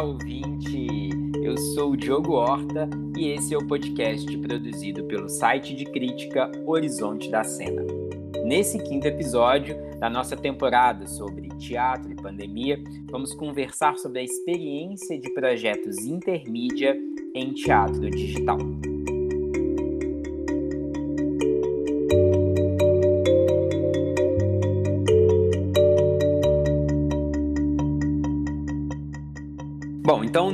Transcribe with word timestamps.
Olá, 0.00 0.08
ouvinte! 0.08 1.10
Eu 1.42 1.58
sou 1.58 1.90
o 1.90 1.96
Diogo 1.96 2.32
Horta 2.32 2.88
e 3.14 3.28
esse 3.32 3.52
é 3.52 3.58
o 3.58 3.66
podcast 3.66 4.34
produzido 4.38 5.04
pelo 5.04 5.28
site 5.28 5.74
de 5.74 5.84
crítica 5.84 6.50
Horizonte 6.64 7.30
da 7.30 7.44
Cena. 7.44 7.82
Nesse 8.42 8.82
quinto 8.82 9.06
episódio 9.06 9.76
da 9.98 10.08
nossa 10.08 10.34
temporada 10.34 11.06
sobre 11.06 11.48
teatro 11.58 12.10
e 12.10 12.16
pandemia, 12.16 12.82
vamos 13.10 13.34
conversar 13.34 13.98
sobre 13.98 14.20
a 14.20 14.24
experiência 14.24 15.20
de 15.20 15.28
projetos 15.34 15.98
intermídia 15.98 16.96
em 17.34 17.52
teatro 17.52 18.08
digital. 18.08 18.56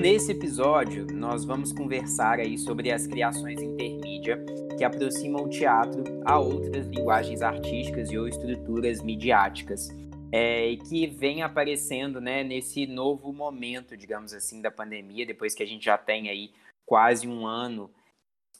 Nesse 0.06 0.30
episódio 0.30 1.04
nós 1.12 1.44
vamos 1.44 1.72
conversar 1.72 2.38
aí 2.38 2.56
sobre 2.56 2.92
as 2.92 3.08
criações 3.08 3.60
intermídia 3.60 4.38
que 4.78 4.84
aproximam 4.84 5.42
o 5.42 5.48
teatro 5.48 6.04
a 6.24 6.38
outras 6.38 6.86
linguagens 6.86 7.42
artísticas 7.42 8.12
e 8.12 8.16
ou 8.16 8.28
estruturas 8.28 9.02
midiáticas 9.02 9.88
é, 10.30 10.68
e 10.68 10.76
que 10.76 11.08
vem 11.08 11.42
aparecendo 11.42 12.20
né, 12.20 12.44
nesse 12.44 12.86
novo 12.86 13.32
momento, 13.32 13.96
digamos 13.96 14.32
assim, 14.32 14.62
da 14.62 14.70
pandemia, 14.70 15.26
depois 15.26 15.56
que 15.56 15.62
a 15.64 15.66
gente 15.66 15.86
já 15.86 15.98
tem 15.98 16.30
aí 16.30 16.52
quase 16.86 17.26
um 17.26 17.44
ano 17.44 17.90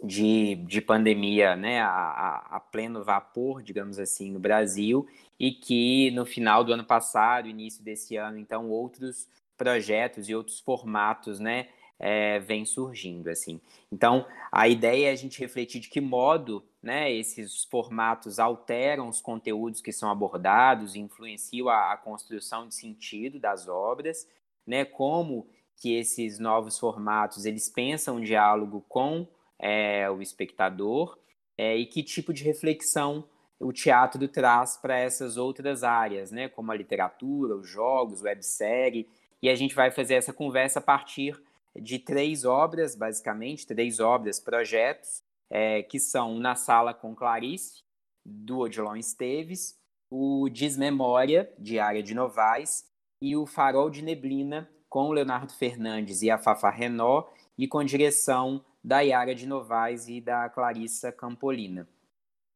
de, 0.02 0.56
de 0.66 0.80
pandemia 0.80 1.54
né, 1.54 1.80
a, 1.80 2.44
a, 2.56 2.58
pleno 2.58 3.04
vapor, 3.04 3.62
digamos 3.62 4.00
assim, 4.00 4.32
no 4.32 4.40
Brasil, 4.40 5.06
e 5.38 5.52
que 5.52 6.10
no 6.10 6.26
final 6.26 6.64
do 6.64 6.72
ano 6.72 6.84
passado, 6.84 7.46
início 7.46 7.84
desse 7.84 8.16
ano, 8.16 8.36
então, 8.36 8.68
outros 8.68 9.28
projetos 9.56 10.28
e 10.28 10.34
outros 10.34 10.60
formatos, 10.60 11.40
né, 11.40 11.68
é, 11.98 12.38
vem 12.40 12.64
surgindo, 12.64 13.30
assim. 13.30 13.60
Então, 13.90 14.26
a 14.52 14.68
ideia 14.68 15.08
é 15.08 15.12
a 15.12 15.16
gente 15.16 15.40
refletir 15.40 15.80
de 15.80 15.88
que 15.88 16.00
modo, 16.00 16.62
né, 16.82 17.10
esses 17.12 17.64
formatos 17.64 18.38
alteram 18.38 19.08
os 19.08 19.20
conteúdos 19.20 19.80
que 19.80 19.92
são 19.92 20.10
abordados, 20.10 20.94
influenciam 20.94 21.68
a, 21.68 21.92
a 21.92 21.96
construção 21.96 22.68
de 22.68 22.74
sentido 22.74 23.38
das 23.40 23.66
obras, 23.66 24.28
né, 24.66 24.84
como 24.84 25.48
que 25.76 25.94
esses 25.94 26.38
novos 26.38 26.78
formatos, 26.78 27.44
eles 27.44 27.70
pensam 27.70 28.16
um 28.16 28.20
diálogo 28.20 28.84
com 28.88 29.26
é, 29.58 30.08
o 30.10 30.22
espectador 30.22 31.18
é, 31.56 31.76
e 31.76 31.86
que 31.86 32.02
tipo 32.02 32.32
de 32.32 32.44
reflexão 32.44 33.24
o 33.58 33.72
teatro 33.72 34.26
traz 34.28 34.76
para 34.76 34.98
essas 34.98 35.36
outras 35.36 35.82
áreas, 35.82 36.30
né, 36.30 36.48
como 36.48 36.70
a 36.70 36.76
literatura, 36.76 37.56
os 37.56 37.68
jogos, 37.68 38.22
websérie, 38.22 39.08
e 39.42 39.48
a 39.48 39.54
gente 39.54 39.74
vai 39.74 39.90
fazer 39.90 40.14
essa 40.14 40.32
conversa 40.32 40.78
a 40.78 40.82
partir 40.82 41.40
de 41.74 41.98
três 41.98 42.44
obras, 42.44 42.94
basicamente, 42.94 43.66
três 43.66 44.00
obras, 44.00 44.40
projetos, 44.40 45.22
é, 45.50 45.82
que 45.82 45.98
são 45.98 46.38
Na 46.38 46.54
Sala 46.54 46.94
com 46.94 47.14
Clarice, 47.14 47.82
do 48.24 48.58
Odilon 48.58 48.96
Esteves, 48.96 49.78
o 50.10 50.48
Desmemória, 50.48 51.52
de 51.58 51.78
Área 51.78 52.02
de 52.02 52.14
Novaes, 52.14 52.84
e 53.20 53.36
o 53.36 53.46
Farol 53.46 53.90
de 53.90 54.02
Neblina, 54.02 54.68
com 54.88 55.10
Leonardo 55.10 55.52
Fernandes 55.52 56.22
e 56.22 56.30
a 56.30 56.38
Fafa 56.38 56.70
Renó, 56.70 57.24
e 57.58 57.66
com 57.66 57.82
direção 57.84 58.64
da 58.82 59.00
Yara 59.00 59.34
de 59.34 59.46
Novaes 59.46 60.08
e 60.08 60.20
da 60.20 60.48
Clarissa 60.48 61.10
Campolina. 61.10 61.88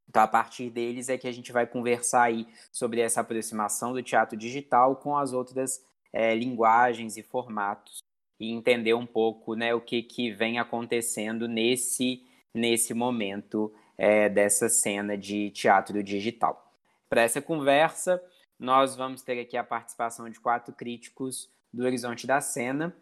Então, 0.08 0.22
a 0.22 0.28
partir 0.28 0.70
deles 0.70 1.08
é 1.08 1.16
que 1.16 1.28
a 1.28 1.32
gente 1.32 1.52
vai 1.52 1.66
conversar 1.66 2.22
aí 2.22 2.46
sobre 2.72 3.00
essa 3.00 3.20
aproximação 3.20 3.92
do 3.92 4.02
teatro 4.02 4.36
digital 4.36 4.96
com 4.96 5.16
as 5.16 5.32
outras 5.32 5.84
é, 6.12 6.34
linguagens 6.34 7.16
e 7.16 7.22
formatos 7.22 8.02
e 8.38 8.50
entender 8.50 8.94
um 8.94 9.06
pouco 9.06 9.54
né, 9.54 9.74
o 9.74 9.80
que, 9.80 10.02
que 10.02 10.32
vem 10.32 10.58
acontecendo 10.58 11.46
nesse, 11.46 12.26
nesse 12.54 12.94
momento 12.94 13.72
é, 13.98 14.28
dessa 14.28 14.68
cena 14.68 15.16
de 15.16 15.50
teatro 15.50 16.02
digital. 16.02 16.74
Para 17.08 17.22
essa 17.22 17.42
conversa, 17.42 18.22
nós 18.58 18.96
vamos 18.96 19.22
ter 19.22 19.40
aqui 19.40 19.56
a 19.56 19.64
participação 19.64 20.28
de 20.30 20.40
quatro 20.40 20.72
críticos 20.74 21.50
do 21.72 21.84
Horizonte 21.84 22.26
da 22.26 22.40
Cena. 22.40 22.96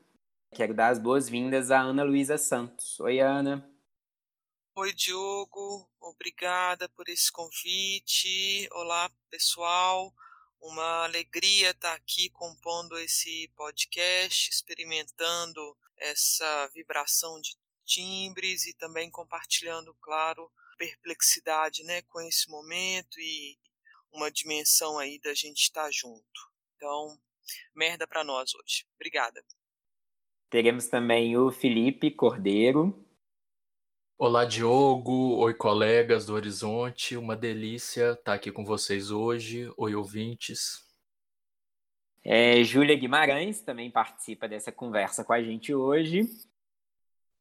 Quero 0.55 0.75
dar 0.75 0.89
as 0.89 0.99
boas-vindas 0.99 1.71
à 1.71 1.81
Ana 1.81 2.03
Luísa 2.03 2.37
Santos. 2.39 2.99
Oi, 3.01 3.21
Ana. 3.21 3.69
Oi, 4.75 4.93
Diogo. 4.93 5.89
Obrigada 6.01 6.89
por 6.91 7.09
esse 7.09 7.31
convite. 7.31 8.69
Olá, 8.73 9.11
pessoal. 9.31 10.13
Uma 10.61 11.05
alegria 11.05 11.71
estar 11.71 11.95
aqui 11.95 12.29
compondo 12.31 12.99
esse 12.99 13.49
podcast, 13.57 14.51
experimentando 14.51 15.77
essa 15.97 16.67
vibração 16.75 17.41
de 17.41 17.57
timbres 17.85 18.67
e 18.67 18.75
também 18.75 19.11
compartilhando, 19.11 19.95
claro, 20.01 20.51
perplexidade, 20.77 21.83
né, 21.85 22.03
com 22.03 22.21
esse 22.21 22.51
momento 22.51 23.19
e 23.21 23.59
uma 24.13 24.31
dimensão 24.31 24.99
aí 24.99 25.19
da 25.19 25.35
gente 25.35 25.63
estar 25.63 25.91
junto. 25.91 26.41
Então, 26.77 27.19
merda 27.75 28.07
para 28.07 28.23
nós 28.25 28.55
hoje. 28.55 28.87
Obrigada. 28.97 29.45
Teremos 30.51 30.87
também 30.87 31.37
o 31.37 31.51
Felipe 31.51 32.11
Cordeiro, 32.11 33.07
Olá, 34.21 34.45
Diogo. 34.45 35.37
Oi, 35.37 35.55
colegas 35.55 36.27
do 36.27 36.35
Horizonte. 36.35 37.17
Uma 37.17 37.37
delícia 37.37 38.15
estar 38.15 38.35
aqui 38.35 38.51
com 38.51 38.65
vocês 38.65 39.13
hoje. 39.13 39.73
Oi, 39.77 39.95
ouvintes. 39.95 40.85
É, 42.25 42.65
Júlia 42.65 42.99
Guimarães 42.99 43.63
também 43.63 43.89
participa 43.93 44.49
dessa 44.49 44.73
conversa 44.73 45.25
com 45.25 45.33
a 45.33 45.41
gente 45.41 45.73
hoje. 45.73 46.23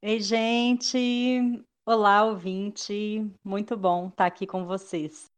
Ei, 0.00 0.20
gente. 0.20 1.60
Olá, 1.84 2.24
ouvinte. 2.24 3.28
Muito 3.42 3.76
bom 3.76 4.06
estar 4.06 4.26
aqui 4.26 4.46
com 4.46 4.64
vocês. 4.64 5.28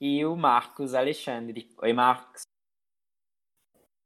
E 0.00 0.24
o 0.24 0.36
Marcos 0.36 0.94
Alexandre. 0.94 1.68
Oi, 1.82 1.92
Marcos. 1.92 2.42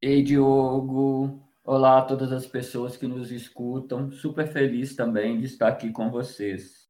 Ei, 0.01 0.23
Diogo. 0.23 1.47
Olá 1.71 1.99
a 1.99 2.03
todas 2.03 2.33
as 2.33 2.47
pessoas 2.47 2.97
que 2.97 3.07
nos 3.07 3.31
escutam. 3.31 4.11
Super 4.11 4.51
feliz 4.51 4.97
também 4.97 5.39
de 5.39 5.45
estar 5.45 5.69
aqui 5.69 5.93
com 5.93 6.11
vocês. 6.11 6.89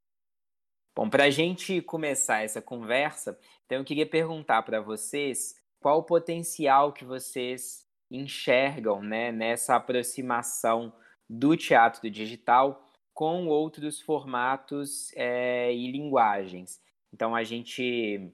Bom, 0.95 1.11
para 1.11 1.25
a 1.25 1.31
gente 1.31 1.83
começar 1.83 2.45
essa 2.45 2.63
conversa, 2.63 3.37
então 3.67 3.79
eu 3.79 3.85
queria 3.85 4.07
perguntar 4.07 4.63
para 4.63 4.81
vocês 4.81 5.57
qual 5.81 5.99
o 5.99 6.05
potencial 6.05 6.93
que 6.93 7.05
vocês 7.05 7.89
enxergam 8.09 9.03
né, 9.03 9.33
nessa 9.33 9.75
aproximação 9.75 10.93
do 11.29 11.57
teatro 11.57 12.09
digital 12.09 12.81
com 13.13 13.49
outros 13.49 14.01
formatos 14.01 15.11
é, 15.17 15.75
e 15.75 15.91
linguagens. 15.91 16.81
Então 17.13 17.35
a 17.35 17.43
gente 17.43 18.33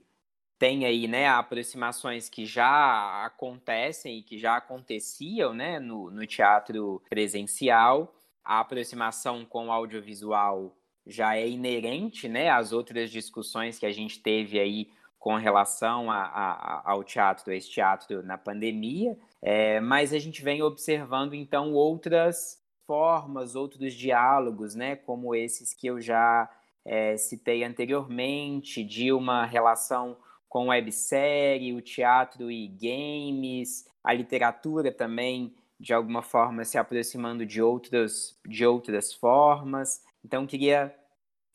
tem 0.58 0.84
aí 0.84 1.08
né, 1.08 1.28
aproximações 1.28 2.28
que 2.28 2.46
já 2.46 3.24
acontecem 3.24 4.18
e 4.18 4.22
que 4.22 4.38
já 4.38 4.56
aconteciam 4.56 5.52
né, 5.52 5.78
no, 5.78 6.10
no 6.10 6.26
teatro 6.26 7.02
presencial. 7.08 8.14
A 8.44 8.60
aproximação 8.60 9.44
com 9.44 9.68
o 9.68 9.72
audiovisual 9.72 10.76
já 11.06 11.36
é 11.36 11.48
inerente 11.48 12.28
né, 12.28 12.50
às 12.50 12.72
outras 12.72 13.10
discussões 13.10 13.78
que 13.78 13.86
a 13.86 13.92
gente 13.92 14.20
teve 14.20 14.58
aí 14.58 14.88
com 15.18 15.36
relação 15.36 16.10
a, 16.10 16.22
a, 16.22 16.82
ao 16.90 17.02
teatro, 17.02 17.50
esse 17.52 17.70
teatro 17.70 18.22
na 18.22 18.36
pandemia, 18.36 19.16
é, 19.40 19.80
mas 19.80 20.12
a 20.12 20.18
gente 20.18 20.42
vem 20.42 20.62
observando 20.62 21.32
então 21.32 21.72
outras 21.72 22.62
formas, 22.86 23.56
outros 23.56 23.94
diálogos, 23.94 24.74
né, 24.74 24.96
como 24.96 25.34
esses 25.34 25.72
que 25.72 25.86
eu 25.86 25.98
já 25.98 26.50
é, 26.84 27.16
citei 27.16 27.64
anteriormente, 27.64 28.84
de 28.84 29.12
uma 29.12 29.46
relação 29.46 30.14
com 30.54 30.68
websérie, 30.68 31.74
o 31.74 31.82
teatro 31.82 32.48
e 32.48 32.68
games, 32.68 33.88
a 34.04 34.12
literatura 34.12 34.92
também, 34.92 35.52
de 35.80 35.92
alguma 35.92 36.22
forma, 36.22 36.64
se 36.64 36.78
aproximando 36.78 37.44
de 37.44 37.60
outras, 37.60 38.38
de 38.46 38.64
outras 38.64 39.12
formas. 39.12 40.00
Então, 40.24 40.46
queria 40.46 40.94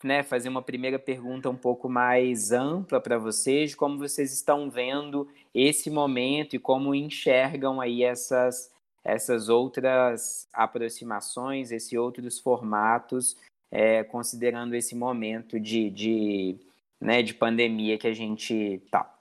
né, 0.03 0.21
fazer 0.21 0.49
uma 0.49 0.61
primeira 0.61 0.99
pergunta 0.99 1.49
um 1.49 1.55
pouco 1.55 1.87
mais 1.87 2.51
ampla 2.51 2.99
para 2.99 3.17
vocês, 3.17 3.73
como 3.73 3.97
vocês 3.97 4.33
estão 4.33 4.69
vendo 4.69 5.29
esse 5.53 5.89
momento 5.89 6.57
e 6.57 6.59
como 6.59 6.93
enxergam 6.93 7.79
aí 7.79 8.03
essas, 8.03 8.69
essas 9.01 9.47
outras 9.47 10.45
aproximações, 10.51 11.71
esses 11.71 11.93
outros 11.93 12.37
formatos, 12.37 13.37
é, 13.71 14.03
considerando 14.03 14.75
esse 14.75 14.93
momento 14.93 15.57
de, 15.57 15.89
de 15.89 16.68
né, 16.99 17.21
de 17.21 17.33
pandemia 17.33 17.97
que 17.97 18.07
a 18.07 18.13
gente 18.13 18.83
tá? 18.91 19.15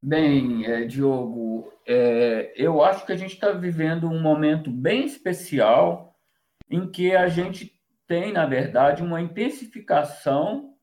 Bem, 0.00 0.64
é, 0.64 0.84
Diogo, 0.84 1.72
é, 1.86 2.52
eu 2.54 2.82
acho 2.82 3.04
que 3.04 3.12
a 3.12 3.16
gente 3.16 3.34
está 3.34 3.50
vivendo 3.50 4.08
um 4.08 4.20
momento 4.20 4.70
bem 4.70 5.04
especial 5.04 6.14
em 6.70 6.88
que 6.88 7.16
a 7.16 7.26
gente 7.26 7.72
tem, 8.06 8.32
na 8.32 8.46
verdade, 8.46 9.02
uma 9.02 9.20
intensificação 9.20 10.74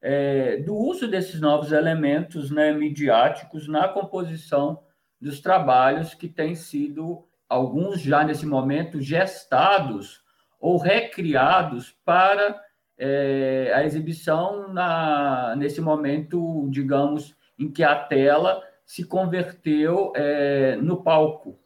é, 0.00 0.56
do 0.56 0.74
uso 0.74 1.06
desses 1.06 1.40
novos 1.40 1.70
elementos 1.70 2.50
né, 2.50 2.72
midiáticos 2.72 3.68
na 3.68 3.88
composição 3.88 4.82
dos 5.20 5.40
trabalhos 5.40 6.14
que 6.14 6.26
têm 6.26 6.54
sido 6.54 7.24
alguns 7.48 8.00
já 8.00 8.24
nesse 8.24 8.46
momento 8.46 9.00
gestados 9.00 10.22
ou 10.58 10.78
recriados 10.78 11.92
para 12.04 12.60
é, 13.04 13.72
a 13.74 13.84
exibição 13.84 14.72
na, 14.72 15.56
nesse 15.56 15.80
momento, 15.80 16.68
digamos, 16.70 17.34
em 17.58 17.68
que 17.68 17.82
a 17.82 17.96
tela 17.96 18.62
se 18.84 19.04
converteu 19.04 20.12
é, 20.14 20.76
no 20.76 21.02
palco. 21.02 21.58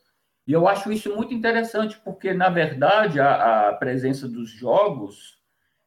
E 0.47 0.53
eu 0.55 0.67
acho 0.67 0.91
isso 0.91 1.15
muito 1.15 1.35
interessante, 1.35 2.01
porque, 2.03 2.33
na 2.33 2.49
verdade, 2.49 3.21
a, 3.21 3.69
a 3.69 3.75
presença 3.75 4.27
dos 4.27 4.49
jogos, 4.49 5.39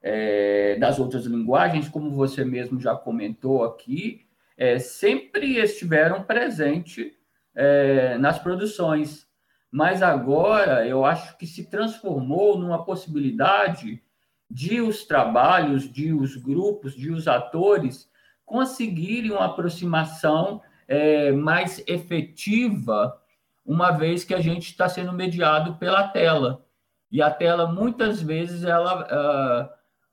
é, 0.03 0.75
das 0.75 0.99
outras 0.99 1.25
linguagens, 1.25 1.89
como 1.89 2.11
você 2.11 2.45
mesmo 2.45 2.79
já 2.79 2.95
comentou 2.95 3.63
aqui, 3.63 4.27
é, 4.55 4.77
sempre 4.77 5.57
estiveram 5.57 6.21
presentes 6.21 7.11
é, 7.55 8.19
nas 8.19 8.37
produções. 8.37 9.27
Mas 9.71 10.03
agora 10.03 10.87
eu 10.87 11.03
acho 11.05 11.35
que 11.39 11.47
se 11.47 11.71
transformou 11.71 12.55
numa 12.55 12.85
possibilidade 12.85 14.03
de 14.49 14.81
os 14.81 15.03
trabalhos, 15.03 15.91
de 15.91 16.11
os 16.11 16.35
grupos, 16.35 16.95
de 16.95 17.11
os 17.11 17.27
atores 17.27 18.09
conseguirem 18.45 19.31
uma 19.31 19.45
aproximação 19.45 20.61
é, 20.87 21.31
mais 21.31 21.83
efetiva, 21.85 23.15
uma 23.63 23.91
vez 23.91 24.23
que 24.23 24.33
a 24.33 24.41
gente 24.41 24.71
está 24.71 24.89
sendo 24.89 25.13
mediado 25.13 25.75
pela 25.75 26.07
tela. 26.07 26.65
E 27.11 27.21
a 27.21 27.29
tela, 27.29 27.71
muitas 27.71 28.21
vezes, 28.21 28.63
ela 28.63 29.03
uh, 29.03 29.69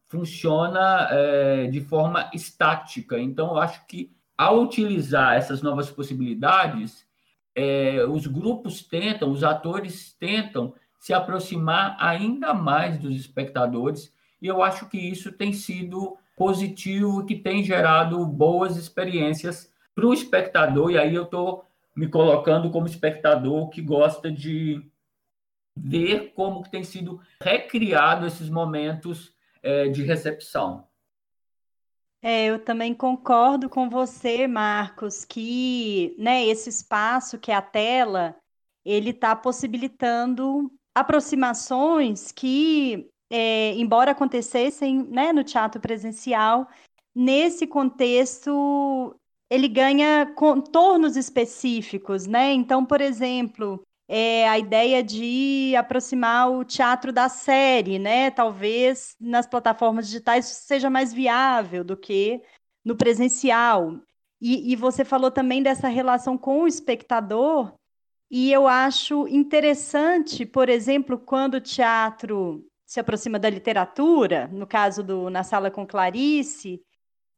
funciona 0.07 1.09
uh, 1.11 1.71
de 1.71 1.81
forma 1.81 2.31
estática. 2.35 3.19
Então, 3.19 3.49
eu 3.49 3.59
acho 3.59 3.87
que, 3.87 4.15
ao 4.37 4.63
utilizar 4.63 5.35
essas 5.35 5.63
novas 5.63 5.91
possibilidades, 5.91 7.07
uh, 7.57 8.11
os 8.11 8.27
grupos 8.27 8.83
tentam, 8.83 9.31
os 9.31 9.43
atores 9.43 10.13
tentam 10.19 10.75
se 10.99 11.15
aproximar 11.15 11.97
ainda 11.99 12.53
mais 12.53 12.99
dos 12.99 13.15
espectadores 13.15 14.13
e 14.41 14.47
eu 14.47 14.63
acho 14.63 14.89
que 14.89 14.99
isso 14.99 15.33
tem 15.33 15.53
sido 15.53 16.17
positivo 16.37 17.25
que 17.25 17.35
tem 17.35 17.65
gerado 17.65 18.25
boas 18.27 18.77
experiências 18.77 19.73
para 19.95 20.07
o 20.07 20.13
espectador, 20.13 20.91
e 20.91 20.99
aí 20.99 21.15
eu 21.15 21.25
estou 21.25 21.65
me 21.95 22.07
colocando 22.09 22.71
como 22.71 22.87
espectador 22.87 23.71
que 23.71 23.81
gosta 23.81 24.31
de 24.31 24.85
ver 25.75 26.33
como 26.35 26.63
tem 26.69 26.85
sido 26.85 27.21
recriado 27.43 28.27
esses 28.27 28.51
momentos 28.51 29.35
é, 29.63 29.89
de 29.89 30.03
recepção. 30.03 30.87
É, 32.23 32.47
eu 32.47 32.59
também 32.59 32.93
concordo 32.95 33.69
com 33.69 33.89
você, 33.89 34.47
Marcos, 34.47 35.25
que 35.25 36.15
né, 36.19 36.45
esse 36.45 36.69
espaço 36.69 37.39
que 37.39 37.53
é 37.53 37.55
a 37.55 37.63
tela, 37.63 38.37
ele 38.85 39.11
está 39.11 39.37
possibilitando 39.37 40.71
aproximações 40.95 42.33
que 42.33 43.09
é, 43.31 43.73
embora 43.75 44.13
acontecessem 44.13 45.05
né, 45.05 45.33
no 45.33 45.45
teatro 45.45 45.81
presencial, 45.81 46.69
nesse 47.15 47.67
contexto 47.67 49.15
ele 49.51 49.69
ganha 49.69 50.27
contornos 50.35 51.17
específicos, 51.17 52.27
né? 52.27 52.53
Então, 52.53 52.85
por 52.85 53.01
exemplo, 53.01 53.83
é, 54.09 54.49
a 54.49 54.59
ideia 54.59 55.03
de 55.03 55.75
aproximar 55.77 56.51
o 56.51 56.65
teatro 56.65 57.13
da 57.13 57.29
série, 57.29 57.99
né? 57.99 58.31
Talvez 58.31 59.17
nas 59.21 59.47
plataformas 59.47 60.07
digitais 60.07 60.47
seja 60.47 60.91
mais 60.91 61.13
viável 61.13 61.85
do 61.85 61.97
que 61.97 62.43
no 62.85 62.97
presencial. 62.97 64.01
E, 64.41 64.73
e 64.73 64.77
você 64.77 65.05
falou 65.05 65.31
também 65.31 65.63
dessa 65.63 65.89
relação 65.89 66.37
com 66.37 66.63
o 66.63 66.69
espectador, 66.69 67.73
e 68.31 68.53
eu 68.53 68.67
acho 68.67 69.27
interessante, 69.29 70.45
por 70.45 70.69
exemplo, 70.69 71.19
quando 71.19 71.55
o 71.55 71.61
teatro 71.61 72.65
se 72.87 73.01
aproxima 73.01 73.39
da 73.39 73.51
literatura, 73.51 74.49
no 74.53 74.67
caso 74.67 75.03
do 75.03 75.29
Na 75.29 75.43
Sala 75.43 75.71
com 75.71 75.87
Clarice, 75.87 76.81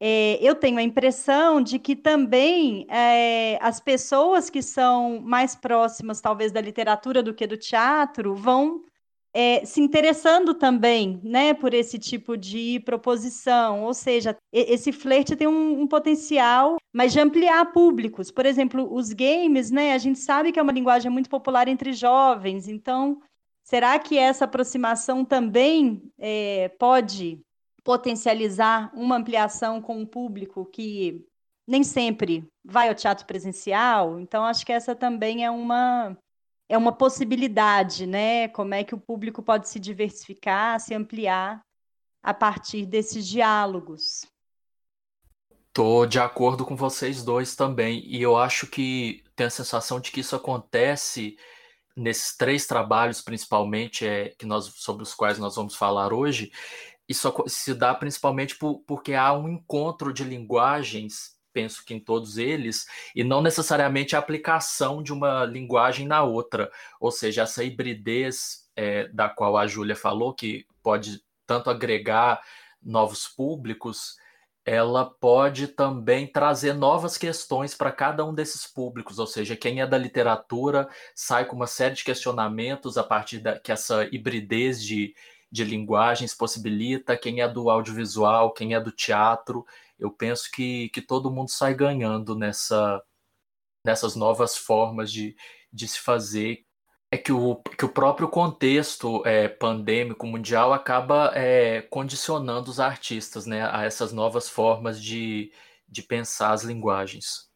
é, 0.00 0.38
eu 0.40 0.54
tenho 0.54 0.78
a 0.78 0.82
impressão 0.82 1.60
de 1.60 1.78
que 1.78 1.96
também 1.96 2.86
é, 2.88 3.58
as 3.60 3.80
pessoas 3.80 4.48
que 4.48 4.62
são 4.62 5.20
mais 5.20 5.56
próximas, 5.56 6.20
talvez, 6.20 6.52
da 6.52 6.60
literatura 6.60 7.22
do 7.22 7.34
que 7.34 7.46
do 7.46 7.56
teatro, 7.56 8.34
vão 8.34 8.84
é, 9.34 9.64
se 9.64 9.80
interessando 9.80 10.54
também 10.54 11.20
né, 11.24 11.52
por 11.54 11.74
esse 11.74 11.98
tipo 11.98 12.36
de 12.36 12.80
proposição. 12.80 13.84
Ou 13.84 13.94
seja, 13.94 14.36
esse 14.52 14.92
flerte 14.92 15.34
tem 15.34 15.48
um, 15.48 15.80
um, 15.82 15.86
potencial, 15.86 16.76
mas 16.92 17.12
de 17.12 17.20
ampliar 17.20 17.72
públicos. 17.72 18.30
Por 18.30 18.46
exemplo, 18.46 18.92
os 18.92 19.12
games, 19.12 19.70
né, 19.70 19.94
a 19.94 19.98
gente 19.98 20.18
sabe 20.18 20.52
que 20.52 20.60
é 20.60 20.62
uma 20.62 20.72
linguagem 20.72 21.10
muito 21.10 21.28
popular 21.28 21.68
entre 21.68 21.92
jovens, 21.92 22.68
então 22.68 23.20
Será 23.68 23.98
que 23.98 24.16
essa 24.16 24.46
aproximação 24.46 25.26
também 25.26 26.10
é, 26.16 26.70
pode 26.78 27.38
potencializar 27.84 28.90
uma 28.94 29.16
ampliação 29.16 29.82
com 29.82 29.98
um 29.98 30.06
público 30.06 30.64
que 30.64 31.22
nem 31.66 31.84
sempre 31.84 32.48
vai 32.64 32.88
ao 32.88 32.94
teatro 32.94 33.26
presencial? 33.26 34.18
Então, 34.20 34.42
acho 34.42 34.64
que 34.64 34.72
essa 34.72 34.96
também 34.96 35.44
é 35.44 35.50
uma, 35.50 36.16
é 36.66 36.78
uma 36.78 36.92
possibilidade, 36.92 38.06
né? 38.06 38.48
Como 38.48 38.72
é 38.72 38.82
que 38.82 38.94
o 38.94 39.00
público 39.00 39.42
pode 39.42 39.68
se 39.68 39.78
diversificar, 39.78 40.80
se 40.80 40.94
ampliar 40.94 41.60
a 42.22 42.32
partir 42.32 42.86
desses 42.86 43.28
diálogos. 43.28 44.24
Tô 45.74 46.06
de 46.06 46.18
acordo 46.18 46.64
com 46.64 46.74
vocês 46.74 47.22
dois 47.22 47.54
também, 47.54 48.02
e 48.06 48.22
eu 48.22 48.34
acho 48.34 48.66
que 48.66 49.22
tenho 49.36 49.48
a 49.48 49.50
sensação 49.50 50.00
de 50.00 50.10
que 50.10 50.20
isso 50.20 50.34
acontece 50.34 51.36
nesses 51.98 52.36
três 52.36 52.66
trabalhos, 52.66 53.20
principalmente, 53.20 54.06
é, 54.06 54.30
que 54.38 54.46
nós, 54.46 54.72
sobre 54.76 55.02
os 55.02 55.14
quais 55.14 55.38
nós 55.38 55.56
vamos 55.56 55.74
falar 55.74 56.12
hoje, 56.12 56.50
isso 57.08 57.32
se 57.46 57.74
dá 57.74 57.94
principalmente 57.94 58.56
por, 58.56 58.80
porque 58.86 59.14
há 59.14 59.32
um 59.32 59.48
encontro 59.48 60.12
de 60.12 60.24
linguagens, 60.24 61.36
penso 61.52 61.84
que 61.84 61.94
em 61.94 62.00
todos 62.00 62.36
eles, 62.36 62.86
e 63.14 63.24
não 63.24 63.42
necessariamente 63.42 64.14
a 64.14 64.18
aplicação 64.18 65.02
de 65.02 65.12
uma 65.12 65.44
linguagem 65.44 66.06
na 66.06 66.22
outra, 66.22 66.70
ou 67.00 67.10
seja, 67.10 67.42
essa 67.42 67.64
hibridez 67.64 68.68
é, 68.76 69.08
da 69.08 69.28
qual 69.28 69.56
a 69.56 69.66
Júlia 69.66 69.96
falou, 69.96 70.34
que 70.34 70.66
pode 70.82 71.22
tanto 71.46 71.70
agregar 71.70 72.40
novos 72.82 73.26
públicos, 73.26 74.16
ela 74.68 75.06
pode 75.06 75.68
também 75.68 76.26
trazer 76.26 76.74
novas 76.74 77.16
questões 77.16 77.74
para 77.74 77.90
cada 77.90 78.22
um 78.22 78.34
desses 78.34 78.66
públicos, 78.66 79.18
ou 79.18 79.26
seja, 79.26 79.56
quem 79.56 79.80
é 79.80 79.86
da 79.86 79.96
literatura 79.96 80.86
sai 81.14 81.46
com 81.46 81.56
uma 81.56 81.66
série 81.66 81.94
de 81.94 82.04
questionamentos 82.04 82.98
a 82.98 83.02
partir 83.02 83.38
da 83.38 83.58
que 83.58 83.72
essa 83.72 84.04
hibridez 84.12 84.84
de, 84.84 85.14
de 85.50 85.64
linguagens 85.64 86.34
possibilita, 86.34 87.16
quem 87.16 87.40
é 87.40 87.48
do 87.48 87.70
audiovisual, 87.70 88.52
quem 88.52 88.74
é 88.74 88.80
do 88.80 88.92
teatro, 88.92 89.64
eu 89.98 90.10
penso 90.10 90.50
que, 90.52 90.90
que 90.90 91.00
todo 91.00 91.30
mundo 91.30 91.48
sai 91.48 91.72
ganhando 91.72 92.34
nessa, 92.34 93.02
nessas 93.82 94.14
novas 94.14 94.54
formas 94.54 95.10
de, 95.10 95.34
de 95.72 95.88
se 95.88 95.98
fazer 95.98 96.66
é 97.10 97.16
que 97.16 97.32
o, 97.32 97.56
que 97.56 97.84
o 97.84 97.88
próprio 97.88 98.28
contexto 98.28 99.26
é, 99.26 99.48
pandêmico 99.48 100.26
mundial 100.26 100.72
acaba 100.72 101.32
é, 101.34 101.80
condicionando 101.82 102.70
os 102.70 102.78
artistas 102.78 103.46
né, 103.46 103.68
a 103.70 103.84
essas 103.84 104.12
novas 104.12 104.48
formas 104.48 105.02
de, 105.02 105.50
de 105.88 106.02
pensar 106.02 106.52
as 106.52 106.62
linguagens. 106.62 107.48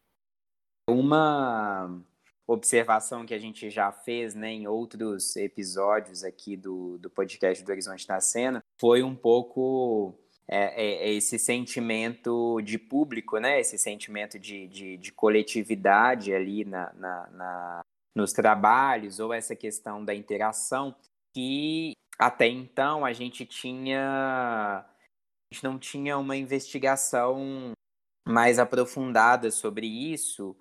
Uma 0.88 2.00
observação 2.46 3.26
que 3.26 3.34
a 3.34 3.38
gente 3.38 3.68
já 3.70 3.92
fez 3.92 4.34
né, 4.34 4.50
em 4.50 4.66
outros 4.66 5.36
episódios 5.36 6.24
aqui 6.24 6.56
do, 6.56 6.98
do 6.98 7.10
podcast 7.10 7.62
do 7.62 7.70
Horizonte 7.70 8.08
na 8.08 8.20
Cena 8.20 8.64
foi 8.80 9.02
um 9.02 9.14
pouco 9.14 10.14
é, 10.48 10.82
é, 10.82 11.08
é 11.08 11.12
esse 11.12 11.38
sentimento 11.38 12.60
de 12.62 12.78
público, 12.78 13.38
né, 13.38 13.60
esse 13.60 13.78
sentimento 13.78 14.38
de, 14.38 14.66
de, 14.66 14.96
de 14.96 15.12
coletividade 15.12 16.34
ali 16.34 16.64
na, 16.64 16.92
na, 16.94 17.30
na 17.30 17.81
nos 18.14 18.32
trabalhos 18.32 19.18
ou 19.18 19.32
essa 19.32 19.56
questão 19.56 20.04
da 20.04 20.14
interação 20.14 20.94
que 21.34 21.92
até 22.18 22.46
então 22.46 23.04
a 23.04 23.12
gente 23.12 23.46
tinha 23.46 24.84
a 24.84 25.54
gente 25.54 25.64
não 25.64 25.78
tinha 25.78 26.16
uma 26.18 26.36
investigação 26.36 27.72
mais 28.26 28.58
aprofundada 28.58 29.50
sobre 29.50 29.86
isso. 29.86 30.56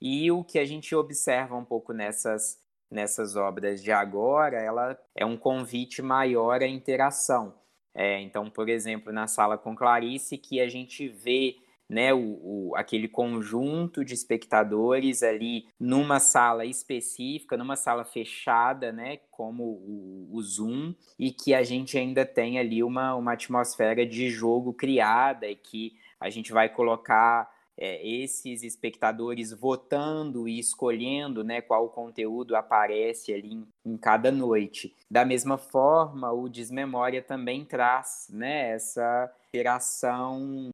E 0.00 0.30
o 0.30 0.44
que 0.44 0.58
a 0.58 0.64
gente 0.64 0.94
observa 0.94 1.56
um 1.56 1.64
pouco 1.64 1.92
nessas 1.92 2.60
nessas 2.90 3.36
obras 3.36 3.82
de 3.82 3.90
agora 3.90 4.58
ela 4.58 4.98
é 5.16 5.24
um 5.24 5.36
convite 5.36 6.02
maior 6.02 6.62
à 6.62 6.66
interação. 6.66 7.54
É, 7.94 8.20
então 8.20 8.50
por 8.50 8.68
exemplo 8.68 9.12
na 9.12 9.26
sala 9.26 9.56
com 9.56 9.76
Clarice 9.76 10.36
que 10.36 10.60
a 10.60 10.68
gente 10.68 11.08
vê 11.08 11.56
né, 11.92 12.14
o, 12.14 12.70
o, 12.70 12.72
aquele 12.74 13.06
conjunto 13.06 14.02
de 14.02 14.14
espectadores 14.14 15.22
ali 15.22 15.66
numa 15.78 16.18
sala 16.18 16.64
específica, 16.64 17.54
numa 17.54 17.76
sala 17.76 18.02
fechada, 18.02 18.90
né, 18.90 19.18
como 19.30 19.62
o, 19.62 20.30
o 20.32 20.42
Zoom, 20.42 20.94
e 21.18 21.30
que 21.30 21.52
a 21.52 21.62
gente 21.62 21.98
ainda 21.98 22.24
tem 22.24 22.58
ali 22.58 22.82
uma, 22.82 23.14
uma 23.14 23.34
atmosfera 23.34 24.06
de 24.06 24.30
jogo 24.30 24.72
criada 24.72 25.46
e 25.46 25.54
que 25.54 25.92
a 26.18 26.30
gente 26.30 26.50
vai 26.50 26.66
colocar 26.70 27.52
é, 27.76 28.06
esses 28.06 28.62
espectadores 28.62 29.52
votando 29.52 30.48
e 30.48 30.58
escolhendo 30.58 31.44
né, 31.44 31.60
qual 31.60 31.90
conteúdo 31.90 32.56
aparece 32.56 33.34
ali 33.34 33.52
em, 33.52 33.68
em, 33.84 33.98
cada 33.98 34.32
noite. 34.32 34.96
Da 35.10 35.26
mesma 35.26 35.58
forma, 35.58 36.32
o 36.32 36.48
Desmemória 36.48 37.20
também 37.20 37.66
traz 37.66 38.28
né, 38.32 38.70
essa 38.70 39.30
interação 39.52 40.72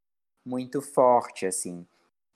muito 0.48 0.80
forte. 0.80 1.46
assim. 1.46 1.86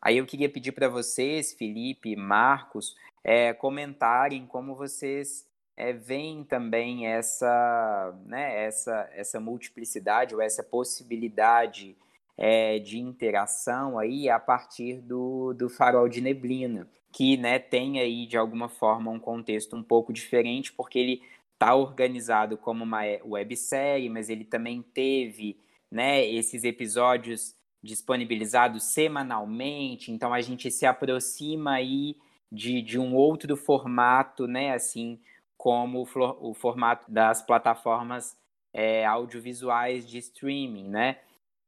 Aí 0.00 0.18
eu 0.18 0.26
queria 0.26 0.48
pedir 0.48 0.72
para 0.72 0.88
vocês, 0.88 1.54
Felipe 1.54 2.14
Marcos, 2.14 2.94
é, 3.24 3.52
comentarem 3.54 4.46
como 4.46 4.74
vocês 4.74 5.46
é, 5.76 5.92
veem 5.92 6.44
também 6.44 7.06
essa, 7.06 8.14
né, 8.26 8.64
essa, 8.64 9.08
essa 9.12 9.40
multiplicidade 9.40 10.34
ou 10.34 10.42
essa 10.42 10.62
possibilidade 10.62 11.96
é, 12.36 12.78
de 12.78 12.98
interação 12.98 13.98
aí 13.98 14.28
a 14.28 14.38
partir 14.38 15.00
do, 15.00 15.54
do 15.54 15.68
farol 15.68 16.08
de 16.08 16.20
neblina, 16.20 16.88
que 17.12 17.36
né, 17.36 17.58
tem 17.58 18.00
aí 18.00 18.26
de 18.26 18.36
alguma 18.36 18.68
forma 18.68 19.10
um 19.10 19.20
contexto 19.20 19.76
um 19.76 19.82
pouco 19.82 20.12
diferente, 20.12 20.72
porque 20.72 20.98
ele 20.98 21.22
está 21.54 21.74
organizado 21.74 22.56
como 22.56 22.82
uma 22.82 23.02
websérie, 23.24 24.08
mas 24.08 24.28
ele 24.28 24.44
também 24.44 24.82
teve 24.82 25.56
né, 25.90 26.26
esses 26.26 26.64
episódios 26.64 27.54
disponibilizados 27.82 28.84
semanalmente, 28.84 30.12
então 30.12 30.32
a 30.32 30.40
gente 30.40 30.70
se 30.70 30.86
aproxima 30.86 31.72
aí 31.72 32.16
de, 32.50 32.80
de 32.82 32.98
um 32.98 33.14
outro 33.14 33.56
formato, 33.56 34.46
né, 34.46 34.72
assim, 34.72 35.18
como 35.56 36.02
o, 36.02 36.50
o 36.50 36.54
formato 36.54 37.10
das 37.10 37.42
plataformas 37.42 38.36
é, 38.72 39.04
audiovisuais 39.04 40.06
de 40.06 40.18
streaming, 40.18 40.88
né? 40.88 41.18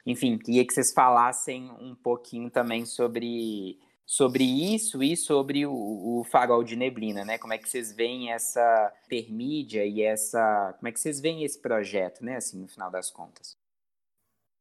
enfim, 0.06 0.36
queria 0.36 0.66
que 0.66 0.72
vocês 0.72 0.92
falassem 0.92 1.70
um 1.80 1.94
pouquinho 1.94 2.50
também 2.50 2.84
sobre, 2.84 3.78
sobre 4.04 4.44
isso 4.44 5.02
e 5.02 5.16
sobre 5.16 5.64
o, 5.64 5.72
o, 5.72 6.24
farol 6.24 6.62
de 6.62 6.76
neblina, 6.76 7.24
né? 7.24 7.38
Como 7.38 7.54
é 7.54 7.58
que 7.58 7.68
vocês 7.68 7.90
veem 7.92 8.30
essa 8.30 8.92
intermídia 9.06 9.84
e 9.86 10.02
essa. 10.02 10.74
Como 10.78 10.88
é 10.88 10.92
que 10.92 11.00
vocês 11.00 11.20
veem 11.20 11.42
esse 11.42 11.58
projeto, 11.58 12.22
né? 12.22 12.36
Assim, 12.36 12.60
no 12.60 12.68
final 12.68 12.90
das 12.90 13.10
contas. 13.10 13.56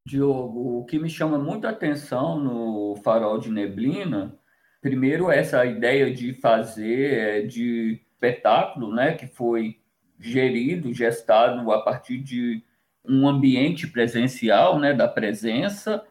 Diogo, 0.06 0.80
o 0.80 0.86
que 0.86 1.00
me 1.00 1.10
chama 1.10 1.38
muito 1.38 1.66
atenção 1.66 2.38
no 2.38 2.96
farol 3.04 3.40
de 3.40 3.50
neblina, 3.50 4.38
primeiro 4.82 5.32
essa 5.32 5.66
ideia 5.66 6.14
de 6.14 6.34
fazer 6.34 7.14
é, 7.14 7.42
de 7.42 8.02
espetáculo, 8.12 8.94
né? 8.94 9.14
Que 9.14 9.28
foi 9.28 9.80
gerido, 10.20 10.94
gestado 10.94 11.72
a 11.72 11.82
partir 11.82 12.18
de 12.20 12.62
um 13.06 13.28
ambiente 13.28 13.88
presencial, 13.88 14.80
né, 14.80 14.94
da 14.94 15.08
presença, 15.08 16.06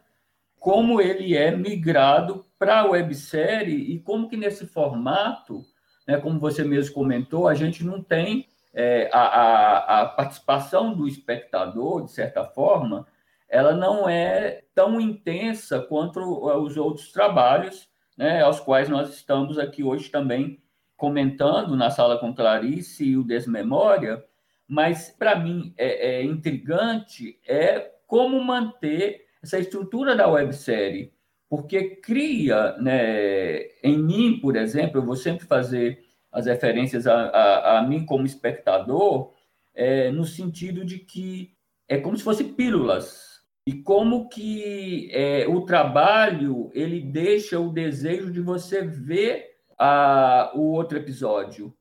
como 0.58 1.00
ele 1.00 1.34
é 1.34 1.50
migrado 1.50 2.44
para 2.58 2.80
a 2.80 2.86
websérie 2.86 3.94
e 3.94 3.98
como 3.98 4.28
que 4.28 4.36
nesse 4.36 4.66
formato, 4.66 5.64
né, 6.06 6.18
como 6.18 6.38
você 6.38 6.62
mesmo 6.62 6.94
comentou, 6.94 7.48
a 7.48 7.54
gente 7.54 7.82
não 7.82 8.02
tem 8.02 8.46
é, 8.74 9.08
a, 9.12 9.20
a, 9.20 10.02
a 10.02 10.06
participação 10.06 10.94
do 10.94 11.08
espectador, 11.08 12.04
de 12.04 12.12
certa 12.12 12.44
forma, 12.44 13.06
ela 13.52 13.74
não 13.76 14.08
é 14.08 14.62
tão 14.74 14.98
intensa 14.98 15.78
quanto 15.78 16.18
os 16.18 16.74
outros 16.78 17.12
trabalhos, 17.12 17.86
né, 18.16 18.42
aos 18.42 18.58
quais 18.58 18.88
nós 18.88 19.14
estamos 19.14 19.58
aqui 19.58 19.84
hoje 19.84 20.08
também 20.08 20.58
comentando 20.96 21.76
na 21.76 21.90
sala 21.90 22.18
com 22.18 22.34
Clarice 22.34 23.04
e 23.04 23.16
o 23.16 23.22
Desmemória, 23.22 24.24
mas 24.66 25.10
para 25.10 25.38
mim 25.38 25.74
é, 25.76 26.20
é, 26.20 26.24
intrigante 26.24 27.38
é 27.46 27.92
como 28.06 28.42
manter 28.42 29.26
essa 29.42 29.58
estrutura 29.58 30.16
da 30.16 30.28
websérie, 30.28 31.12
porque 31.46 31.96
cria, 31.96 32.74
né, 32.78 33.64
em 33.82 33.98
mim, 33.98 34.38
por 34.40 34.56
exemplo, 34.56 34.98
eu 34.98 35.04
vou 35.04 35.16
sempre 35.16 35.44
fazer 35.44 36.02
as 36.30 36.46
referências 36.46 37.06
a, 37.06 37.26
a, 37.26 37.78
a 37.80 37.82
mim 37.82 38.06
como 38.06 38.24
espectador, 38.24 39.34
é, 39.74 40.10
no 40.10 40.24
sentido 40.24 40.86
de 40.86 41.00
que 41.00 41.54
é 41.86 41.98
como 41.98 42.16
se 42.16 42.24
fossem 42.24 42.54
pílulas 42.54 43.31
e 43.66 43.74
como 43.74 44.28
que 44.28 45.08
é, 45.12 45.46
o 45.46 45.64
trabalho 45.64 46.70
ele 46.74 47.00
deixa 47.00 47.60
o 47.60 47.72
desejo 47.72 48.30
de 48.32 48.40
você 48.40 48.82
ver 48.82 49.56
a, 49.78 50.50
o 50.54 50.72
outro 50.72 50.98
episódio, 50.98 51.74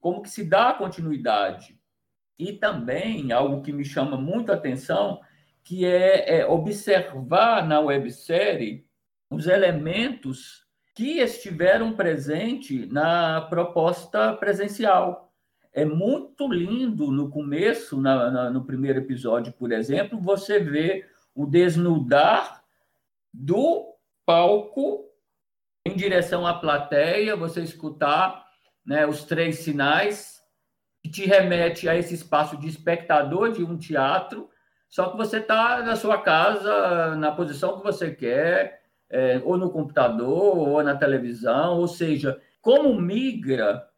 como 0.00 0.22
que 0.22 0.30
se 0.30 0.44
dá 0.44 0.70
a 0.70 0.74
continuidade. 0.74 1.78
E 2.38 2.52
também 2.52 3.32
algo 3.32 3.62
que 3.62 3.72
me 3.72 3.84
chama 3.84 4.16
muito 4.16 4.50
a 4.50 4.54
atenção, 4.54 5.20
que 5.62 5.84
é, 5.84 6.38
é 6.38 6.46
observar 6.46 7.66
na 7.66 7.80
websérie 7.80 8.86
os 9.30 9.46
elementos 9.46 10.64
que 10.94 11.20
estiveram 11.20 11.92
presentes 11.92 12.90
na 12.90 13.42
proposta 13.42 14.32
presencial. 14.32 15.32
É 15.72 15.84
muito 15.84 16.48
lindo 16.48 17.12
no 17.12 17.28
começo, 17.28 18.00
na, 18.00 18.30
na, 18.30 18.50
no 18.50 18.64
primeiro 18.64 18.98
episódio, 18.98 19.52
por 19.52 19.70
exemplo, 19.70 20.20
você 20.20 20.58
vê 20.58 21.06
o 21.38 21.46
desnudar 21.46 22.64
do 23.32 23.94
palco 24.26 25.04
em 25.86 25.94
direção 25.94 26.44
à 26.44 26.52
plateia, 26.52 27.36
você 27.36 27.62
escutar 27.62 28.44
né, 28.84 29.06
os 29.06 29.22
três 29.22 29.60
sinais 29.60 30.42
que 31.00 31.08
te 31.08 31.26
remete 31.26 31.88
a 31.88 31.94
esse 31.94 32.12
espaço 32.12 32.56
de 32.56 32.66
espectador 32.66 33.52
de 33.52 33.62
um 33.62 33.78
teatro, 33.78 34.50
só 34.88 35.10
que 35.10 35.16
você 35.16 35.38
está 35.38 35.80
na 35.80 35.94
sua 35.94 36.20
casa, 36.20 37.14
na 37.14 37.30
posição 37.30 37.78
que 37.78 37.84
você 37.84 38.10
quer, 38.12 38.82
é, 39.08 39.40
ou 39.44 39.56
no 39.56 39.70
computador, 39.70 40.56
ou 40.56 40.82
na 40.82 40.96
televisão, 40.96 41.78
ou 41.78 41.86
seja, 41.86 42.42
como 42.60 43.00
migra 43.00 43.88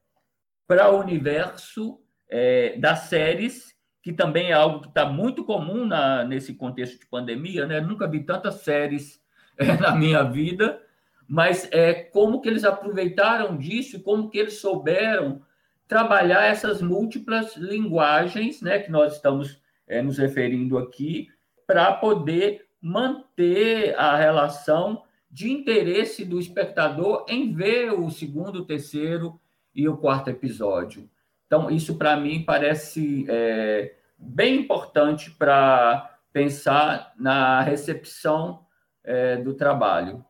para 0.66 0.90
o 0.90 1.00
universo 1.00 1.99
é, 2.28 2.76
das 2.76 3.04
séries, 3.04 3.75
que 4.02 4.12
também 4.12 4.50
é 4.50 4.52
algo 4.52 4.80
que 4.80 4.88
está 4.88 5.07
muito 5.07 5.45
comum 5.45 5.85
na, 5.85 6.25
nesse 6.25 6.54
contexto 6.54 6.99
de 6.99 7.07
pandemia, 7.07 7.66
né? 7.66 7.80
Nunca 7.80 8.07
vi 8.07 8.23
tantas 8.23 8.57
séries 8.57 9.21
é, 9.59 9.76
na 9.76 9.95
minha 9.95 10.23
vida, 10.23 10.80
mas 11.28 11.69
é 11.71 11.92
como 11.92 12.40
que 12.40 12.49
eles 12.49 12.64
aproveitaram 12.64 13.57
disso 13.57 13.97
e 13.97 14.00
como 14.00 14.30
que 14.30 14.38
eles 14.38 14.54
souberam 14.61 15.42
trabalhar 15.87 16.45
essas 16.45 16.80
múltiplas 16.80 17.57
linguagens, 17.57 18.62
né, 18.62 18.78
que 18.78 18.92
nós 18.92 19.16
estamos 19.16 19.61
é, 19.88 20.00
nos 20.00 20.19
referindo 20.19 20.78
aqui, 20.78 21.28
para 21.66 21.92
poder 21.92 22.66
manter 22.80 23.99
a 23.99 24.16
relação 24.16 25.02
de 25.30 25.50
interesse 25.50 26.25
do 26.25 26.38
espectador 26.38 27.25
em 27.28 27.52
ver 27.52 27.92
o 27.92 28.09
segundo, 28.09 28.61
o 28.61 28.64
terceiro 28.64 29.40
e 29.75 29.88
o 29.88 29.97
quarto 29.97 30.30
episódio. 30.30 31.09
Então, 31.50 31.69
isso 31.69 31.99
para 31.99 32.16
mim 32.16 32.45
parece 32.45 33.26
é, 33.28 33.97
bem 34.16 34.61
importante 34.61 35.33
para 35.33 36.16
pensar 36.33 37.12
na 37.19 37.61
recepção 37.61 38.64
é, 39.02 39.37
do 39.37 39.52
trabalho. 39.52 40.25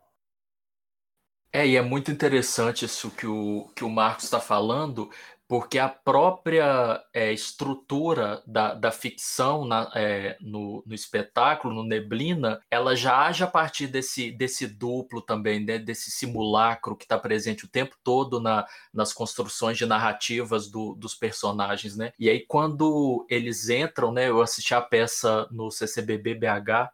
É, 1.52 1.66
e 1.66 1.76
é 1.76 1.82
muito 1.82 2.10
interessante 2.10 2.86
isso 2.86 3.10
que 3.10 3.26
o, 3.26 3.70
que 3.76 3.84
o 3.84 3.90
Marcos 3.90 4.24
está 4.24 4.40
falando, 4.40 5.10
porque 5.50 5.80
a 5.80 5.88
própria 5.88 7.02
é, 7.12 7.32
estrutura 7.32 8.40
da, 8.46 8.72
da 8.72 8.92
ficção 8.92 9.64
na, 9.64 9.90
é, 9.96 10.36
no, 10.40 10.80
no, 10.86 10.94
espetáculo, 10.94 11.74
no 11.74 11.82
Neblina, 11.82 12.60
ela 12.70 12.94
já 12.94 13.26
age 13.26 13.42
a 13.42 13.48
partir 13.48 13.88
desse, 13.88 14.30
desse 14.30 14.64
duplo 14.64 15.20
também, 15.20 15.58
né, 15.58 15.76
desse 15.76 16.08
simulacro 16.12 16.94
que 16.94 17.04
está 17.04 17.18
presente 17.18 17.64
o 17.64 17.68
tempo 17.68 17.96
todo 18.04 18.38
na, 18.38 18.64
nas 18.94 19.12
construções 19.12 19.76
de 19.76 19.86
narrativas 19.86 20.70
do, 20.70 20.94
dos 20.94 21.16
personagens. 21.16 21.96
Né? 21.96 22.12
E 22.16 22.30
aí, 22.30 22.46
quando 22.46 23.26
eles 23.28 23.68
entram, 23.68 24.12
né, 24.12 24.28
eu 24.28 24.40
assisti 24.40 24.72
a 24.72 24.80
peça 24.80 25.48
no 25.50 25.68
CCBB 25.68 26.36
BH, 26.36 26.92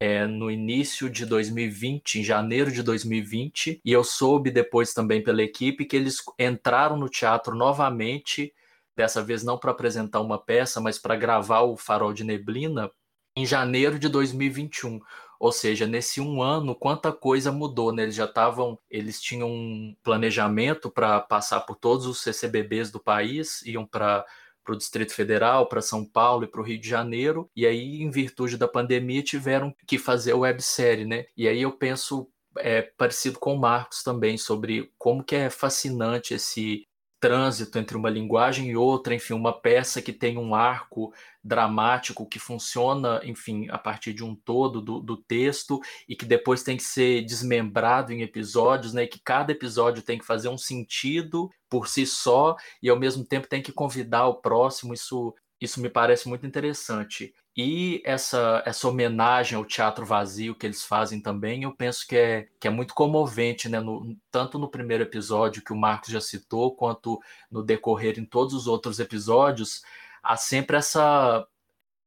é, 0.00 0.26
no 0.26 0.50
início 0.50 1.10
de 1.10 1.26
2020, 1.26 2.20
em 2.20 2.24
janeiro 2.24 2.70
de 2.70 2.82
2020, 2.82 3.80
e 3.84 3.92
eu 3.92 4.04
soube 4.04 4.50
depois 4.50 4.92
também 4.92 5.22
pela 5.22 5.42
equipe 5.42 5.84
que 5.84 5.96
eles 5.96 6.22
entraram 6.38 6.96
no 6.96 7.08
teatro 7.08 7.54
novamente, 7.56 8.54
dessa 8.96 9.22
vez 9.22 9.42
não 9.42 9.58
para 9.58 9.70
apresentar 9.70 10.20
uma 10.20 10.38
peça, 10.38 10.80
mas 10.80 10.98
para 10.98 11.16
gravar 11.16 11.62
o 11.62 11.76
Farol 11.76 12.12
de 12.12 12.24
Neblina, 12.24 12.90
em 13.36 13.46
janeiro 13.46 13.98
de 13.98 14.08
2021. 14.08 15.00
Ou 15.38 15.52
seja, 15.52 15.86
nesse 15.86 16.20
um 16.20 16.42
ano, 16.42 16.74
quanta 16.74 17.12
coisa 17.12 17.52
mudou, 17.52 17.92
né? 17.92 18.02
Eles 18.02 18.16
já 18.16 18.24
estavam, 18.24 18.76
eles 18.90 19.20
tinham 19.20 19.48
um 19.48 19.96
planejamento 20.02 20.90
para 20.90 21.20
passar 21.20 21.60
por 21.60 21.76
todos 21.76 22.06
os 22.06 22.20
CCBBs 22.20 22.90
do 22.90 22.98
país, 22.98 23.62
iam 23.62 23.86
para 23.86 24.26
para 24.68 24.74
o 24.74 24.78
Distrito 24.78 25.14
Federal, 25.14 25.66
para 25.66 25.80
São 25.80 26.04
Paulo 26.04 26.44
e 26.44 26.46
para 26.46 26.60
o 26.60 26.64
Rio 26.64 26.78
de 26.78 26.86
Janeiro, 26.86 27.50
e 27.56 27.66
aí, 27.66 28.02
em 28.02 28.10
virtude 28.10 28.58
da 28.58 28.68
pandemia, 28.68 29.22
tiveram 29.22 29.74
que 29.86 29.96
fazer 29.96 30.32
a 30.32 30.36
websérie, 30.36 31.06
né? 31.06 31.24
E 31.34 31.48
aí 31.48 31.62
eu 31.62 31.72
penso 31.72 32.28
é, 32.58 32.82
parecido 32.82 33.38
com 33.38 33.54
o 33.54 33.58
Marcos 33.58 34.02
também, 34.02 34.36
sobre 34.36 34.92
como 34.98 35.24
que 35.24 35.34
é 35.34 35.48
fascinante 35.48 36.34
esse 36.34 36.86
trânsito 37.20 37.78
entre 37.78 37.96
uma 37.96 38.10
linguagem 38.10 38.68
e 38.70 38.76
outra, 38.76 39.14
enfim, 39.14 39.34
uma 39.34 39.52
peça 39.52 40.00
que 40.00 40.12
tem 40.12 40.38
um 40.38 40.54
arco 40.54 41.12
dramático 41.42 42.26
que 42.26 42.38
funciona, 42.38 43.20
enfim, 43.24 43.66
a 43.70 43.78
partir 43.78 44.12
de 44.12 44.24
um 44.24 44.34
todo 44.34 44.80
do, 44.80 45.00
do 45.00 45.16
texto 45.16 45.80
e 46.08 46.14
que 46.14 46.24
depois 46.24 46.62
tem 46.62 46.76
que 46.76 46.82
ser 46.82 47.22
desmembrado 47.24 48.12
em 48.12 48.22
episódios, 48.22 48.92
né? 48.92 49.04
E 49.04 49.08
que 49.08 49.20
cada 49.20 49.52
episódio 49.52 50.02
tem 50.02 50.18
que 50.18 50.26
fazer 50.26 50.48
um 50.48 50.58
sentido 50.58 51.50
por 51.68 51.88
si 51.88 52.06
só 52.06 52.56
e 52.82 52.88
ao 52.88 52.98
mesmo 52.98 53.24
tempo 53.24 53.48
tem 53.48 53.62
que 53.62 53.72
convidar 53.72 54.26
o 54.26 54.40
próximo. 54.40 54.94
Isso, 54.94 55.34
isso 55.60 55.80
me 55.80 55.88
parece 55.88 56.28
muito 56.28 56.46
interessante. 56.46 57.34
E 57.60 58.00
essa, 58.04 58.62
essa 58.64 58.86
homenagem 58.86 59.58
ao 59.58 59.64
teatro 59.64 60.06
vazio 60.06 60.54
que 60.54 60.64
eles 60.64 60.84
fazem 60.84 61.20
também, 61.20 61.64
eu 61.64 61.74
penso 61.74 62.06
que 62.06 62.14
é, 62.14 62.48
que 62.60 62.68
é 62.68 62.70
muito 62.70 62.94
comovente, 62.94 63.68
né? 63.68 63.80
No, 63.80 64.16
tanto 64.30 64.60
no 64.60 64.70
primeiro 64.70 65.02
episódio 65.02 65.64
que 65.64 65.72
o 65.72 65.76
Marcos 65.76 66.10
já 66.10 66.20
citou, 66.20 66.76
quanto 66.76 67.20
no 67.50 67.60
decorrer 67.60 68.16
em 68.16 68.24
todos 68.24 68.54
os 68.54 68.68
outros 68.68 69.00
episódios, 69.00 69.82
há 70.22 70.36
sempre 70.36 70.76
essa 70.76 71.44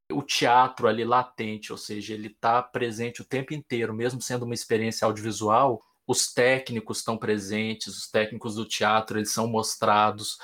o 0.10 0.22
teatro 0.22 0.88
ali 0.88 1.04
latente, 1.04 1.74
ou 1.74 1.78
seja, 1.78 2.14
ele 2.14 2.28
está 2.28 2.64
presente 2.64 3.22
o 3.22 3.26
tempo 3.26 3.54
inteiro, 3.54 3.94
mesmo 3.94 4.22
sendo 4.22 4.44
uma 4.46 4.54
experiência 4.54 5.06
audiovisual, 5.06 5.84
os 6.08 6.34
técnicos 6.34 7.00
estão 7.00 7.18
presentes, 7.18 7.98
os 7.98 8.10
técnicos 8.10 8.56
do 8.56 8.66
teatro, 8.66 9.20
eles 9.20 9.32
são 9.32 9.48
mostrados 9.48 10.38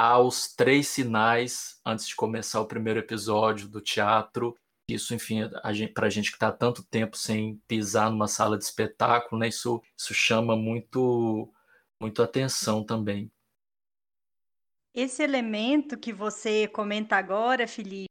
aos 0.00 0.48
três 0.54 0.88
sinais 0.88 1.78
antes 1.84 2.08
de 2.08 2.16
começar 2.16 2.58
o 2.58 2.66
primeiro 2.66 2.98
episódio 2.98 3.68
do 3.68 3.82
teatro. 3.82 4.56
Isso, 4.88 5.14
enfim, 5.14 5.42
para 5.92 6.06
a 6.06 6.10
gente 6.10 6.30
que 6.30 6.36
está 6.36 6.50
tanto 6.50 6.82
tempo 6.82 7.18
sem 7.18 7.60
pisar 7.68 8.10
numa 8.10 8.26
sala 8.26 8.56
de 8.56 8.64
espetáculo, 8.64 9.38
né, 9.38 9.48
isso, 9.48 9.82
isso 9.94 10.14
chama 10.14 10.56
muito, 10.56 11.52
muito 12.00 12.22
atenção 12.22 12.82
também. 12.82 13.30
Esse 14.94 15.22
elemento 15.22 15.98
que 15.98 16.14
você 16.14 16.66
comenta 16.68 17.16
agora, 17.16 17.68
Felipe, 17.68 18.08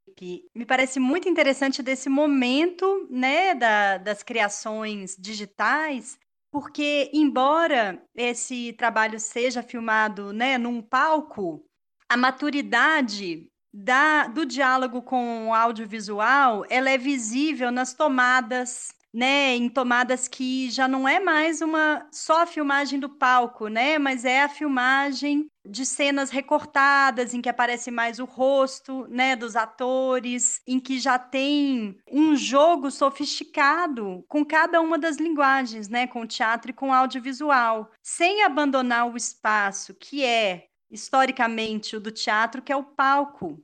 me 0.54 0.68
parece 0.68 1.00
muito 1.00 1.28
interessante 1.28 1.82
desse 1.82 2.08
momento, 2.08 3.08
né, 3.10 3.56
da, 3.56 3.98
das 3.98 4.22
criações 4.22 5.16
digitais, 5.18 6.20
porque 6.52 7.10
embora 7.16 8.00
esse 8.16 8.74
trabalho 8.74 9.20
seja 9.20 9.64
filmado, 9.64 10.32
né, 10.32 10.56
num 10.60 10.84
palco, 10.84 11.66
a 12.10 12.18
maturidade 12.18 13.48
da, 13.72 14.28
do 14.28 14.46
diálogo 14.46 15.02
com 15.02 15.50
o 15.50 15.54
audiovisual, 15.54 16.66
ela 16.70 16.90
é 16.90 16.98
visível 16.98 17.72
nas 17.72 17.94
tomadas, 17.94 18.90
né, 19.14 19.56
em 19.56 19.70
tomadas 19.70 20.28
que 20.28 20.72
já 20.72 20.88
não 20.88 21.08
é 21.08 21.20
mais 21.20 21.62
uma 21.62 22.08
só 22.12 22.42
a 22.44 22.46
filmagem 22.48 23.00
do 23.00 23.10
palco, 23.10 23.68
né, 23.68 24.00
mas 24.00 24.26
é 24.26 24.44
a 24.44 24.50
filmagem 24.50 25.48
de 25.68 25.86
cenas 25.86 26.32
recortadas 26.32 27.34
em 27.34 27.42
que 27.42 27.50
aparece 27.50 27.92
mais 27.92 28.18
o 28.20 28.26
rosto, 28.26 29.06
né, 29.08 29.36
dos 29.36 29.56
atores, 29.56 30.62
em 30.66 30.80
que 30.80 31.00
já 31.00 31.20
tem 31.20 31.96
um 32.12 32.36
jogo 32.36 32.90
sofisticado 32.90 34.26
com 34.28 34.44
cada 34.44 34.82
uma 34.82 34.98
das 34.98 35.18
linguagens, 35.18 35.88
né, 35.90 36.08
com 36.08 36.22
o 36.22 36.28
teatro 36.28 36.72
e 36.72 36.74
com 36.74 36.90
o 36.90 36.94
audiovisual, 36.94 37.92
sem 38.02 38.44
abandonar 38.44 39.08
o 39.08 39.16
espaço 39.16 39.94
que 39.94 40.24
é 40.24 40.69
historicamente 40.92 41.96
o 41.96 42.00
do 42.00 42.12
teatro, 42.12 42.62
que 42.62 42.72
é 42.72 42.76
o 42.76 42.84
palco. 42.84 43.60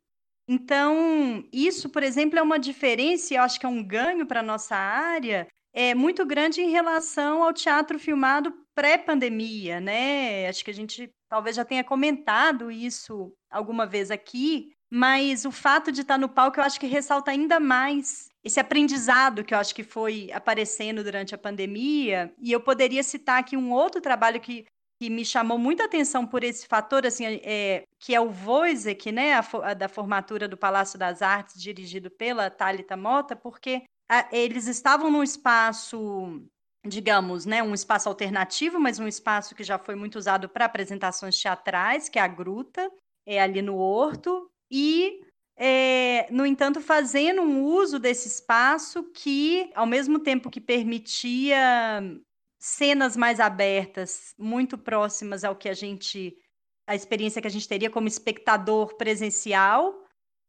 Então, 0.48 1.44
isso, 1.52 1.90
por 1.90 2.04
exemplo, 2.04 2.38
é 2.38 2.42
uma 2.42 2.60
diferença, 2.60 3.34
e 3.34 3.38
eu 3.38 3.44
acho 3.44 3.60
que 3.60 3.66
é 3.66 3.70
um 3.70 3.84
ganho 3.84 4.28
para 4.28 4.42
a 4.42 4.44
nossa 4.44 4.76
área, 4.76 5.48
é 5.74 5.94
muito 5.96 6.26
grande 6.26 6.62
em 6.62 6.70
relação 6.70 7.44
ao 7.44 7.52
teatro 7.52 8.00
filmado 8.00 8.54
pré-pandemia, 8.76 9.80
né? 9.80 10.48
Acho 10.48 10.64
que 10.64 10.72
a 10.72 10.74
gente 10.74 11.12
talvez 11.30 11.56
já 11.56 11.66
tenha 11.66 11.84
comentado 11.84 12.72
isso 12.72 13.34
alguma 13.50 13.86
vez 13.86 14.12
aqui, 14.12 14.72
mas 14.92 15.46
o 15.46 15.52
fato 15.52 15.92
de 15.92 16.02
estar 16.02 16.18
no 16.18 16.30
palco 16.30 16.60
eu 16.60 16.64
acho 16.64 16.80
que 16.80 16.86
ressalta 16.86 17.32
ainda 17.32 17.60
mais 17.60 18.30
esse 18.44 18.60
aprendizado 18.60 19.44
que 19.44 19.54
eu 19.54 19.58
acho 19.58 19.74
que 19.74 19.84
foi 19.84 20.30
aparecendo 20.32 21.04
durante 21.04 21.34
a 21.34 21.38
pandemia. 21.38 22.34
E 22.40 22.52
eu 22.52 22.62
poderia 22.62 23.02
citar 23.02 23.40
aqui 23.40 23.58
um 23.58 23.72
outro 23.72 24.00
trabalho 24.00 24.40
que 24.40 24.66
que 25.00 25.10
me 25.10 25.26
chamou 25.26 25.58
muita 25.58 25.86
atenção 25.86 26.26
por 26.26 26.44
esse 26.44 26.68
fator, 26.68 27.06
assim, 27.06 27.26
é, 27.44 27.84
que 28.00 28.16
é 28.16 28.22
o 28.22 28.32
Wojciech, 28.32 29.12
né, 29.12 29.34
a, 29.34 29.46
a, 29.64 29.74
da 29.74 29.90
formatura 29.90 30.48
do 30.48 30.58
Palácio 30.58 30.98
das 30.98 31.22
Artes, 31.22 31.62
dirigido 31.62 32.10
pela 32.10 32.50
Thalita 32.50 32.96
Mota, 32.96 33.36
porque 33.36 33.84
a, 34.10 34.28
eles 34.32 34.68
estavam 34.68 35.12
num 35.12 35.24
espaço, 35.24 36.42
digamos, 36.86 37.46
né, 37.46 37.62
um 37.62 37.74
espaço 37.74 38.08
alternativo, 38.08 38.80
mas 38.80 39.00
um 39.00 39.08
espaço 39.08 39.54
que 39.54 39.64
já 39.64 39.78
foi 39.78 39.96
muito 39.96 40.18
usado 40.18 40.48
para 40.48 40.66
apresentações 40.66 41.40
teatrais, 41.40 42.08
que 42.08 42.18
é 42.18 42.22
a 42.22 42.28
Gruta, 42.28 42.90
é 43.26 43.42
ali 43.42 43.62
no 43.62 43.78
Horto, 43.78 44.50
e 44.72 45.22
é, 45.58 46.28
no 46.32 46.46
entanto, 46.46 46.82
fazendo 46.82 47.42
um 47.42 47.64
uso 47.64 47.98
desse 47.98 48.28
espaço 48.28 49.04
que, 49.14 49.70
ao 49.74 49.86
mesmo 49.86 50.20
tempo 50.20 50.50
que 50.50 50.60
permitia 50.60 52.02
cenas 52.66 53.16
mais 53.16 53.40
abertas, 53.40 54.34
muito 54.40 54.76
próximas 54.76 55.44
ao 55.44 55.56
que 55.56 55.70
a 55.70 55.74
gente 55.74 56.36
a 56.88 56.96
experiência 56.96 57.42
que 57.42 57.48
a 57.48 57.52
gente 57.52 57.68
teria 57.68 57.90
como 57.90 58.08
espectador 58.08 58.96
presencial, 58.96 60.04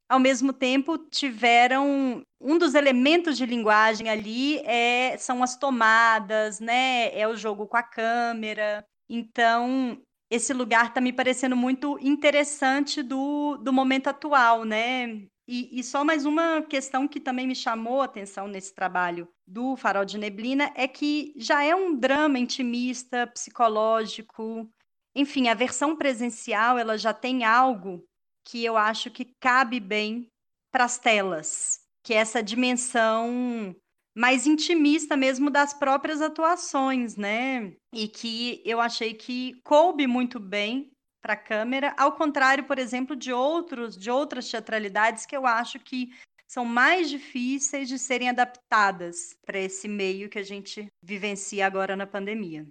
ao 0.09 0.19
mesmo 0.19 0.53
tempo 0.53 0.99
tiveram 0.99 2.23
um 2.41 2.59
dos 2.59 2.75
elementos 2.75 3.37
de 3.37 3.45
linguagem 3.47 4.09
ali 4.09 4.59
é 4.61 5.17
são 5.19 5.43
as 5.43 5.57
tomadas, 5.57 6.61
né? 6.61 7.11
É 7.19 7.29
o 7.29 7.37
jogo 7.37 7.67
com 7.67 7.77
a 7.77 7.83
câmera. 7.83 8.87
Então, 9.09 10.01
esse 10.31 10.53
lugar 10.53 10.89
está 10.89 11.01
me 11.01 11.13
parecendo 11.13 11.57
muito 11.57 11.99
interessante 12.01 13.03
do, 13.03 13.57
do 13.59 13.73
momento 13.73 14.09
atual, 14.09 14.65
né? 14.65 15.27
E, 15.49 15.79
e, 15.79 15.85
só 15.85 16.05
mais 16.05 16.27
uma 16.27 16.61
questão 16.63 17.07
que 17.07 17.21
também 17.21 17.47
me 17.47 17.55
chamou 17.55 18.03
a 18.03 18.07
atenção 18.07 18.49
nesse 18.49 18.75
trabalho 18.75 19.29
do 19.47 19.77
Farol 19.77 20.05
de 20.05 20.19
Neblina 20.19 20.73
é 20.75 20.89
que 20.89 21.33
já 21.37 21.63
é 21.63 21.73
um 21.73 21.95
drama 21.95 22.39
intimista, 22.39 23.29
psicológico. 23.29 24.69
Enfim, 25.15 25.49
a 25.49 25.55
versão 25.55 25.95
presencial 25.95 26.79
ela 26.79 26.99
já 26.99 27.15
tem 27.15 27.45
algo 27.45 28.05
que 28.45 28.65
eu 28.65 28.77
acho 28.77 29.09
que 29.11 29.25
cabe 29.41 29.79
bem 29.79 30.29
para 30.73 30.85
as 30.85 30.99
telas, 30.99 31.81
que 32.03 32.13
é 32.13 32.19
essa 32.19 32.43
dimensão 32.43 33.75
mais 34.17 34.47
intimista 34.47 35.17
mesmo 35.17 35.49
das 35.49 35.73
próprias 35.73 36.21
atuações, 36.21 37.17
né? 37.17 37.73
E 37.93 38.09
que 38.09 38.63
eu 38.65 38.81
achei 38.81 39.15
que 39.15 39.61
coube 39.63 40.07
muito 40.07 40.41
bem 40.41 40.91
para 41.21 41.35
a 41.35 41.37
câmera, 41.37 41.95
ao 41.99 42.13
contrário, 42.13 42.65
por 42.65 42.79
exemplo, 42.79 43.17
de 43.17 43.33
outros, 43.33 43.97
de 43.97 44.11
outras 44.11 44.49
teatralidades 44.49 45.27
que 45.27 45.37
eu 45.37 45.47
acho 45.47 45.79
que 45.79 46.11
são 46.47 46.65
mais 46.65 47.11
difíceis 47.11 47.89
de 47.89 47.99
serem 47.99 48.29
adaptadas 48.29 49.37
para 49.45 49.59
esse 49.59 49.89
meio 49.89 50.29
que 50.29 50.39
a 50.39 50.45
gente 50.45 50.87
vivencia 51.03 51.67
agora 51.67 51.97
na 51.97 52.07
pandemia. 52.07 52.67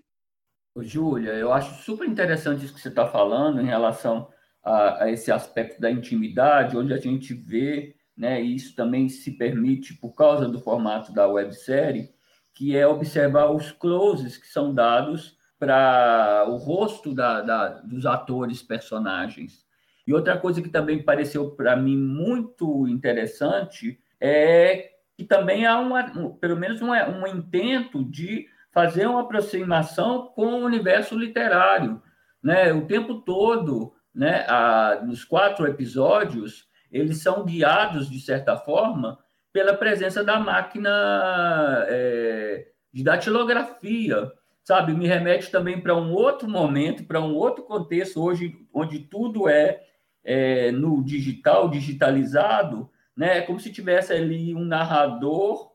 Júlia, 0.77 1.33
eu 1.33 1.53
acho 1.53 1.83
super 1.83 2.07
interessante 2.07 2.65
isso 2.65 2.73
que 2.73 2.81
você 2.81 2.89
está 2.89 3.07
falando 3.07 3.61
em 3.61 3.65
relação 3.65 4.29
a, 4.63 5.03
a, 5.03 5.11
esse 5.11 5.31
aspecto 5.31 5.79
da 5.79 5.91
intimidade, 5.91 6.77
onde 6.77 6.93
a 6.93 6.97
gente 6.97 7.33
vê, 7.33 7.95
né, 8.15 8.41
e 8.41 8.55
isso 8.55 8.75
também 8.75 9.07
se 9.07 9.37
permite 9.37 9.93
por 9.93 10.13
causa 10.13 10.47
do 10.47 10.59
formato 10.59 11.13
da 11.13 11.27
websérie, 11.27 12.09
que 12.53 12.75
é 12.75 12.87
observar 12.87 13.51
os 13.51 13.71
closes 13.71 14.37
que 14.37 14.47
são 14.47 14.73
dados 14.73 15.37
para 15.65 16.45
o 16.47 16.57
rosto 16.57 17.11
da, 17.11 17.41
da, 17.41 17.67
dos 17.79 18.05
atores, 18.05 18.61
personagens. 18.61 19.65
E 20.05 20.13
outra 20.13 20.37
coisa 20.37 20.61
que 20.61 20.69
também 20.69 21.01
pareceu 21.01 21.49
para 21.55 21.75
mim 21.75 21.97
muito 21.97 22.87
interessante 22.87 23.99
é 24.21 24.91
que 25.17 25.23
também 25.23 25.65
há 25.65 25.79
uma, 25.79 26.35
pelo 26.39 26.55
menos 26.55 26.83
um, 26.83 26.91
um 26.91 27.25
intento 27.25 28.05
de 28.05 28.45
fazer 28.71 29.07
uma 29.07 29.21
aproximação 29.21 30.27
com 30.35 30.45
o 30.45 30.65
universo 30.65 31.17
literário, 31.17 31.99
né? 32.43 32.71
O 32.71 32.85
tempo 32.85 33.21
todo, 33.21 33.93
né? 34.13 34.45
A, 34.47 35.01
nos 35.03 35.23
quatro 35.23 35.65
episódios, 35.65 36.67
eles 36.91 37.23
são 37.23 37.43
guiados 37.43 38.07
de 38.07 38.19
certa 38.19 38.55
forma 38.55 39.17
pela 39.51 39.73
presença 39.73 40.23
da 40.23 40.39
máquina 40.39 41.85
é, 41.87 42.67
de 42.93 43.03
datilografia 43.03 44.31
sabe? 44.65 44.93
Me 44.93 45.07
remete 45.07 45.51
também 45.51 45.79
para 45.79 45.95
um 45.95 46.11
outro 46.11 46.49
momento, 46.49 47.05
para 47.05 47.21
um 47.21 47.35
outro 47.35 47.63
contexto, 47.63 48.21
hoje, 48.21 48.57
onde 48.73 48.99
tudo 48.99 49.47
é, 49.47 49.79
é, 50.23 50.71
no 50.71 51.03
digital, 51.03 51.69
digitalizado, 51.69 52.89
né? 53.15 53.37
É 53.37 53.41
como 53.41 53.59
se 53.59 53.71
tivesse 53.71 54.11
ali 54.11 54.55
um 54.55 54.65
narrador 54.65 55.71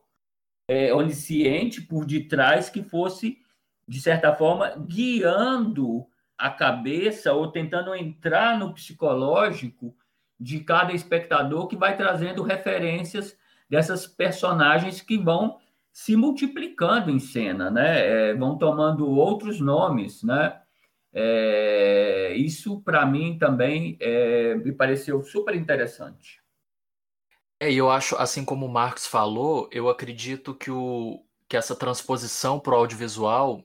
é, 0.67 0.93
onisciente 0.93 1.81
por 1.81 2.05
detrás 2.05 2.69
que 2.69 2.83
fosse, 2.83 3.37
de 3.87 4.01
certa 4.01 4.35
forma, 4.35 4.75
guiando 4.85 6.05
a 6.37 6.49
cabeça 6.49 7.31
ou 7.31 7.49
tentando 7.49 7.95
entrar 7.95 8.59
no 8.59 8.73
psicológico 8.73 9.95
de 10.37 10.59
cada 10.59 10.91
espectador 10.91 11.67
que 11.67 11.77
vai 11.77 11.95
trazendo 11.95 12.43
referências 12.43 13.37
dessas 13.69 14.05
personagens 14.05 14.99
que 14.99 15.17
vão 15.17 15.59
se 15.91 16.15
multiplicando 16.15 17.11
em 17.11 17.19
cena, 17.19 17.69
né? 17.69 18.29
É, 18.29 18.33
vão 18.33 18.57
tomando 18.57 19.09
outros 19.09 19.59
nomes, 19.59 20.23
né? 20.23 20.61
É, 21.13 22.33
isso, 22.35 22.81
para 22.81 23.05
mim, 23.05 23.37
também 23.37 23.97
é, 23.99 24.55
me 24.55 24.71
pareceu 24.71 25.21
super 25.21 25.55
interessante. 25.55 26.41
É, 27.59 27.71
eu 27.71 27.89
acho, 27.89 28.15
assim 28.15 28.43
como 28.45 28.65
o 28.65 28.71
Marcos 28.71 29.05
falou, 29.05 29.69
eu 29.71 29.89
acredito 29.89 30.55
que, 30.55 30.71
o, 30.71 31.23
que 31.47 31.57
essa 31.57 31.75
transposição 31.75 32.59
para 32.59 32.73
o 32.73 32.77
audiovisual 32.77 33.63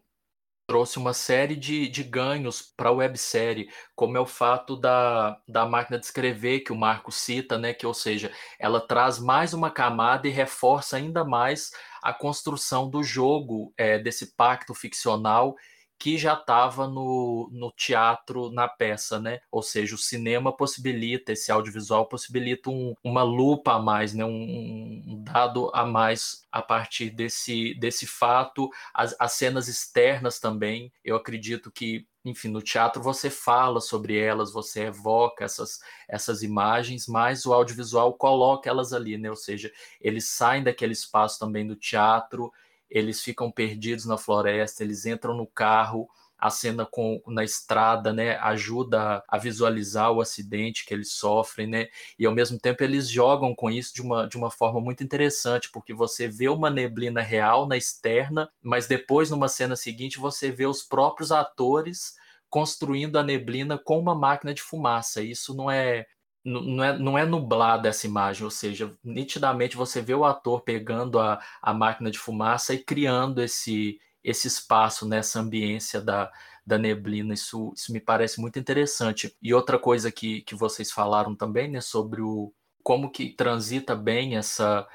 trouxe 0.67 0.99
uma 0.99 1.15
série 1.15 1.55
de, 1.55 1.89
de 1.89 2.03
ganhos 2.03 2.61
para 2.61 2.89
a 2.89 2.93
websérie, 2.93 3.71
como 3.95 4.17
é 4.17 4.21
o 4.21 4.27
fato 4.27 4.77
da, 4.77 5.41
da 5.49 5.65
máquina 5.65 5.99
de 5.99 6.05
escrever 6.05 6.61
que 6.61 6.73
o 6.73 6.77
Marco 6.77 7.13
cita, 7.13 7.57
né? 7.57 7.73
Que, 7.73 7.87
ou 7.87 7.95
seja, 7.95 8.33
ela 8.59 8.81
traz 8.81 9.19
mais 9.19 9.55
uma 9.55 9.71
camada 9.71 10.27
e 10.27 10.31
reforça 10.31 10.97
ainda 10.97 11.25
mais 11.25 11.71
a 12.03 12.13
construção 12.13 12.91
do 12.91 13.03
jogo, 13.03 13.73
é, 13.77 13.99
desse 13.99 14.35
pacto 14.35 14.75
ficcional 14.75 15.57
que 15.99 16.19
já 16.19 16.35
estava 16.35 16.87
no, 16.87 17.49
no 17.53 17.71
teatro, 17.73 18.51
na 18.51 18.69
peça, 18.69 19.19
né? 19.19 19.41
Ou 19.51 19.63
seja, 19.63 19.95
o 19.95 19.99
cinema 19.99 20.55
possibilita, 20.55 21.33
esse 21.33 21.51
audiovisual 21.51 22.07
possibilita 22.07 22.71
um, 22.71 22.95
uma 23.03 23.23
lupa 23.23 23.75
a 23.75 23.79
mais, 23.79 24.13
né? 24.15 24.25
Um, 24.25 25.03
um, 25.07 25.23
dado 25.25 25.71
a 25.75 25.85
mais 25.85 26.47
a 26.53 26.61
partir 26.63 27.11
desse, 27.11 27.75
desse 27.75 28.07
fato. 28.07 28.69
As, 28.93 29.17
as 29.19 29.33
cenas 29.33 29.69
externas 29.69 30.39
também, 30.39 30.93
eu 31.05 31.17
acredito 31.17 31.71
que 31.71 32.07
enfim, 32.25 32.49
no 32.49 32.61
teatro 32.61 33.01
você 33.01 33.31
fala 33.31 33.81
sobre 33.81 34.19
elas, 34.19 34.53
você 34.53 34.87
evoca 34.87 35.45
essas, 35.45 35.79
essas 36.09 36.43
imagens, 36.43 37.07
mas 37.07 37.47
o 37.47 37.53
audiovisual 37.53 38.15
coloca 38.15 38.69
elas 38.69 38.93
ali, 38.93 39.17
né? 39.17 39.31
Ou 39.31 39.37
seja, 39.37 39.71
eles 40.01 40.29
saem 40.29 40.65
daquele 40.65 40.93
espaço 40.93 41.39
também 41.39 41.65
do 41.65 41.77
teatro 41.77 42.53
eles 42.91 43.23
ficam 43.23 43.51
perdidos 43.51 44.05
na 44.07 44.19
floresta, 44.19 44.83
eles 44.83 45.07
entram 45.07 45.37
no 45.37 45.47
carro, 45.47 46.09
a 46.39 46.51
cena 46.51 46.85
com, 46.85 47.21
na 47.27 47.43
estrada, 47.43 48.13
né, 48.13 48.37
ajuda 48.39 49.25
a 49.27 49.39
visualizar 49.39 50.13
o 50.13 50.21
acidente 50.21 50.85
que 50.85 50.93
eles 50.93 51.13
sofrem, 51.13 51.67
né, 51.67 51.89
e 52.19 52.27
ao 52.27 52.33
mesmo 52.33 52.59
tempo 52.59 52.85
eles 52.85 53.09
jogam 53.09 53.55
com 53.55 53.71
isso 53.71 53.95
de 53.95 54.03
uma, 54.03 54.29
de 54.29 54.37
uma 54.37 54.51
forma 54.51 54.81
muito 54.81 55.03
interessante, 55.03 55.71
porque 55.71 55.95
você 55.95 56.29
vê 56.29 56.49
uma 56.49 56.71
neblina 56.71 57.23
real 57.23 57.67
na 57.67 57.77
externa, 57.77 58.51
mas 58.63 58.87
depois, 58.87 59.31
numa 59.31 59.49
cena 59.49 59.77
seguinte, 59.77 60.19
você 60.19 60.51
vê 60.51 60.67
os 60.67 60.83
próprios 60.83 61.33
atores 61.33 62.15
construindo 62.49 63.19
a 63.19 63.23
neblina 63.23 63.79
com 63.79 63.99
uma 63.99 64.15
máquina 64.15 64.55
de 64.55 64.63
fumaça. 64.63 65.23
Isso 65.23 65.55
não 65.55 65.71
é 65.71 66.07
não 66.47 66.85
é, 66.85 66.99
não 66.99 67.19
é 67.19 67.27
nublada 67.27 67.89
essa 67.89 68.07
imagem, 68.07 68.45
ou 68.45 68.51
seja, 68.51 68.97
nitidamente 69.03 69.77
você 69.77 70.01
vê 70.01 70.15
o 70.15 70.25
ator 70.25 70.61
pegando 70.63 71.19
a, 71.19 71.43
a 71.61 71.75
máquina 71.75 72.09
de 72.11 72.19
fumaça 72.19 72.73
e 72.73 72.79
criando 72.79 73.43
esse, 73.43 73.99
esse 74.23 74.47
espaço 74.47 75.07
nessa 75.09 75.41
ambiência 75.41 76.01
da, 76.01 76.31
da 76.65 76.79
neblina. 76.79 77.35
Isso, 77.35 77.73
isso 77.75 77.93
me 77.93 78.01
parece 78.01 78.41
muito 78.41 78.61
interessante. 78.61 79.37
E 79.43 79.53
outra 79.53 79.77
coisa 79.77 80.13
que, 80.13 80.43
que 80.43 80.55
vocês 80.55 80.93
falaram 80.93 81.35
também, 81.35 81.69
né, 81.69 81.81
sobre 81.81 82.23
o 82.23 82.53
como 82.81 83.11
que 83.11 83.31
transita 83.31 83.97
bem 83.97 84.37
essa, 84.37 84.87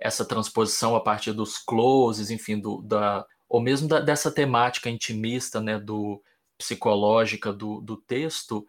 essa 0.00 0.24
transposição 0.24 0.96
a 0.96 1.00
partir 1.00 1.32
dos 1.32 1.56
closes, 1.56 2.32
enfim, 2.32 2.58
do, 2.58 2.82
da, 2.82 3.24
ou 3.48 3.60
mesmo 3.60 3.86
da, 3.86 4.00
dessa 4.00 4.32
temática 4.32 4.90
intimista, 4.90 5.60
né, 5.60 5.78
do 5.78 6.20
psicológica 6.58 7.52
do, 7.52 7.80
do 7.80 7.96
texto, 7.96 8.66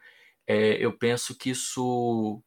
é, 0.47 0.83
eu 0.83 0.97
penso 0.97 1.38
que 1.38 1.49
isso, 1.49 2.41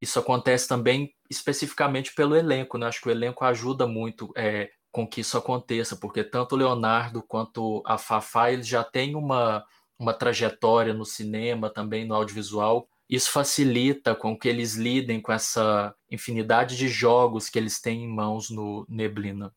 isso 0.00 0.18
acontece 0.18 0.66
também 0.66 1.14
especificamente 1.30 2.14
pelo 2.14 2.34
elenco, 2.34 2.78
né? 2.78 2.86
Acho 2.86 3.02
que 3.02 3.08
o 3.08 3.12
elenco 3.12 3.44
ajuda 3.44 3.86
muito 3.86 4.32
é, 4.36 4.70
com 4.90 5.06
que 5.06 5.20
isso 5.20 5.36
aconteça, 5.36 5.96
porque 5.96 6.24
tanto 6.24 6.54
o 6.54 6.58
Leonardo 6.58 7.22
quanto 7.22 7.82
a 7.84 7.98
Fafá 7.98 8.50
eles 8.50 8.66
já 8.66 8.82
têm 8.82 9.14
uma, 9.14 9.64
uma 9.98 10.14
trajetória 10.14 10.94
no 10.94 11.04
cinema, 11.04 11.68
também 11.68 12.06
no 12.06 12.14
audiovisual. 12.14 12.88
Isso 13.08 13.30
facilita 13.30 14.14
com 14.14 14.38
que 14.38 14.48
eles 14.48 14.74
lidem 14.74 15.20
com 15.20 15.32
essa 15.32 15.94
infinidade 16.10 16.76
de 16.76 16.88
jogos 16.88 17.50
que 17.50 17.58
eles 17.58 17.80
têm 17.80 18.04
em 18.04 18.08
mãos 18.08 18.50
no 18.50 18.86
Neblina. 18.88 19.52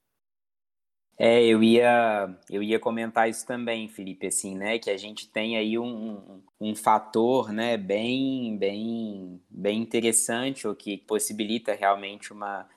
É, 1.20 1.44
eu 1.44 1.64
ia, 1.64 2.30
eu 2.48 2.62
ia 2.62 2.80
comentar 2.80 3.28
isso 3.28 3.46
também, 3.46 3.90
Felipe, 3.90 4.28
assim, 4.28 4.56
né, 4.56 4.78
que 4.78 4.92
a 4.92 4.98
gente 4.98 5.28
tem 5.28 5.58
aí 5.58 5.80
um, 5.80 6.44
um, 6.62 6.76
fator, 6.76 7.52
né, 7.52 7.76
bem, 7.76 8.56
bem, 8.56 9.42
bem 9.50 9.82
interessante, 9.82 10.68
o 10.68 10.76
que 10.76 10.96
possibilita 10.96 11.74
realmente 11.74 12.32
uma, 12.32 12.70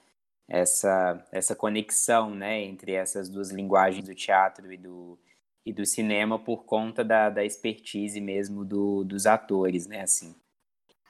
essa, 0.48 1.22
essa 1.30 1.54
conexão, 1.54 2.34
né, 2.34 2.62
entre 2.62 2.92
essas 2.92 3.28
duas 3.28 3.50
linguagens 3.50 4.06
do 4.06 4.14
teatro 4.14 4.72
e 4.72 4.78
do, 4.78 5.18
e 5.66 5.70
do 5.70 5.84
cinema 5.84 6.38
por 6.38 6.64
conta 6.64 7.04
da, 7.04 7.28
da 7.28 7.44
expertise 7.44 8.20
mesmo 8.22 8.64
do, 8.64 9.04
dos 9.04 9.26
atores, 9.26 9.86
né, 9.86 10.00
assim. 10.00 10.34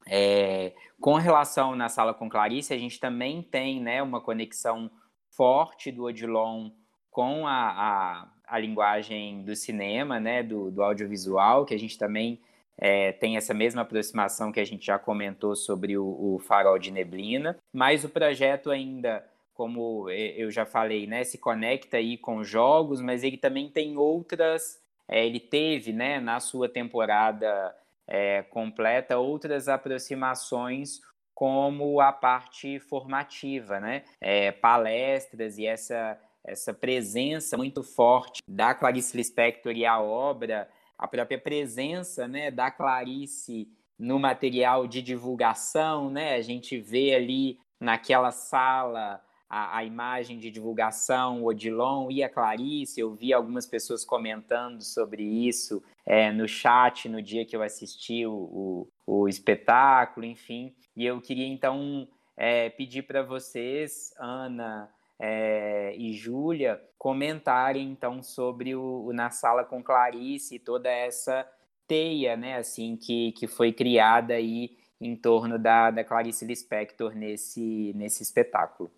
É, 0.09 0.73
com 1.01 1.15
relação 1.15 1.77
na 1.77 1.89
sala 1.89 2.13
com 2.13 2.29
Clarice, 2.29 2.75
a 2.75 2.79
gente 2.79 2.99
também 2.99 3.41
tem, 3.41 3.81
né, 3.81 4.03
uma 4.03 4.21
conexão 4.21 4.91
forte 5.31 5.93
do 5.93 6.03
Odilon 6.05 6.71
com 7.11 7.47
a, 7.47 7.53
a, 7.53 8.29
a 8.47 8.59
linguagem 8.59 9.43
do 9.43 9.55
cinema, 9.57 10.21
né, 10.21 10.43
do, 10.43 10.71
do 10.71 10.83
audiovisual, 10.83 11.65
que 11.65 11.75
a 11.75 11.79
gente 11.79 11.99
também 11.99 12.41
é, 12.81 13.13
tem 13.13 13.37
essa 13.37 13.53
mesma 13.53 13.83
aproximação 13.83 14.51
que 14.51 14.59
a 14.59 14.65
gente 14.65 14.87
já 14.87 14.99
comentou 14.99 15.55
sobre 15.55 15.99
o, 15.99 16.05
o, 16.05 16.39
farol 16.39 16.79
de 16.79 16.91
neblina, 16.91 17.59
mas 17.71 18.05
o 18.05 18.09
projeto 18.09 18.71
ainda, 18.71 19.25
como 19.55 20.09
eu 20.09 20.51
já 20.51 20.65
falei, 20.65 21.07
né, 21.07 21.23
se 21.23 21.37
conecta 21.37 21.99
aí 21.99 22.17
com 22.17 22.43
jogos, 22.43 23.03
mas 23.03 23.23
ele 23.23 23.37
também 23.37 23.69
tem 23.69 23.99
outras, 23.99 24.81
é, 25.07 25.27
ele 25.27 25.39
teve, 25.39 25.93
né, 25.93 26.19
na 26.21 26.41
sua 26.41 26.69
temporada 26.71 27.77
é, 28.09 28.43
completa, 28.45 29.19
outras 29.19 29.69
aproximações 29.69 31.03
como 31.35 32.01
a 32.01 32.13
parte 32.13 32.79
formativa, 32.79 33.79
né, 33.79 34.05
é, 34.21 34.53
palestras 34.53 35.59
e 35.59 35.67
essa 35.67 36.19
essa 36.45 36.73
presença 36.73 37.57
muito 37.57 37.83
forte 37.83 38.43
da 38.49 38.75
Clarice 38.75 39.17
Lispector 39.17 39.73
e 39.73 39.85
a 39.85 40.01
obra, 40.01 40.69
a 40.99 41.07
própria 41.07 41.39
presença 41.39 42.27
né, 42.27 42.51
da 42.51 42.71
Clarice 42.71 43.69
no 43.99 44.19
material 44.19 44.87
de 44.87 45.03
divulgação, 45.03 46.11
né? 46.11 46.35
A 46.35 46.41
gente 46.41 46.79
vê 46.79 47.15
ali 47.15 47.59
naquela 47.79 48.31
sala 48.31 49.23
a, 49.49 49.79
a, 49.79 49.85
imagem 49.85 50.39
de 50.39 50.51
divulgação, 50.51 51.43
o 51.43 51.47
Odilon 51.47 52.11
e 52.11 52.23
a 52.23 52.29
Clarice. 52.29 53.01
Eu 53.01 53.15
vi 53.15 53.33
algumas 53.33 53.67
pessoas 53.67 54.05
comentando 54.05 54.83
sobre 54.83 55.23
isso 55.23 55.83
é, 56.07 56.33
no 56.33 56.49
chat 56.49 57.09
no 57.09 57.21
dia 57.21 57.45
que 57.45 57.55
eu 57.55 57.63
assisti 57.63 58.25
o, 58.25 58.33
o, 58.33 58.89
o 59.07 59.29
espetáculo, 59.29 60.25
enfim. 60.25 60.75
E 60.97 61.05
eu 61.05 61.21
queria 61.21 61.47
então 61.47 62.09
é, 62.37 62.71
pedir 62.71 63.03
para 63.03 63.23
vocês, 63.23 64.15
Ana, 64.19 64.91
é, 65.23 65.95
e 65.99 66.15
Júlia 66.15 66.83
comentarem 66.97 67.91
então 67.91 68.23
sobre 68.23 68.75
o, 68.75 69.05
o, 69.05 69.13
Na 69.13 69.31
Sala 69.31 69.65
com 69.65 69.83
Clarice 69.83 70.55
e 70.55 70.59
toda 70.59 70.91
essa 70.91 71.47
teia, 71.87 72.37
né, 72.37 72.57
assim, 72.57 72.97
que, 72.97 73.33
que 73.33 73.47
foi 73.47 73.71
criada 73.71 74.35
aí 74.35 74.79
em 74.99 75.15
torno 75.15 75.59
da, 75.59 75.91
da 75.91 76.03
Clarice 76.03 76.47
Lispector 76.47 77.15
nesse, 77.15 77.93
nesse 77.95 78.23
espetáculo. 78.23 78.91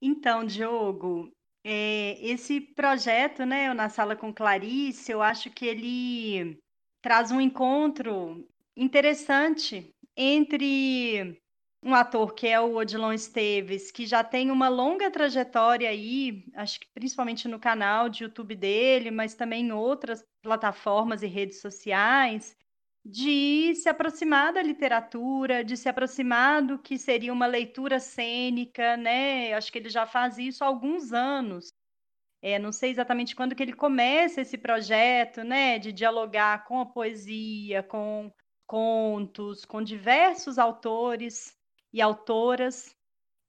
Então, 0.00 0.44
Diogo, 0.44 1.32
é, 1.64 2.18
esse 2.20 2.60
projeto, 2.60 3.46
né, 3.46 3.70
o 3.70 3.74
Na 3.74 3.88
Sala 3.88 4.14
com 4.14 4.32
Clarice, 4.32 5.10
eu 5.10 5.22
acho 5.22 5.50
que 5.50 5.64
ele 5.64 6.58
traz 7.00 7.30
um 7.30 7.40
encontro 7.40 8.46
interessante 8.76 9.94
entre 10.16 11.40
um 11.82 11.94
ator 11.94 12.32
que 12.32 12.46
é 12.46 12.60
o 12.60 12.76
Odilon 12.76 13.12
Esteves, 13.12 13.90
que 13.90 14.06
já 14.06 14.22
tem 14.22 14.50
uma 14.50 14.68
longa 14.68 15.10
trajetória 15.10 15.88
aí, 15.88 16.44
acho 16.54 16.78
que 16.78 16.86
principalmente 16.94 17.48
no 17.48 17.58
canal 17.58 18.08
de 18.08 18.22
YouTube 18.22 18.54
dele, 18.54 19.10
mas 19.10 19.34
também 19.34 19.66
em 19.66 19.72
outras 19.72 20.24
plataformas 20.40 21.22
e 21.22 21.26
redes 21.26 21.60
sociais, 21.60 22.56
de 23.04 23.74
se 23.74 23.88
aproximar 23.88 24.52
da 24.52 24.62
literatura, 24.62 25.64
de 25.64 25.76
se 25.76 25.88
aproximar 25.88 26.62
do 26.62 26.78
que 26.78 26.96
seria 26.96 27.32
uma 27.32 27.46
leitura 27.46 27.98
cênica, 27.98 28.96
né? 28.96 29.52
Acho 29.54 29.72
que 29.72 29.78
ele 29.78 29.88
já 29.88 30.06
faz 30.06 30.38
isso 30.38 30.62
há 30.62 30.68
alguns 30.68 31.12
anos. 31.12 31.72
É, 32.42 32.58
não 32.58 32.72
sei 32.72 32.90
exatamente 32.90 33.36
quando 33.36 33.54
que 33.54 33.62
ele 33.62 33.72
começa 33.72 34.40
esse 34.40 34.58
projeto, 34.58 35.44
né, 35.44 35.78
de 35.78 35.92
dialogar 35.92 36.64
com 36.64 36.80
a 36.80 36.86
poesia, 36.86 37.82
com 37.82 38.32
contos, 38.66 39.64
com 39.64 39.82
diversos 39.82 40.58
autores 40.58 41.56
e 41.92 42.00
autoras. 42.00 42.96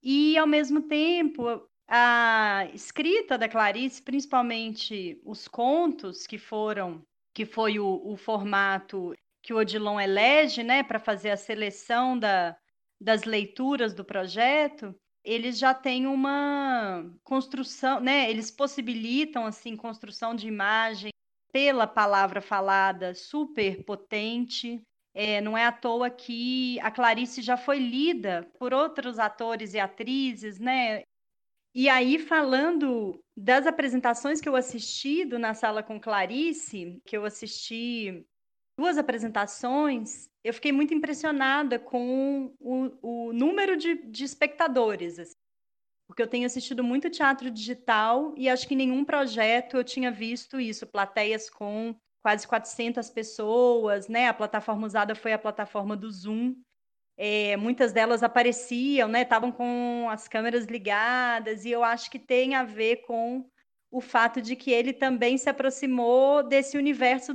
E, 0.02 0.36
ao 0.36 0.46
mesmo 0.46 0.82
tempo, 0.82 1.66
a 1.88 2.68
escrita 2.72 3.38
da 3.38 3.48
Clarice, 3.48 4.02
principalmente 4.02 5.20
os 5.24 5.48
contos 5.48 6.26
que 6.26 6.38
foram, 6.38 7.02
que 7.32 7.46
foi 7.46 7.78
o, 7.78 8.02
o 8.04 8.16
formato 8.16 9.14
que 9.42 9.52
o 9.52 9.58
Odilon 9.58 10.00
elege, 10.00 10.62
né, 10.62 10.82
para 10.82 10.98
fazer 10.98 11.30
a 11.30 11.36
seleção 11.36 12.18
da, 12.18 12.56
das 13.00 13.24
leituras 13.24 13.92
do 13.92 14.04
projeto, 14.04 14.94
eles 15.22 15.58
já 15.58 15.74
têm 15.74 16.06
uma 16.06 17.04
construção, 17.22 18.00
né, 18.00 18.30
eles 18.30 18.50
possibilitam, 18.50 19.44
assim, 19.44 19.76
construção 19.76 20.34
de 20.34 20.48
imagem 20.48 21.10
pela 21.52 21.86
palavra 21.86 22.40
falada 22.40 23.14
super 23.14 23.84
potente. 23.84 24.82
É, 25.14 25.40
não 25.40 25.56
é 25.56 25.64
à 25.64 25.72
toa 25.72 26.10
que 26.10 26.78
a 26.80 26.90
Clarice 26.90 27.40
já 27.40 27.56
foi 27.56 27.78
lida 27.78 28.50
por 28.58 28.74
outros 28.74 29.18
atores 29.18 29.72
e 29.72 29.78
atrizes, 29.78 30.58
né? 30.58 31.02
E 31.72 31.88
aí, 31.88 32.18
falando 32.18 33.22
das 33.36 33.66
apresentações 33.66 34.40
que 34.40 34.48
eu 34.48 34.56
assisti 34.56 35.24
do 35.24 35.38
Na 35.38 35.54
Sala 35.54 35.82
com 35.82 36.00
Clarice, 36.00 37.00
que 37.04 37.16
eu 37.16 37.24
assisti 37.24 38.24
duas 38.78 38.98
apresentações, 38.98 40.28
eu 40.42 40.52
fiquei 40.52 40.72
muito 40.72 40.92
impressionada 40.92 41.78
com 41.78 42.52
o, 42.58 43.28
o 43.28 43.32
número 43.32 43.76
de, 43.76 43.94
de 43.94 44.24
espectadores. 44.24 45.18
Assim 45.18 45.44
porque 46.06 46.22
eu 46.22 46.28
tenho 46.28 46.46
assistido 46.46 46.84
muito 46.84 47.10
teatro 47.10 47.50
digital 47.50 48.34
e 48.36 48.48
acho 48.48 48.68
que 48.68 48.74
em 48.74 48.78
nenhum 48.78 49.04
projeto 49.04 49.76
eu 49.76 49.84
tinha 49.84 50.10
visto 50.10 50.60
isso, 50.60 50.86
plateias 50.86 51.48
com 51.48 51.94
quase 52.24 52.48
400 52.48 53.10
pessoas, 53.10 54.08
né? 54.08 54.28
A 54.28 54.34
plataforma 54.34 54.86
usada 54.86 55.14
foi 55.14 55.34
a 55.34 55.38
plataforma 55.38 55.94
do 55.94 56.10
Zoom. 56.10 56.54
É, 57.18 57.54
muitas 57.58 57.92
delas 57.92 58.22
apareciam, 58.22 59.06
né? 59.08 59.20
Estavam 59.20 59.52
com 59.52 60.08
as 60.08 60.26
câmeras 60.26 60.64
ligadas 60.64 61.66
e 61.66 61.70
eu 61.70 61.84
acho 61.84 62.10
que 62.10 62.18
tem 62.18 62.54
a 62.54 62.64
ver 62.64 63.02
com 63.06 63.44
o 63.90 64.00
fato 64.00 64.40
de 64.40 64.56
que 64.56 64.70
ele 64.70 64.94
também 64.94 65.36
se 65.36 65.50
aproximou 65.50 66.42
desse 66.42 66.78
universo, 66.78 67.34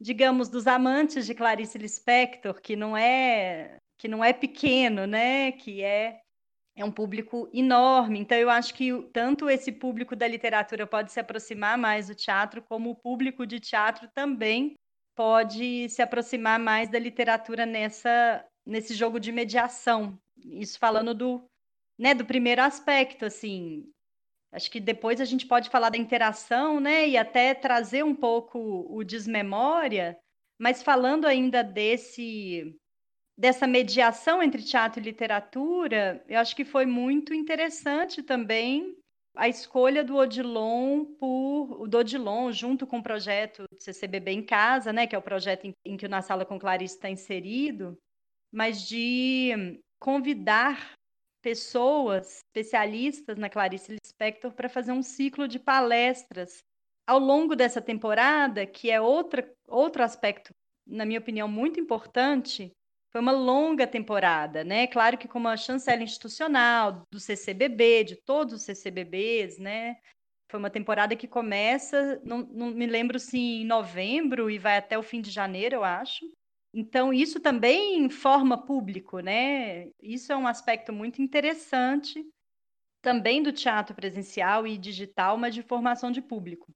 digamos, 0.00 0.48
dos 0.48 0.66
amantes 0.66 1.26
de 1.26 1.34
Clarice 1.34 1.76
Lispector, 1.76 2.58
que 2.58 2.74
não 2.74 2.96
é 2.96 3.76
que 3.98 4.08
não 4.08 4.24
é 4.24 4.32
pequeno, 4.32 5.06
né? 5.06 5.52
Que 5.52 5.82
é 5.82 6.21
é 6.82 6.84
um 6.84 6.90
público 6.90 7.48
enorme. 7.52 8.18
Então, 8.18 8.36
eu 8.36 8.50
acho 8.50 8.74
que 8.74 8.90
tanto 9.12 9.48
esse 9.48 9.72
público 9.72 10.14
da 10.14 10.26
literatura 10.26 10.86
pode 10.86 11.12
se 11.12 11.20
aproximar 11.20 11.78
mais 11.78 12.08
do 12.08 12.14
teatro, 12.14 12.62
como 12.62 12.90
o 12.90 12.96
público 12.96 13.46
de 13.46 13.58
teatro 13.58 14.08
também 14.14 14.74
pode 15.14 15.88
se 15.88 16.02
aproximar 16.02 16.58
mais 16.58 16.90
da 16.90 16.98
literatura 16.98 17.64
nessa, 17.64 18.44
nesse 18.66 18.94
jogo 18.94 19.20
de 19.20 19.30
mediação. 19.30 20.18
Isso 20.44 20.78
falando 20.78 21.14
do, 21.14 21.44
né, 21.98 22.14
do 22.14 22.24
primeiro 22.24 22.62
aspecto, 22.62 23.24
assim. 23.24 23.84
Acho 24.50 24.70
que 24.70 24.80
depois 24.80 25.20
a 25.20 25.24
gente 25.24 25.46
pode 25.46 25.70
falar 25.70 25.90
da 25.90 25.98
interação, 25.98 26.80
né, 26.80 27.08
e 27.08 27.16
até 27.16 27.54
trazer 27.54 28.04
um 28.04 28.14
pouco 28.14 28.86
o 28.90 29.02
desmemória, 29.04 30.18
mas 30.58 30.82
falando 30.82 31.26
ainda 31.26 31.62
desse 31.62 32.74
dessa 33.36 33.66
mediação 33.66 34.42
entre 34.42 34.62
teatro 34.62 35.00
e 35.00 35.04
literatura, 35.04 36.22
eu 36.28 36.38
acho 36.38 36.54
que 36.54 36.64
foi 36.64 36.86
muito 36.86 37.32
interessante 37.34 38.22
também 38.22 38.96
a 39.34 39.48
escolha 39.48 40.04
do 40.04 40.16
Odilon 40.16 41.04
por 41.18 41.82
o 41.82 41.86
do 41.86 41.98
Odilon 41.98 42.52
junto 42.52 42.86
com 42.86 42.98
o 42.98 43.02
projeto 43.02 43.64
CCBB 43.78 44.32
em 44.32 44.42
casa, 44.44 44.92
né, 44.92 45.06
que 45.06 45.14
é 45.14 45.18
o 45.18 45.22
projeto 45.22 45.64
em, 45.64 45.72
em 45.84 45.96
que 45.96 46.06
o 46.06 46.08
Na 46.08 46.20
Sala 46.20 46.44
com 46.44 46.58
Clarice 46.58 46.96
está 46.96 47.08
inserido, 47.08 47.96
mas 48.52 48.86
de 48.86 49.80
convidar 49.98 50.92
pessoas 51.40 52.42
especialistas 52.46 53.36
na 53.38 53.48
Clarice 53.48 53.96
Lispector 54.02 54.52
para 54.52 54.68
fazer 54.68 54.92
um 54.92 55.02
ciclo 55.02 55.48
de 55.48 55.58
palestras 55.58 56.62
ao 57.06 57.18
longo 57.18 57.56
dessa 57.56 57.80
temporada, 57.80 58.64
que 58.64 58.90
é 58.90 59.00
outra, 59.00 59.50
outro 59.66 60.02
aspecto, 60.02 60.54
na 60.86 61.04
minha 61.04 61.18
opinião, 61.18 61.48
muito 61.48 61.80
importante, 61.80 62.72
foi 63.12 63.20
uma 63.20 63.32
longa 63.32 63.86
temporada, 63.86 64.64
né? 64.64 64.86
Claro 64.86 65.18
que 65.18 65.28
como 65.28 65.46
a 65.46 65.56
chancela 65.56 66.02
institucional 66.02 67.06
do 67.12 67.20
CCBB, 67.20 68.04
de 68.04 68.16
todos 68.16 68.54
os 68.54 68.62
CCBBs, 68.62 69.58
né? 69.58 69.98
Foi 70.50 70.58
uma 70.58 70.70
temporada 70.70 71.14
que 71.14 71.28
começa, 71.28 72.20
não, 72.24 72.38
não 72.38 72.70
me 72.70 72.86
lembro 72.86 73.18
se 73.18 73.38
em 73.38 73.66
novembro 73.66 74.50
e 74.50 74.58
vai 74.58 74.78
até 74.78 74.98
o 74.98 75.02
fim 75.02 75.20
de 75.20 75.30
janeiro, 75.30 75.76
eu 75.76 75.84
acho. 75.84 76.24
Então, 76.74 77.12
isso 77.12 77.38
também 77.38 78.08
forma 78.08 78.64
público, 78.64 79.20
né? 79.20 79.90
Isso 80.02 80.32
é 80.32 80.36
um 80.36 80.46
aspecto 80.46 80.90
muito 80.90 81.20
interessante 81.20 82.24
também 83.02 83.42
do 83.42 83.52
teatro 83.52 83.94
presencial 83.94 84.66
e 84.66 84.78
digital, 84.78 85.36
mas 85.36 85.54
de 85.54 85.62
formação 85.62 86.10
de 86.10 86.22
público. 86.22 86.72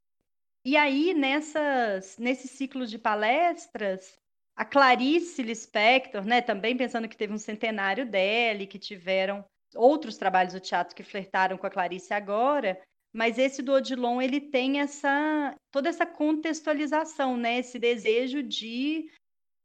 E 0.65 0.77
aí, 0.77 1.15
nessas, 1.15 2.19
nesse 2.19 2.47
ciclo 2.47 2.87
de 2.87 2.99
palestras, 2.99 4.19
a 4.57 4.65
Clarice 4.65 5.43
Lispector, 5.43 6.25
né, 6.25 6.41
também 6.41 6.77
pensando 6.77 7.09
que 7.09 7.17
teve 7.17 7.33
um 7.33 7.39
centenário 7.39 8.07
dela 8.07 8.63
e 8.63 8.67
que 8.67 8.79
tiveram 8.79 9.45
outros 9.75 10.17
trabalhos 10.17 10.55
do 10.55 10.61
teatro 10.61 10.97
que 10.97 11.03
flertaram 11.03 11.59
com 11.59 11.67
a 11.67 11.71
Clarice 11.71 12.15
agora, 12.15 12.81
mas 13.13 13.39
esse 13.39 13.63
do 13.63 13.73
Odilon 13.73 14.21
ele 14.21 14.41
tem 14.41 14.81
essa 14.81 15.55
toda 15.71 15.91
essa 15.91 16.07
contextualização, 16.07 17.37
né, 17.37 17.59
esse 17.59 17.79
desejo 17.79 18.43
de 18.43 19.11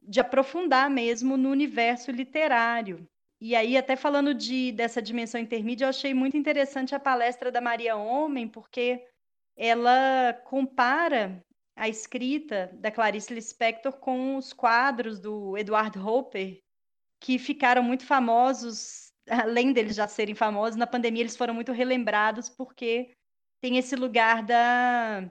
de 0.01 0.19
aprofundar 0.19 0.89
mesmo 0.89 1.38
no 1.38 1.49
universo 1.49 2.12
literário. 2.12 3.08
E 3.39 3.56
aí 3.56 3.77
até 3.77 3.95
falando 3.95 4.34
de 4.34 4.71
dessa 4.73 5.01
dimensão 5.01 5.39
intermídia, 5.39 5.86
eu 5.86 5.89
achei 5.89 6.13
muito 6.13 6.36
interessante 6.36 6.93
a 6.93 6.99
palestra 6.99 7.51
da 7.51 7.62
Maria 7.62 7.95
Homem, 7.95 8.47
porque 8.47 9.06
ela 9.56 10.34
compara 10.45 11.41
a 11.75 11.88
escrita 11.88 12.69
da 12.73 12.91
Clarice 12.91 13.34
Lispector 13.34 13.93
com 13.93 14.36
os 14.36 14.53
quadros 14.53 15.19
do 15.19 15.57
Edward 15.57 15.97
Hopper, 15.97 16.62
que 17.19 17.39
ficaram 17.39 17.84
muito 17.84 18.05
famosos, 18.05 19.13
além 19.29 19.73
deles 19.73 19.95
já 19.95 20.07
serem 20.07 20.36
famosos, 20.36 20.75
na 20.75 20.88
pandemia 20.88 21.21
eles 21.21 21.38
foram 21.38 21.53
muito 21.53 21.71
relembrados 21.71 22.49
porque 22.49 23.15
tem 23.62 23.77
esse 23.77 23.95
lugar 23.95 24.43
da, 24.43 25.29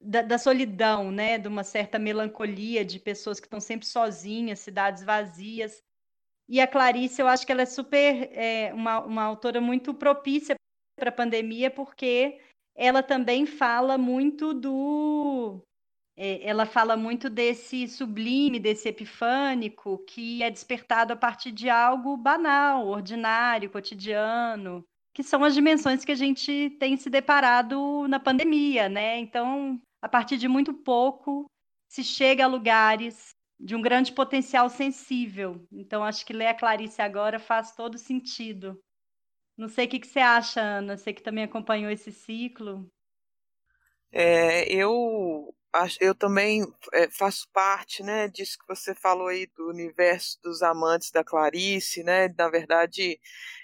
da, 0.00 0.22
da 0.22 0.38
solidão, 0.38 1.10
né? 1.10 1.38
de 1.38 1.48
uma 1.48 1.64
certa 1.64 1.98
melancolia 1.98 2.84
de 2.84 2.98
pessoas 2.98 3.40
que 3.40 3.46
estão 3.46 3.60
sempre 3.60 3.86
sozinhas, 3.86 4.60
cidades 4.60 5.02
vazias. 5.02 5.82
E 6.48 6.60
a 6.60 6.66
Clarice, 6.66 7.20
eu 7.20 7.28
acho 7.28 7.46
que 7.46 7.52
ela 7.52 7.62
é 7.62 7.66
super 7.66 8.30
é, 8.32 8.72
uma, 8.74 9.00
uma 9.00 9.22
autora 9.22 9.60
muito 9.60 9.94
propícia 9.94 10.54
para 10.98 11.08
a 11.08 11.12
pandemia, 11.12 11.70
porque 11.70 12.38
ela 12.74 13.02
também 13.02 13.46
fala 13.46 13.96
muito 13.96 14.52
do 14.52 15.62
é, 16.24 16.40
ela 16.48 16.64
fala 16.64 16.96
muito 16.96 17.28
desse 17.28 17.88
sublime, 17.88 18.60
desse 18.60 18.88
epifânico, 18.88 19.98
que 20.06 20.40
é 20.40 20.48
despertado 20.48 21.12
a 21.12 21.16
partir 21.16 21.50
de 21.50 21.68
algo 21.68 22.16
banal, 22.16 22.86
ordinário, 22.86 23.68
cotidiano, 23.68 24.84
que 25.12 25.24
são 25.24 25.42
as 25.42 25.52
dimensões 25.52 26.04
que 26.04 26.12
a 26.12 26.14
gente 26.14 26.76
tem 26.78 26.96
se 26.96 27.10
deparado 27.10 28.06
na 28.06 28.20
pandemia, 28.20 28.88
né? 28.88 29.18
Então, 29.18 29.82
a 30.00 30.08
partir 30.08 30.36
de 30.36 30.46
muito 30.46 30.72
pouco, 30.72 31.50
se 31.88 32.04
chega 32.04 32.44
a 32.44 32.48
lugares 32.48 33.34
de 33.58 33.74
um 33.74 33.82
grande 33.82 34.12
potencial 34.12 34.68
sensível. 34.68 35.66
Então, 35.72 36.04
acho 36.04 36.24
que 36.24 36.32
ler 36.32 36.46
a 36.46 36.54
Clarice 36.54 37.02
agora 37.02 37.40
faz 37.40 37.74
todo 37.74 37.98
sentido. 37.98 38.80
Não 39.56 39.68
sei 39.68 39.86
o 39.86 39.88
que, 39.88 40.06
você 40.06 40.20
acha, 40.20 40.60
Ana, 40.60 40.96
você 40.96 41.12
que 41.12 41.20
também 41.20 41.42
acompanhou 41.42 41.90
esse 41.90 42.12
ciclo. 42.12 42.88
É, 44.12 44.72
eu 44.72 45.52
eu 46.00 46.14
também 46.14 46.62
é, 46.92 47.10
faço 47.10 47.48
parte, 47.52 48.02
né, 48.02 48.28
disso 48.28 48.58
que 48.58 48.66
você 48.68 48.94
falou 48.94 49.28
aí 49.28 49.46
do 49.56 49.68
universo 49.68 50.38
dos 50.42 50.62
amantes 50.62 51.10
da 51.10 51.24
Clarice, 51.24 52.02
né, 52.02 52.28
na 52.36 52.48
verdade, 52.50 53.18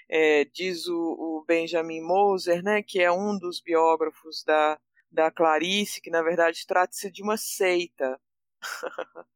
é, 0.09 0.45
diz 0.45 0.87
o, 0.87 0.97
o, 0.97 1.45
Benjamin 1.47 2.01
Moser, 2.01 2.63
né, 2.63 2.81
que 2.81 2.99
é 3.01 3.11
um 3.11 3.37
dos 3.37 3.61
biógrafos 3.61 4.43
da, 4.43 4.79
da 5.11 5.31
Clarice, 5.31 6.01
que 6.01 6.09
na 6.09 6.21
verdade 6.23 6.65
trata-se 6.65 7.11
de 7.11 7.21
uma 7.21 7.37
seita. 7.37 8.19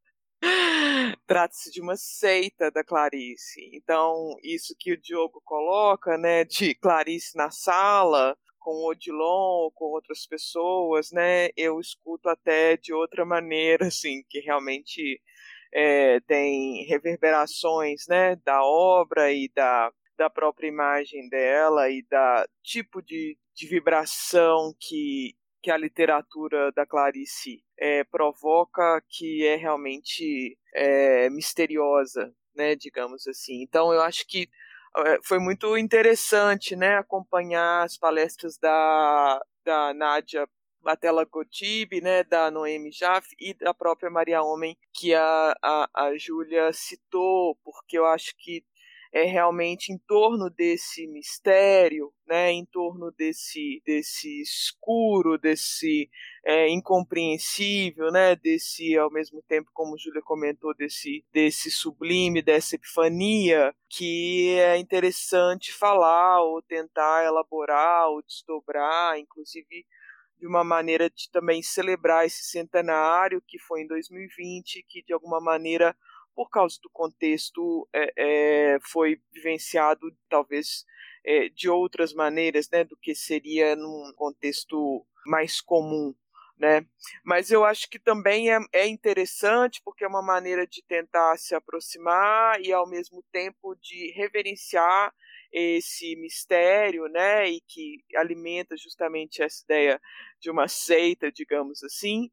trata-se 1.26 1.70
de 1.70 1.80
uma 1.80 1.96
seita 1.96 2.70
da 2.70 2.84
Clarice. 2.84 3.70
Então, 3.72 4.36
isso 4.42 4.74
que 4.78 4.92
o 4.92 5.00
Diogo 5.00 5.40
coloca, 5.44 6.18
né, 6.18 6.44
de 6.44 6.74
Clarice 6.74 7.36
na 7.36 7.50
sala, 7.50 8.36
com 8.64 8.70
o 8.70 8.88
Odilon 8.88 9.64
ou 9.64 9.70
com 9.70 9.84
outras 9.84 10.26
pessoas, 10.26 11.12
né, 11.12 11.50
eu 11.54 11.78
escuto 11.78 12.30
até 12.30 12.78
de 12.78 12.94
outra 12.94 13.22
maneira, 13.26 13.86
assim, 13.88 14.24
que 14.30 14.40
realmente 14.40 15.20
é, 15.70 16.18
tem 16.20 16.86
reverberações, 16.86 18.06
né, 18.08 18.36
da 18.36 18.64
obra 18.64 19.30
e 19.30 19.50
da, 19.54 19.92
da 20.16 20.30
própria 20.30 20.66
imagem 20.66 21.28
dela 21.28 21.90
e 21.90 22.02
da 22.10 22.46
tipo 22.62 23.02
de, 23.02 23.36
de 23.54 23.66
vibração 23.66 24.74
que, 24.80 25.36
que 25.62 25.70
a 25.70 25.76
literatura 25.76 26.72
da 26.72 26.86
Clarice 26.86 27.62
é, 27.78 28.02
provoca, 28.04 29.02
que 29.10 29.44
é 29.44 29.56
realmente 29.56 30.56
é, 30.74 31.28
misteriosa, 31.28 32.34
né, 32.56 32.74
digamos 32.74 33.26
assim. 33.26 33.62
Então, 33.62 33.92
eu 33.92 34.00
acho 34.00 34.26
que 34.26 34.48
foi 35.24 35.38
muito 35.38 35.76
interessante, 35.76 36.76
né, 36.76 36.96
acompanhar 36.96 37.84
as 37.84 37.96
palestras 37.96 38.56
da, 38.58 39.42
da 39.64 39.92
Nádia 39.94 40.46
Batella 40.82 41.24
Gotib, 41.24 42.00
né, 42.02 42.22
da 42.22 42.50
Noemi 42.50 42.90
Jaff 42.92 43.26
e 43.40 43.54
da 43.54 43.72
própria 43.72 44.10
Maria 44.10 44.42
Homem, 44.42 44.76
que 44.92 45.14
a, 45.14 45.54
a, 45.62 45.88
a 45.94 46.18
Júlia 46.18 46.72
citou, 46.72 47.56
porque 47.64 47.98
eu 47.98 48.06
acho 48.06 48.34
que 48.36 48.62
é 49.14 49.22
realmente 49.22 49.92
em 49.92 49.98
torno 50.08 50.50
desse 50.50 51.06
mistério, 51.06 52.12
né, 52.26 52.50
em 52.50 52.66
torno 52.66 53.12
desse, 53.12 53.80
desse 53.86 54.42
escuro, 54.42 55.38
desse 55.38 56.10
é, 56.44 56.68
incompreensível, 56.68 58.10
né, 58.10 58.34
desse, 58.34 58.98
ao 58.98 59.12
mesmo 59.12 59.40
tempo, 59.46 59.70
como 59.72 59.96
Júlia 59.96 60.20
comentou, 60.20 60.74
desse, 60.74 61.24
desse 61.32 61.70
sublime, 61.70 62.42
dessa 62.42 62.74
epifania, 62.74 63.72
que 63.88 64.58
é 64.58 64.76
interessante 64.78 65.72
falar 65.72 66.42
ou 66.42 66.60
tentar 66.60 67.24
elaborar 67.24 68.08
ou 68.08 68.20
desdobrar, 68.20 69.16
inclusive 69.16 69.86
de 70.40 70.46
uma 70.48 70.64
maneira 70.64 71.08
de 71.08 71.30
também 71.30 71.62
celebrar 71.62 72.26
esse 72.26 72.42
centenário 72.42 73.40
que 73.46 73.60
foi 73.60 73.82
em 73.82 73.86
2020, 73.86 74.84
que 74.88 75.04
de 75.04 75.12
alguma 75.12 75.40
maneira 75.40 75.96
por 76.34 76.50
causa 76.50 76.78
do 76.82 76.90
contexto, 76.90 77.88
é, 77.92 78.12
é, 78.74 78.78
foi 78.80 79.20
vivenciado 79.32 80.14
talvez 80.28 80.84
é, 81.24 81.48
de 81.48 81.68
outras 81.68 82.12
maneiras, 82.12 82.68
né, 82.70 82.84
do 82.84 82.96
que 82.96 83.14
seria 83.14 83.74
num 83.76 84.12
contexto 84.16 85.06
mais 85.26 85.60
comum, 85.60 86.14
né? 86.58 86.86
Mas 87.24 87.50
eu 87.50 87.64
acho 87.64 87.88
que 87.88 87.98
também 87.98 88.52
é, 88.52 88.58
é 88.72 88.86
interessante 88.86 89.80
porque 89.84 90.04
é 90.04 90.08
uma 90.08 90.22
maneira 90.22 90.66
de 90.66 90.82
tentar 90.82 91.36
se 91.38 91.54
aproximar 91.54 92.60
e 92.60 92.72
ao 92.72 92.88
mesmo 92.88 93.24
tempo 93.32 93.74
de 93.76 94.12
reverenciar 94.12 95.12
esse 95.52 96.16
mistério, 96.16 97.06
né, 97.06 97.48
e 97.48 97.60
que 97.60 97.98
alimenta 98.16 98.76
justamente 98.76 99.40
essa 99.40 99.62
ideia 99.64 100.00
de 100.40 100.50
uma 100.50 100.66
seita, 100.66 101.30
digamos 101.30 101.82
assim, 101.84 102.28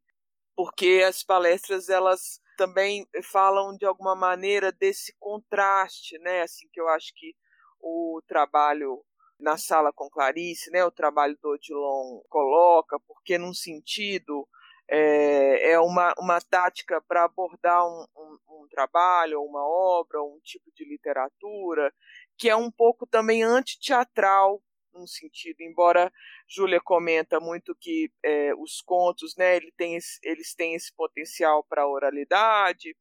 porque 0.56 1.04
as 1.08 1.24
palestras 1.24 1.88
elas 1.88 2.42
também 2.62 3.08
falam 3.24 3.76
de 3.76 3.88
alguma 3.88 4.16
maneira 4.16 4.72
desse 4.72 5.16
contraste, 5.20 6.20
né? 6.20 6.44
Assim 6.44 6.70
que 6.72 6.80
eu 6.80 6.88
acho 6.90 7.12
que 7.16 7.34
o 7.80 8.22
trabalho 8.28 9.04
na 9.40 9.58
sala 9.58 9.92
com 9.92 10.08
Clarice, 10.08 10.70
né? 10.70 10.86
O 10.86 10.92
trabalho 10.92 11.36
do 11.42 11.50
Odilon 11.50 12.22
coloca, 12.30 13.00
porque 13.08 13.40
num 13.40 13.52
sentido 13.52 14.48
é, 14.88 15.72
é 15.72 15.80
uma, 15.80 16.14
uma 16.20 16.40
tática 16.40 17.02
para 17.02 17.24
abordar 17.24 17.84
um, 17.84 18.06
um, 18.16 18.38
um 18.48 18.68
trabalho, 18.70 19.42
uma 19.42 19.68
obra, 19.68 20.22
um 20.22 20.40
tipo 20.44 20.72
de 20.76 20.86
literatura 20.88 21.92
que 22.38 22.48
é 22.48 22.56
um 22.56 22.70
pouco 22.70 23.08
também 23.08 23.42
antiteatral 23.42 24.62
num 24.94 25.08
sentido, 25.08 25.62
embora 25.62 26.12
Júlia 26.48 26.80
comenta 26.82 27.40
muito 27.40 27.76
que 27.76 28.12
é, 28.24 28.54
os 28.56 28.82
contos, 28.82 29.36
né, 29.36 29.56
ele 29.56 29.72
tem 29.78 29.96
esse, 29.96 30.20
eles 30.24 30.54
têm 30.54 30.76
esse 30.76 30.94
potencial 30.94 31.64
para 31.64 31.88
oralidade, 31.88 32.96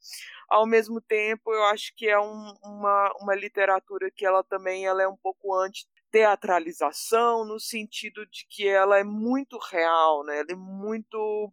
ao 0.49 0.67
mesmo 0.67 1.01
tempo 1.01 1.53
eu 1.53 1.65
acho 1.65 1.95
que 1.95 2.09
é 2.09 2.19
um, 2.19 2.55
uma, 2.63 3.13
uma 3.21 3.35
literatura 3.35 4.11
que 4.11 4.27
ela 4.27 4.43
também 4.43 4.87
ela 4.87 5.03
é 5.03 5.09
um 5.09 5.17
pouco 5.17 5.55
anti 5.55 5.87
teatralização 6.11 7.45
no 7.45 7.61
sentido 7.61 8.27
de 8.27 8.45
que 8.49 8.67
ela 8.67 8.99
é 8.99 9.05
muito 9.05 9.57
real, 9.59 10.25
né? 10.25 10.41
Ela 10.41 10.51
é 10.51 10.57
muito 10.57 11.53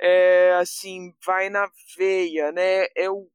é, 0.00 0.54
assim 0.60 1.14
vai 1.24 1.48
na 1.48 1.70
veia, 1.96 2.50
né? 2.52 2.86
É 2.96 3.08
o 3.08 3.30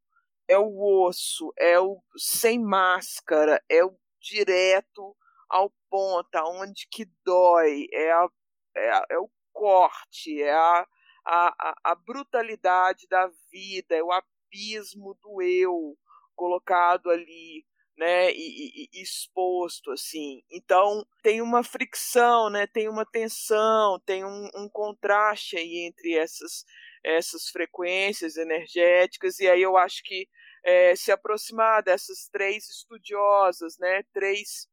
é 0.48 0.58
o 0.58 1.06
osso, 1.06 1.54
é 1.58 1.80
o 1.80 2.02
sem 2.18 2.60
máscara, 2.60 3.62
é 3.70 3.84
o 3.84 3.98
direto 4.20 5.16
ao 5.50 5.72
ponto, 5.90 6.30
onde 6.46 6.88
que 6.92 7.06
dói, 7.24 7.88
é, 7.92 8.12
a, 8.12 8.28
é, 8.76 8.90
a, 8.92 9.06
é 9.12 9.18
o 9.18 9.30
corte, 9.54 10.42
é 10.42 10.54
a, 10.54 10.88
a, 11.26 11.76
a 11.84 11.96
brutalidade 11.96 13.08
da 13.10 13.28
vida, 13.52 13.96
é 13.96 14.04
o 14.04 14.12
abismo 14.12 15.18
do 15.22 15.42
eu 15.42 15.98
colocado 16.36 17.10
ali, 17.10 17.66
né, 17.98 18.32
e, 18.32 18.88
e, 18.94 19.02
exposto 19.02 19.92
assim. 19.92 20.44
Então 20.52 21.06
tem 21.24 21.42
uma 21.42 21.64
fricção, 21.64 22.50
né, 22.50 22.68
tem 22.68 22.88
uma 22.88 23.06
tensão, 23.06 24.00
tem 24.06 24.24
um, 24.24 24.50
um 24.56 24.70
contraste 24.70 25.58
aí 25.58 25.88
entre 25.88 26.16
essas 26.16 26.64
essas 27.04 27.50
frequências 27.50 28.36
energéticas 28.38 29.40
e 29.40 29.48
aí 29.50 29.62
eu 29.62 29.78
acho 29.78 30.04
que 30.04 30.28
é, 30.64 30.96
se 30.96 31.12
aproximar 31.12 31.82
dessas 31.82 32.28
três 32.30 32.70
estudiosas, 32.70 33.78
né, 33.80 34.04
três 34.14 34.68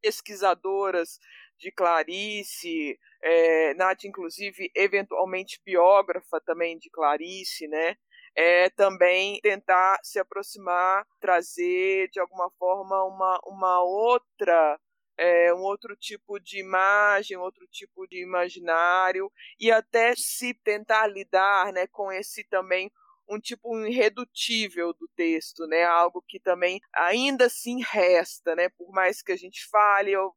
pesquisadoras 0.00 1.18
de 1.58 1.72
Clarice, 1.72 2.98
é, 3.22 3.74
Nath, 3.74 4.04
inclusive, 4.04 4.70
eventualmente 4.74 5.60
biógrafa 5.64 6.40
também 6.40 6.78
de 6.78 6.88
Clarice, 6.90 7.66
né? 7.68 7.96
É 8.34 8.70
também 8.70 9.40
tentar 9.40 9.98
se 10.02 10.18
aproximar, 10.18 11.04
trazer 11.20 12.08
de 12.10 12.20
alguma 12.20 12.50
forma 12.58 13.04
uma, 13.04 13.40
uma 13.44 13.82
outra 13.82 14.78
é, 15.18 15.52
um 15.52 15.62
outro 15.62 15.96
tipo 15.96 16.38
de 16.38 16.60
imagem, 16.60 17.36
outro 17.36 17.66
tipo 17.66 18.06
de 18.06 18.22
imaginário 18.22 19.30
e 19.58 19.70
até 19.70 20.14
se 20.16 20.54
tentar 20.54 21.08
lidar, 21.08 21.72
né, 21.72 21.88
com 21.88 22.12
esse 22.12 22.44
também 22.44 22.90
um 23.28 23.38
tipo 23.38 23.78
irredutível 23.84 24.92
do 24.92 25.08
texto, 25.16 25.66
né? 25.66 25.84
Algo 25.84 26.22
que 26.26 26.40
também 26.40 26.80
ainda 26.94 27.46
assim 27.46 27.82
resta, 27.82 28.54
né? 28.54 28.68
Por 28.70 28.90
mais 28.90 29.22
que 29.22 29.32
a 29.32 29.36
gente 29.36 29.66
fale, 29.70 30.16
ou 30.16 30.34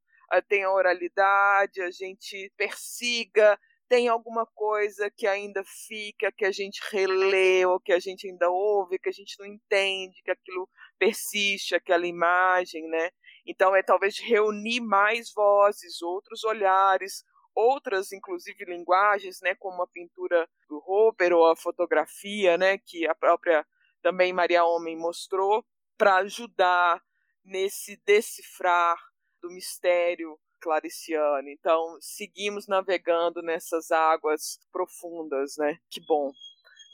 tenha 0.48 0.72
oralidade, 0.72 1.82
a 1.82 1.92
gente 1.92 2.52
persiga, 2.56 3.60
tem 3.90 4.08
alguma 4.08 4.46
coisa 4.46 5.12
que 5.12 5.28
ainda 5.28 5.62
fica, 5.86 6.32
que 6.32 6.46
a 6.46 6.52
gente 6.52 6.80
relê, 6.92 7.66
ou 7.66 7.78
que 7.78 7.92
a 7.92 8.00
gente 8.00 8.26
ainda 8.26 8.50
ouve, 8.50 8.98
que 8.98 9.10
a 9.10 9.12
gente 9.12 9.36
não 9.38 9.46
entende, 9.46 10.22
que 10.24 10.32
aquilo 10.32 10.70
persiste, 10.98 11.76
aquela 11.76 12.08
imagem, 12.08 12.88
né? 12.88 13.10
Então 13.46 13.76
é 13.76 13.84
talvez 13.84 14.18
reunir 14.20 14.80
mais 14.80 15.34
vozes, 15.34 16.02
outros 16.02 16.46
olhares, 16.46 17.26
outras, 17.62 18.12
inclusive, 18.12 18.66
linguagens, 18.66 19.40
né, 19.42 19.56
como 19.56 19.82
a 19.82 19.88
pintura 19.88 20.48
do 20.68 20.80
Roper 20.80 21.34
ou 21.34 21.50
a 21.50 21.56
fotografia, 21.56 22.58
né, 22.58 22.78
que 22.78 23.08
a 23.08 23.16
própria 23.16 23.66
também 24.02 24.34
Maria 24.34 24.66
Homem 24.66 24.98
mostrou, 24.98 25.64
para 25.98 26.18
ajudar 26.18 27.02
nesse 27.46 28.02
decifrar 28.06 28.98
do 29.42 29.50
mistério 29.50 30.38
clariciano. 30.60 31.50
Então, 31.50 31.98
seguimos 32.00 32.68
navegando 32.68 33.42
nessas 33.42 33.92
águas 33.92 34.60
profundas, 34.72 35.58
né? 35.58 35.78
Que 35.90 36.00
bom. 36.06 36.32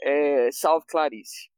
É, 0.02 0.50
salve 0.52 0.86
Clarice. 0.88 1.50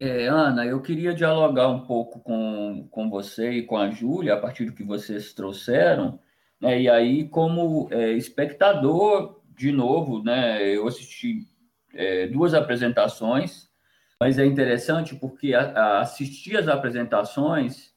É, 0.00 0.26
Ana, 0.26 0.66
eu 0.66 0.82
queria 0.82 1.14
dialogar 1.14 1.68
um 1.68 1.86
pouco 1.86 2.20
com, 2.20 2.88
com 2.90 3.08
você 3.08 3.50
e 3.52 3.66
com 3.66 3.76
a 3.76 3.90
Júlia, 3.90 4.34
a 4.34 4.40
partir 4.40 4.64
do 4.64 4.74
que 4.74 4.82
vocês 4.82 5.32
trouxeram, 5.32 6.20
né? 6.60 6.80
E 6.82 6.88
aí, 6.88 7.28
como 7.28 7.88
é, 7.90 8.12
espectador, 8.12 9.40
de 9.56 9.70
novo, 9.70 10.22
né, 10.22 10.66
eu 10.68 10.86
assisti 10.86 11.46
é, 11.94 12.26
duas 12.26 12.54
apresentações, 12.54 13.68
mas 14.20 14.38
é 14.38 14.46
interessante 14.46 15.14
porque 15.14 15.54
a, 15.54 15.70
a 15.70 16.00
assistir 16.00 16.56
às 16.56 16.68
apresentações 16.68 17.92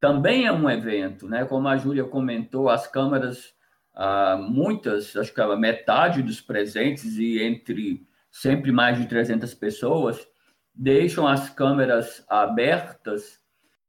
também 0.00 0.46
é 0.46 0.52
um 0.52 0.70
evento, 0.70 1.28
né? 1.28 1.44
Como 1.44 1.66
a 1.68 1.76
Júlia 1.76 2.04
comentou, 2.04 2.68
as 2.68 2.86
câmeras, 2.86 3.52
ah, 3.94 4.36
muitas, 4.40 5.16
acho 5.16 5.34
que 5.34 5.40
a 5.40 5.56
metade 5.56 6.22
dos 6.22 6.40
presentes 6.40 7.16
e 7.16 7.42
entre 7.42 8.06
sempre 8.30 8.70
mais 8.70 8.98
de 8.98 9.06
300 9.06 9.52
pessoas, 9.54 10.26
deixam 10.74 11.26
as 11.26 11.50
câmeras 11.50 12.24
abertas 12.28 13.40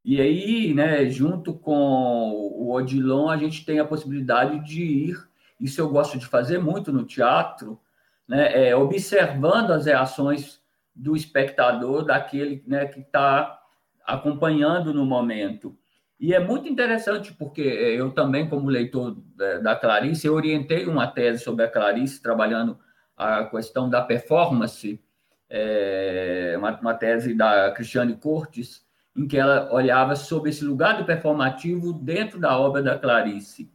e 0.03 0.21
aí, 0.21 0.73
né, 0.73 1.09
junto 1.09 1.53
com 1.53 2.31
o 2.31 2.73
Odilon, 2.73 3.29
a 3.29 3.37
gente 3.37 3.65
tem 3.65 3.79
a 3.79 3.85
possibilidade 3.85 4.59
de 4.65 4.81
ir, 4.81 5.29
isso 5.59 5.81
eu 5.81 5.89
gosto 5.89 6.17
de 6.17 6.25
fazer 6.25 6.57
muito 6.57 6.91
no 6.91 7.03
teatro, 7.03 7.79
né, 8.27 8.69
é, 8.69 8.75
observando 8.75 9.71
as 9.71 9.85
reações 9.85 10.61
do 10.95 11.15
espectador, 11.15 12.05
daquele 12.05 12.63
né, 12.65 12.85
que 12.85 13.01
está 13.01 13.59
acompanhando 14.05 14.93
no 14.93 15.05
momento. 15.05 15.77
E 16.19 16.33
é 16.33 16.39
muito 16.39 16.67
interessante, 16.67 17.33
porque 17.33 17.61
eu 17.61 18.11
também, 18.11 18.49
como 18.49 18.69
leitor 18.69 19.15
da 19.63 19.75
Clarice, 19.75 20.27
eu 20.27 20.33
orientei 20.33 20.85
uma 20.85 21.07
tese 21.07 21.43
sobre 21.43 21.63
a 21.63 21.69
Clarice, 21.69 22.21
trabalhando 22.21 22.77
a 23.15 23.45
questão 23.45 23.89
da 23.89 24.01
performance, 24.01 25.01
é, 25.49 26.55
uma, 26.57 26.77
uma 26.79 26.93
tese 26.93 27.33
da 27.33 27.71
Cristiane 27.71 28.17
Cortes, 28.17 28.85
em 29.19 29.27
que 29.27 29.37
ela 29.37 29.69
olhava 29.73 30.15
sobre 30.15 30.49
esse 30.49 30.63
lugar 30.63 30.97
do 30.97 31.03
performativo 31.03 31.91
dentro 31.91 32.39
da 32.39 32.57
obra 32.57 32.81
da 32.81 32.97
Clarice. 32.97 33.69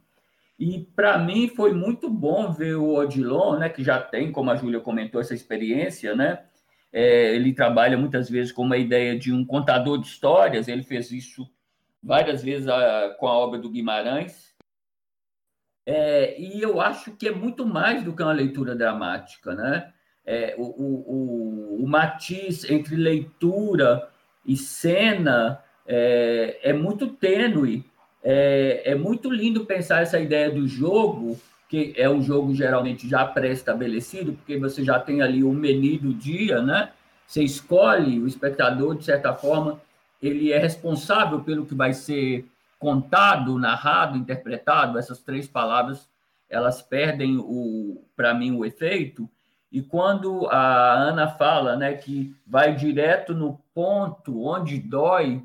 E 0.57 0.79
para 0.95 1.19
mim 1.19 1.47
foi 1.47 1.71
muito 1.71 2.09
bom 2.09 2.51
ver 2.51 2.75
o 2.75 2.95
Odilon, 2.95 3.59
né, 3.59 3.69
que 3.69 3.83
já 3.83 4.01
tem, 4.01 4.31
como 4.31 4.49
a 4.49 4.55
Júlia 4.55 4.79
comentou, 4.79 5.21
essa 5.21 5.35
experiência, 5.35 6.15
né? 6.15 6.45
É, 6.91 7.35
ele 7.35 7.53
trabalha 7.53 7.95
muitas 7.95 8.27
vezes 8.27 8.51
com 8.51 8.63
uma 8.63 8.77
ideia 8.77 9.19
de 9.19 9.31
um 9.31 9.45
contador 9.45 9.99
de 9.99 10.07
histórias, 10.07 10.67
ele 10.67 10.81
fez 10.81 11.11
isso 11.11 11.47
várias 12.01 12.41
vezes 12.41 12.67
a, 12.67 13.15
com 13.19 13.27
a 13.27 13.33
obra 13.37 13.59
do 13.59 13.69
Guimarães. 13.69 14.55
É, 15.85 16.41
e 16.41 16.59
eu 16.59 16.81
acho 16.81 17.11
que 17.11 17.27
é 17.27 17.31
muito 17.31 17.67
mais 17.67 18.03
do 18.03 18.15
que 18.15 18.23
uma 18.23 18.31
leitura 18.31 18.75
dramática, 18.75 19.53
né? 19.53 19.93
É, 20.25 20.55
o, 20.57 20.63
o, 20.63 21.75
o, 21.77 21.83
o 21.83 21.87
matiz 21.87 22.67
entre 22.67 22.95
leitura 22.95 24.09
e 24.45 24.55
cena 24.55 25.59
é, 25.87 26.59
é 26.63 26.73
muito 26.73 27.07
tênue. 27.07 27.83
É, 28.23 28.81
é 28.85 28.95
muito 28.95 29.29
lindo 29.29 29.65
pensar 29.65 30.01
essa 30.01 30.19
ideia 30.19 30.49
do 30.49 30.67
jogo, 30.67 31.39
que 31.69 31.93
é 31.95 32.09
um 32.09 32.21
jogo 32.21 32.55
geralmente 32.55 33.07
já 33.07 33.25
pré-estabelecido, 33.25 34.33
porque 34.33 34.57
você 34.57 34.83
já 34.83 34.99
tem 34.99 35.21
ali 35.21 35.43
o 35.43 35.51
menu 35.51 35.99
do 35.99 36.13
dia, 36.13 36.61
né? 36.61 36.89
Você 37.27 37.43
escolhe 37.43 38.19
o 38.19 38.27
espectador, 38.27 38.95
de 38.95 39.03
certa 39.03 39.33
forma, 39.33 39.81
ele 40.21 40.51
é 40.51 40.57
responsável 40.57 41.41
pelo 41.41 41.65
que 41.65 41.75
vai 41.75 41.93
ser 41.93 42.45
contado, 42.79 43.57
narrado, 43.57 44.17
interpretado. 44.17 44.97
Essas 44.97 45.19
três 45.19 45.47
palavras, 45.47 46.07
elas 46.49 46.81
perdem 46.81 47.37
para 48.15 48.33
mim, 48.33 48.51
o 48.51 48.65
efeito. 48.65 49.29
E 49.75 49.81
quando 49.81 50.47
a 50.47 50.93
Ana 50.93 51.27
fala, 51.27 51.75
né, 51.75 51.95
que 51.95 52.33
vai 52.47 52.73
direto 52.73 53.33
no 53.35 53.59
ponto 53.73 54.41
onde 54.41 54.79
dói, 54.79 55.43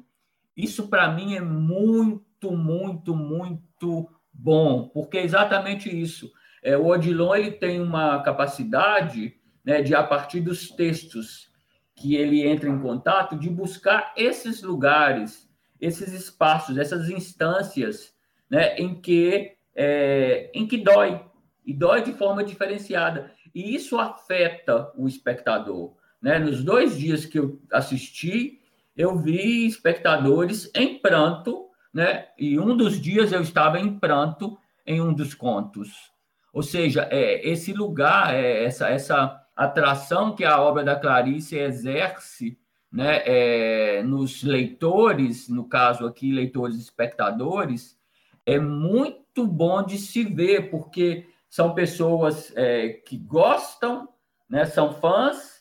isso 0.56 0.86
para 0.86 1.10
mim 1.10 1.34
é 1.34 1.40
muito, 1.40 2.52
muito, 2.52 3.12
muito 3.12 4.08
bom, 4.32 4.88
porque 4.94 5.18
é 5.18 5.24
exatamente 5.24 5.90
isso. 5.90 6.30
É, 6.62 6.76
o 6.76 6.86
Odilon 6.86 7.34
ele 7.34 7.50
tem 7.50 7.80
uma 7.80 8.22
capacidade 8.22 9.34
né, 9.64 9.82
de, 9.82 9.96
a 9.96 10.04
partir 10.04 10.40
dos 10.40 10.70
textos 10.70 11.50
que 11.96 12.14
ele 12.14 12.46
entra 12.46 12.70
em 12.70 12.78
contato, 12.78 13.36
de 13.36 13.50
buscar 13.50 14.12
esses 14.16 14.62
lugares, 14.62 15.50
esses 15.80 16.12
espaços, 16.12 16.78
essas 16.78 17.10
instâncias 17.10 18.14
né, 18.48 18.76
em, 18.76 18.94
que, 18.94 19.56
é, 19.74 20.52
em 20.54 20.68
que 20.68 20.78
dói, 20.78 21.20
e 21.66 21.74
dói 21.74 22.02
de 22.02 22.12
forma 22.12 22.44
diferenciada. 22.44 23.32
E 23.54 23.74
isso 23.74 23.98
afeta 23.98 24.92
o 24.96 25.06
espectador. 25.08 25.92
Né? 26.20 26.38
Nos 26.38 26.62
dois 26.62 26.98
dias 26.98 27.24
que 27.24 27.38
eu 27.38 27.60
assisti, 27.72 28.60
eu 28.96 29.16
vi 29.16 29.66
espectadores 29.66 30.70
em 30.74 30.98
pranto, 30.98 31.68
né? 31.92 32.28
E 32.38 32.58
um 32.58 32.76
dos 32.76 33.00
dias 33.00 33.32
eu 33.32 33.40
estava 33.40 33.80
em 33.80 33.98
pranto 33.98 34.58
em 34.86 35.00
um 35.00 35.12
dos 35.12 35.34
contos. 35.34 36.12
Ou 36.52 36.62
seja, 36.62 37.08
é, 37.10 37.48
esse 37.48 37.72
lugar, 37.72 38.34
é, 38.34 38.64
essa, 38.64 38.88
essa 38.88 39.40
atração 39.56 40.34
que 40.34 40.44
a 40.44 40.60
obra 40.60 40.82
da 40.82 40.96
Clarice 40.96 41.56
exerce 41.56 42.58
né, 42.90 43.22
é, 43.24 44.02
nos 44.02 44.42
leitores, 44.42 45.48
no 45.48 45.68
caso 45.68 46.06
aqui, 46.06 46.32
leitores 46.32 46.76
espectadores, 46.76 47.96
é 48.44 48.58
muito 48.58 49.46
bom 49.46 49.82
de 49.82 49.96
se 49.96 50.24
ver, 50.24 50.70
porque 50.70 51.26
são 51.50 51.74
pessoas 51.74 52.56
é, 52.56 52.90
que 52.90 53.18
gostam, 53.18 54.08
né, 54.48 54.64
são 54.64 54.92
fãs, 54.92 55.60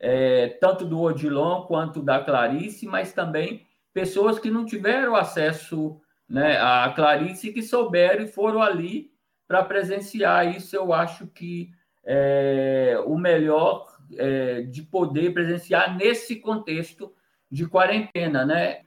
é, 0.00 0.48
tanto 0.60 0.84
do 0.84 1.00
Odilon 1.00 1.62
quanto 1.62 2.02
da 2.02 2.22
Clarice, 2.22 2.86
mas 2.86 3.12
também 3.12 3.64
pessoas 3.94 4.38
que 4.38 4.50
não 4.50 4.66
tiveram 4.66 5.14
acesso 5.14 6.00
né, 6.28 6.58
à 6.60 6.92
Clarice 6.94 7.52
que 7.52 7.62
souberam 7.62 8.24
e 8.24 8.28
foram 8.28 8.60
ali 8.60 9.12
para 9.46 9.64
presenciar 9.64 10.54
isso. 10.54 10.76
Eu 10.76 10.92
acho 10.92 11.26
que 11.28 11.70
é 12.04 13.00
o 13.06 13.16
melhor 13.16 13.86
é, 14.16 14.62
de 14.62 14.82
poder 14.82 15.32
presenciar 15.32 15.96
nesse 15.96 16.36
contexto 16.36 17.12
de 17.50 17.66
quarentena, 17.66 18.44
né? 18.44 18.82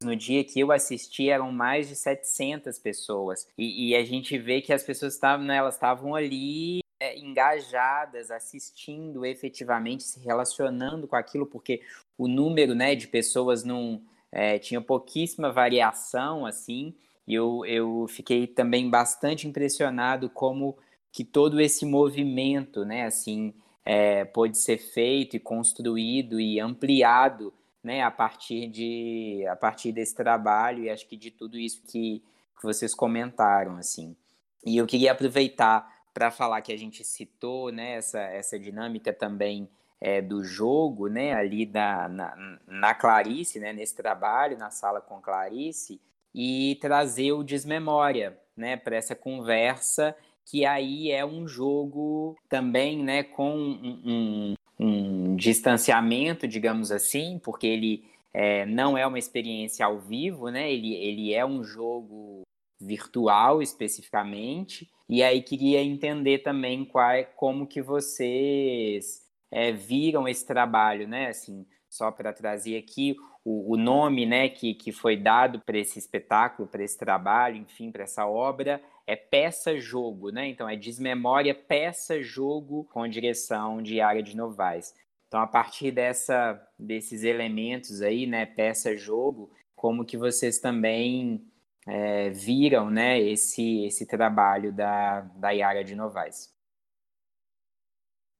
No 0.00 0.14
dia 0.14 0.44
que 0.44 0.60
eu 0.60 0.70
assisti 0.70 1.28
eram 1.28 1.50
mais 1.50 1.88
de 1.88 1.96
700 1.96 2.78
pessoas. 2.78 3.48
E, 3.58 3.88
e 3.90 3.96
a 3.96 4.04
gente 4.04 4.38
vê 4.38 4.60
que 4.60 4.72
as 4.72 4.84
pessoas 4.84 5.14
estavam, 5.14 5.44
né, 5.44 5.56
elas 5.56 5.74
estavam 5.74 6.14
ali 6.14 6.80
é, 7.00 7.18
engajadas, 7.18 8.30
assistindo 8.30 9.26
efetivamente, 9.26 10.04
se 10.04 10.20
relacionando 10.20 11.08
com 11.08 11.16
aquilo, 11.16 11.46
porque 11.46 11.82
o 12.16 12.28
número 12.28 12.76
né, 12.76 12.94
de 12.94 13.08
pessoas 13.08 13.64
não 13.64 14.00
é, 14.30 14.58
tinha 14.58 14.80
pouquíssima 14.80 15.50
variação, 15.50 16.46
assim, 16.46 16.94
e 17.26 17.34
eu, 17.34 17.64
eu 17.66 18.06
fiquei 18.08 18.46
também 18.46 18.88
bastante 18.88 19.48
impressionado 19.48 20.30
como 20.30 20.78
que 21.10 21.24
todo 21.24 21.60
esse 21.60 21.84
movimento, 21.84 22.84
né, 22.84 23.04
assim, 23.04 23.52
é, 23.84 24.24
pôde 24.24 24.58
ser 24.58 24.78
feito 24.78 25.34
e 25.34 25.40
construído 25.40 26.38
e 26.38 26.60
ampliado, 26.60 27.52
né, 27.88 28.02
a 28.02 28.10
partir 28.10 28.68
de 28.68 29.46
a 29.50 29.56
partir 29.56 29.92
desse 29.92 30.14
trabalho 30.14 30.84
e 30.84 30.90
acho 30.90 31.08
que 31.08 31.16
de 31.16 31.30
tudo 31.30 31.58
isso 31.58 31.80
que, 31.90 32.22
que 32.54 32.62
vocês 32.62 32.94
comentaram, 32.94 33.78
assim. 33.78 34.14
E 34.62 34.76
eu 34.76 34.86
queria 34.86 35.12
aproveitar 35.12 35.90
para 36.12 36.30
falar 36.30 36.60
que 36.60 36.70
a 36.70 36.76
gente 36.76 37.02
citou 37.02 37.72
né, 37.72 37.94
essa, 37.94 38.20
essa 38.20 38.58
dinâmica 38.58 39.10
também 39.10 39.70
é, 39.98 40.20
do 40.20 40.44
jogo, 40.44 41.08
né, 41.08 41.32
ali 41.32 41.64
da, 41.64 42.10
na, 42.10 42.58
na 42.66 42.92
Clarice, 42.92 43.58
né, 43.58 43.72
nesse 43.72 43.96
trabalho, 43.96 44.58
na 44.58 44.68
sala 44.70 45.00
com 45.00 45.18
Clarice, 45.18 45.98
e 46.34 46.76
trazer 46.82 47.32
o 47.32 47.42
Desmemória 47.42 48.38
né, 48.54 48.76
para 48.76 48.96
essa 48.96 49.14
conversa, 49.14 50.14
que 50.44 50.66
aí 50.66 51.10
é 51.10 51.24
um 51.24 51.48
jogo 51.48 52.36
também 52.50 53.02
né, 53.02 53.22
com 53.22 53.56
um, 53.56 54.02
um, 54.04 54.54
um 54.78 55.34
distanciamento, 55.36 56.46
digamos 56.46 56.92
assim, 56.92 57.40
porque 57.42 57.66
ele 57.66 58.04
é, 58.32 58.64
não 58.66 58.96
é 58.96 59.06
uma 59.06 59.18
experiência 59.18 59.84
ao 59.84 59.98
vivo, 59.98 60.48
né, 60.50 60.70
ele, 60.72 60.94
ele 60.94 61.34
é 61.34 61.44
um 61.44 61.64
jogo 61.64 62.42
virtual 62.80 63.60
especificamente, 63.60 64.88
e 65.08 65.22
aí 65.22 65.42
queria 65.42 65.82
entender 65.82 66.38
também 66.38 66.84
qual, 66.84 67.10
é, 67.10 67.24
como 67.24 67.66
que 67.66 67.82
vocês 67.82 69.26
é, 69.50 69.72
viram 69.72 70.28
esse 70.28 70.46
trabalho, 70.46 71.08
né? 71.08 71.28
Assim, 71.28 71.66
só 71.88 72.10
para 72.10 72.32
trazer 72.32 72.76
aqui 72.76 73.16
o, 73.48 73.72
o, 73.72 73.76
nome, 73.78 74.26
né, 74.26 74.50
que, 74.50 74.74
que 74.74 74.92
foi 74.92 75.16
dado 75.16 75.58
para 75.58 75.78
esse 75.78 75.98
espetáculo, 75.98 76.68
para 76.68 76.84
esse 76.84 76.98
trabalho, 76.98 77.56
enfim, 77.56 77.90
para 77.90 78.02
essa 78.04 78.26
obra, 78.26 78.78
é 79.06 79.16
peça-jogo, 79.16 80.30
né? 80.30 80.48
Então 80.48 80.68
é 80.68 80.76
Desmemória 80.76 81.54
Peça-Jogo 81.54 82.84
com 82.92 83.08
direção 83.08 83.80
de 83.80 84.02
Área 84.02 84.22
de 84.22 84.36
Novaes. 84.36 84.94
Então, 85.26 85.40
a 85.40 85.46
partir 85.46 85.90
dessa, 85.90 86.62
desses 86.78 87.22
elementos 87.22 88.02
aí, 88.02 88.26
né, 88.26 88.44
peça-jogo, 88.44 89.50
como 89.74 90.04
que 90.04 90.18
vocês 90.18 90.58
também 90.58 91.42
é, 91.86 92.28
viram 92.28 92.90
né, 92.90 93.18
esse, 93.18 93.86
esse 93.86 94.06
trabalho 94.06 94.74
da, 94.74 95.22
da 95.36 95.50
Yara 95.52 95.82
de 95.82 95.94
Novaes. 95.94 96.52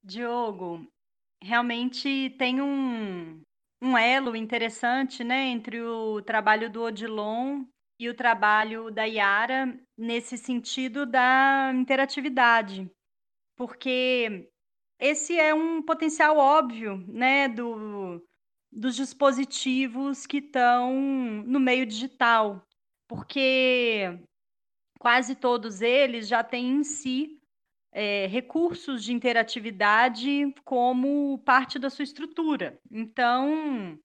Diogo, 0.05 0.87
realmente 1.43 2.35
tem 2.39 2.61
um, 2.61 3.43
um 3.81 3.97
elo 3.97 4.35
interessante 4.35 5.23
né, 5.23 5.47
entre 5.47 5.81
o 5.81 6.21
trabalho 6.23 6.71
do 6.71 6.83
Odilon 6.83 7.65
e 8.01 8.09
o 8.09 8.15
trabalho 8.15 8.91
da 8.91 9.05
Yara 9.05 9.79
nesse 9.97 10.37
sentido 10.37 11.05
da 11.05 11.73
interatividade, 11.75 12.91
porque 13.57 14.49
esse 15.01 15.39
é 15.39 15.55
um 15.55 15.83
potencial 15.83 16.37
óbvio 16.37 16.99
né, 17.09 17.49
do, 17.49 18.25
dos 18.73 18.97
dispositivos 18.97 20.27
que 20.27 20.39
estão 20.39 20.93
no 21.45 21.61
meio 21.61 21.87
digital. 21.87 22.63
Porque 23.09 24.19
quase 24.99 25.35
todos 25.35 25.81
eles 25.81 26.29
já 26.29 26.45
têm 26.45 26.69
em 26.69 26.85
si 26.85 27.38
é, 27.99 28.29
recursos 28.29 29.03
de 29.03 29.13
interatividade 29.13 30.55
como 30.65 31.37
parte 31.39 31.81
da 31.81 31.91
sua 31.91 32.05
estrutura. 32.05 32.79
Então, 32.93 33.99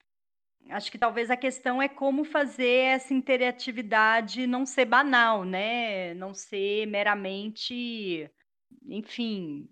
acho 0.71 0.91
que 0.91 0.97
talvez 0.97 1.29
a 1.29 1.37
questão 1.37 1.79
é 1.79 1.87
como 1.87 2.23
fazer 2.23 2.85
essa 2.95 3.13
interatividade 3.13 4.47
não 4.47 4.65
ser 4.65 4.85
banal, 4.85 5.43
né? 5.43 6.15
Não 6.15 6.33
ser 6.33 6.87
meramente, 6.87 8.27
enfim, 8.87 9.69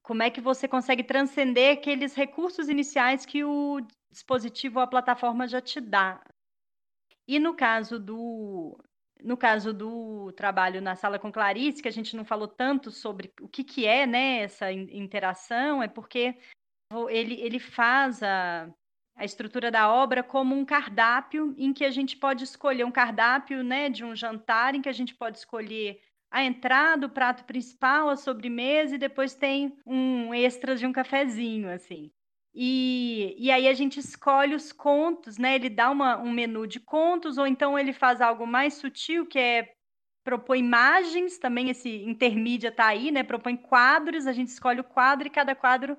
como 0.00 0.22
é 0.22 0.30
que 0.30 0.40
você 0.40 0.68
consegue 0.68 1.02
transcender 1.02 1.76
aqueles 1.76 2.14
recursos 2.14 2.68
iniciais 2.68 3.26
que 3.26 3.42
o 3.42 3.80
dispositivo 4.12 4.78
ou 4.78 4.84
a 4.84 4.86
plataforma 4.86 5.48
já 5.48 5.60
te 5.60 5.80
dá. 5.80 6.22
E 7.26 7.40
no 7.40 7.52
caso 7.52 7.98
do 7.98 8.78
no 9.22 9.36
caso 9.36 9.72
do 9.72 10.32
trabalho 10.32 10.80
na 10.80 10.96
sala 10.96 11.18
com 11.18 11.32
Clarice, 11.32 11.82
que 11.82 11.88
a 11.88 11.92
gente 11.92 12.16
não 12.16 12.24
falou 12.24 12.48
tanto 12.48 12.90
sobre 12.90 13.32
o 13.40 13.48
que, 13.48 13.64
que 13.64 13.86
é 13.86 14.06
né, 14.06 14.40
essa 14.42 14.72
interação, 14.72 15.82
é 15.82 15.88
porque 15.88 16.36
ele, 17.08 17.34
ele 17.40 17.58
faz 17.58 18.22
a, 18.22 18.68
a 19.16 19.24
estrutura 19.24 19.70
da 19.70 19.92
obra 19.92 20.22
como 20.22 20.54
um 20.54 20.64
cardápio 20.64 21.54
em 21.56 21.72
que 21.72 21.84
a 21.84 21.90
gente 21.90 22.16
pode 22.16 22.44
escolher 22.44 22.84
um 22.84 22.90
cardápio 22.90 23.62
né, 23.62 23.88
de 23.88 24.04
um 24.04 24.14
jantar, 24.16 24.74
em 24.74 24.82
que 24.82 24.88
a 24.88 24.92
gente 24.92 25.14
pode 25.14 25.38
escolher 25.38 26.00
a 26.30 26.44
entrada, 26.44 27.06
o 27.06 27.10
prato 27.10 27.44
principal, 27.44 28.08
a 28.08 28.16
sobremesa, 28.16 28.94
e 28.94 28.98
depois 28.98 29.34
tem 29.34 29.76
um 29.84 30.32
extra 30.32 30.76
de 30.76 30.86
um 30.86 30.92
cafezinho, 30.92 31.68
assim. 31.68 32.10
E, 32.54 33.36
e 33.38 33.50
aí 33.50 33.68
a 33.68 33.74
gente 33.74 34.00
escolhe 34.00 34.54
os 34.54 34.72
contos, 34.72 35.38
né? 35.38 35.54
Ele 35.54 35.70
dá 35.70 35.90
uma, 35.90 36.18
um 36.18 36.30
menu 36.30 36.66
de 36.66 36.80
contos, 36.80 37.38
ou 37.38 37.46
então 37.46 37.78
ele 37.78 37.92
faz 37.92 38.20
algo 38.20 38.46
mais 38.46 38.74
sutil, 38.74 39.26
que 39.26 39.38
é 39.38 39.74
propõe 40.24 40.58
imagens, 40.58 41.38
também 41.38 41.70
esse 41.70 41.88
intermídia 42.04 42.68
está 42.68 42.86
aí, 42.86 43.10
né? 43.10 43.22
Propõe 43.22 43.56
quadros, 43.56 44.26
a 44.26 44.32
gente 44.32 44.48
escolhe 44.48 44.80
o 44.80 44.84
quadro 44.84 45.28
e 45.28 45.30
cada 45.30 45.54
quadro 45.54 45.96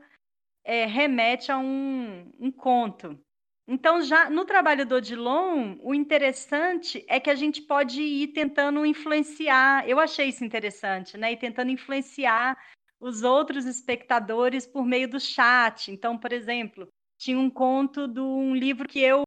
é, 0.64 0.86
remete 0.86 1.52
a 1.52 1.58
um, 1.58 2.32
um 2.40 2.52
conto. 2.52 3.20
Então, 3.68 4.02
já 4.02 4.30
no 4.30 4.44
trabalho 4.44 4.86
do 4.86 4.96
Odilon, 4.96 5.78
o 5.82 5.96
interessante 5.96 7.06
é 7.08 7.20
que 7.20 7.30
a 7.30 7.36
gente 7.36 7.62
pode 7.62 8.02
ir 8.02 8.28
tentando 8.28 8.86
influenciar. 8.86 9.88
Eu 9.88 10.00
achei 10.00 10.28
isso 10.28 10.44
interessante, 10.44 11.18
né? 11.18 11.32
E 11.32 11.38
tentando 11.38 11.72
influenciar 11.72 12.58
os 13.02 13.24
outros 13.24 13.66
espectadores 13.66 14.68
por 14.68 14.86
meio 14.86 15.10
do 15.10 15.20
chat. 15.20 15.92
Então, 15.92 16.18
por 16.18 16.32
exemplo, 16.32 16.88
tinha 17.18 17.38
um 17.38 17.50
conto 17.50 18.08
de 18.08 18.20
um 18.20 18.56
livro 18.56 18.88
que 18.88 19.00
eu, 19.00 19.24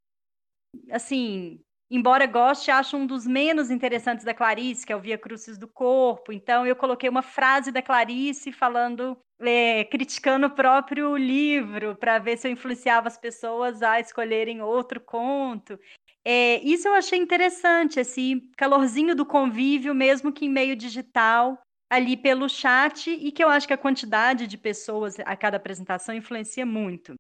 assim, 0.90 1.60
embora 1.90 2.26
goste, 2.26 2.70
acho 2.70 2.96
um 2.96 3.06
dos 3.06 3.26
menos 3.26 3.70
interessantes 3.70 4.24
da 4.24 4.32
Clarice, 4.32 4.86
que 4.86 4.92
é 4.92 4.96
o 4.96 5.00
Via 5.00 5.18
Crucis 5.18 5.58
do 5.58 5.66
Corpo. 5.66 6.32
Então, 6.32 6.64
eu 6.64 6.76
coloquei 6.76 7.08
uma 7.08 7.22
frase 7.22 7.72
da 7.72 7.82
Clarice 7.82 8.52
falando, 8.52 9.18
é, 9.40 9.84
criticando 9.84 10.46
o 10.46 10.54
próprio 10.54 11.16
livro, 11.16 11.96
para 11.96 12.20
ver 12.20 12.38
se 12.38 12.46
eu 12.46 12.52
influenciava 12.52 13.08
as 13.08 13.18
pessoas 13.18 13.82
a 13.82 13.98
escolherem 13.98 14.62
outro 14.62 15.00
conto. 15.00 15.78
É, 16.24 16.62
isso 16.62 16.88
eu 16.88 16.94
achei 16.94 17.18
interessante, 17.18 18.00
esse 18.00 18.40
calorzinho 18.56 19.14
do 19.14 19.26
convívio, 19.26 19.94
mesmo 19.94 20.32
que 20.32 20.46
em 20.46 20.48
meio 20.48 20.74
digital, 20.74 21.60
ali 21.90 22.16
pelo 22.16 22.48
chat, 22.48 23.10
e 23.10 23.30
que 23.30 23.42
eu 23.42 23.48
acho 23.48 23.66
que 23.66 23.74
a 23.74 23.78
quantidade 23.78 24.46
de 24.46 24.58
pessoas 24.58 25.18
a 25.20 25.36
cada 25.36 25.56
apresentação 25.56 26.14
influencia 26.14 26.66
muito. 26.66 27.14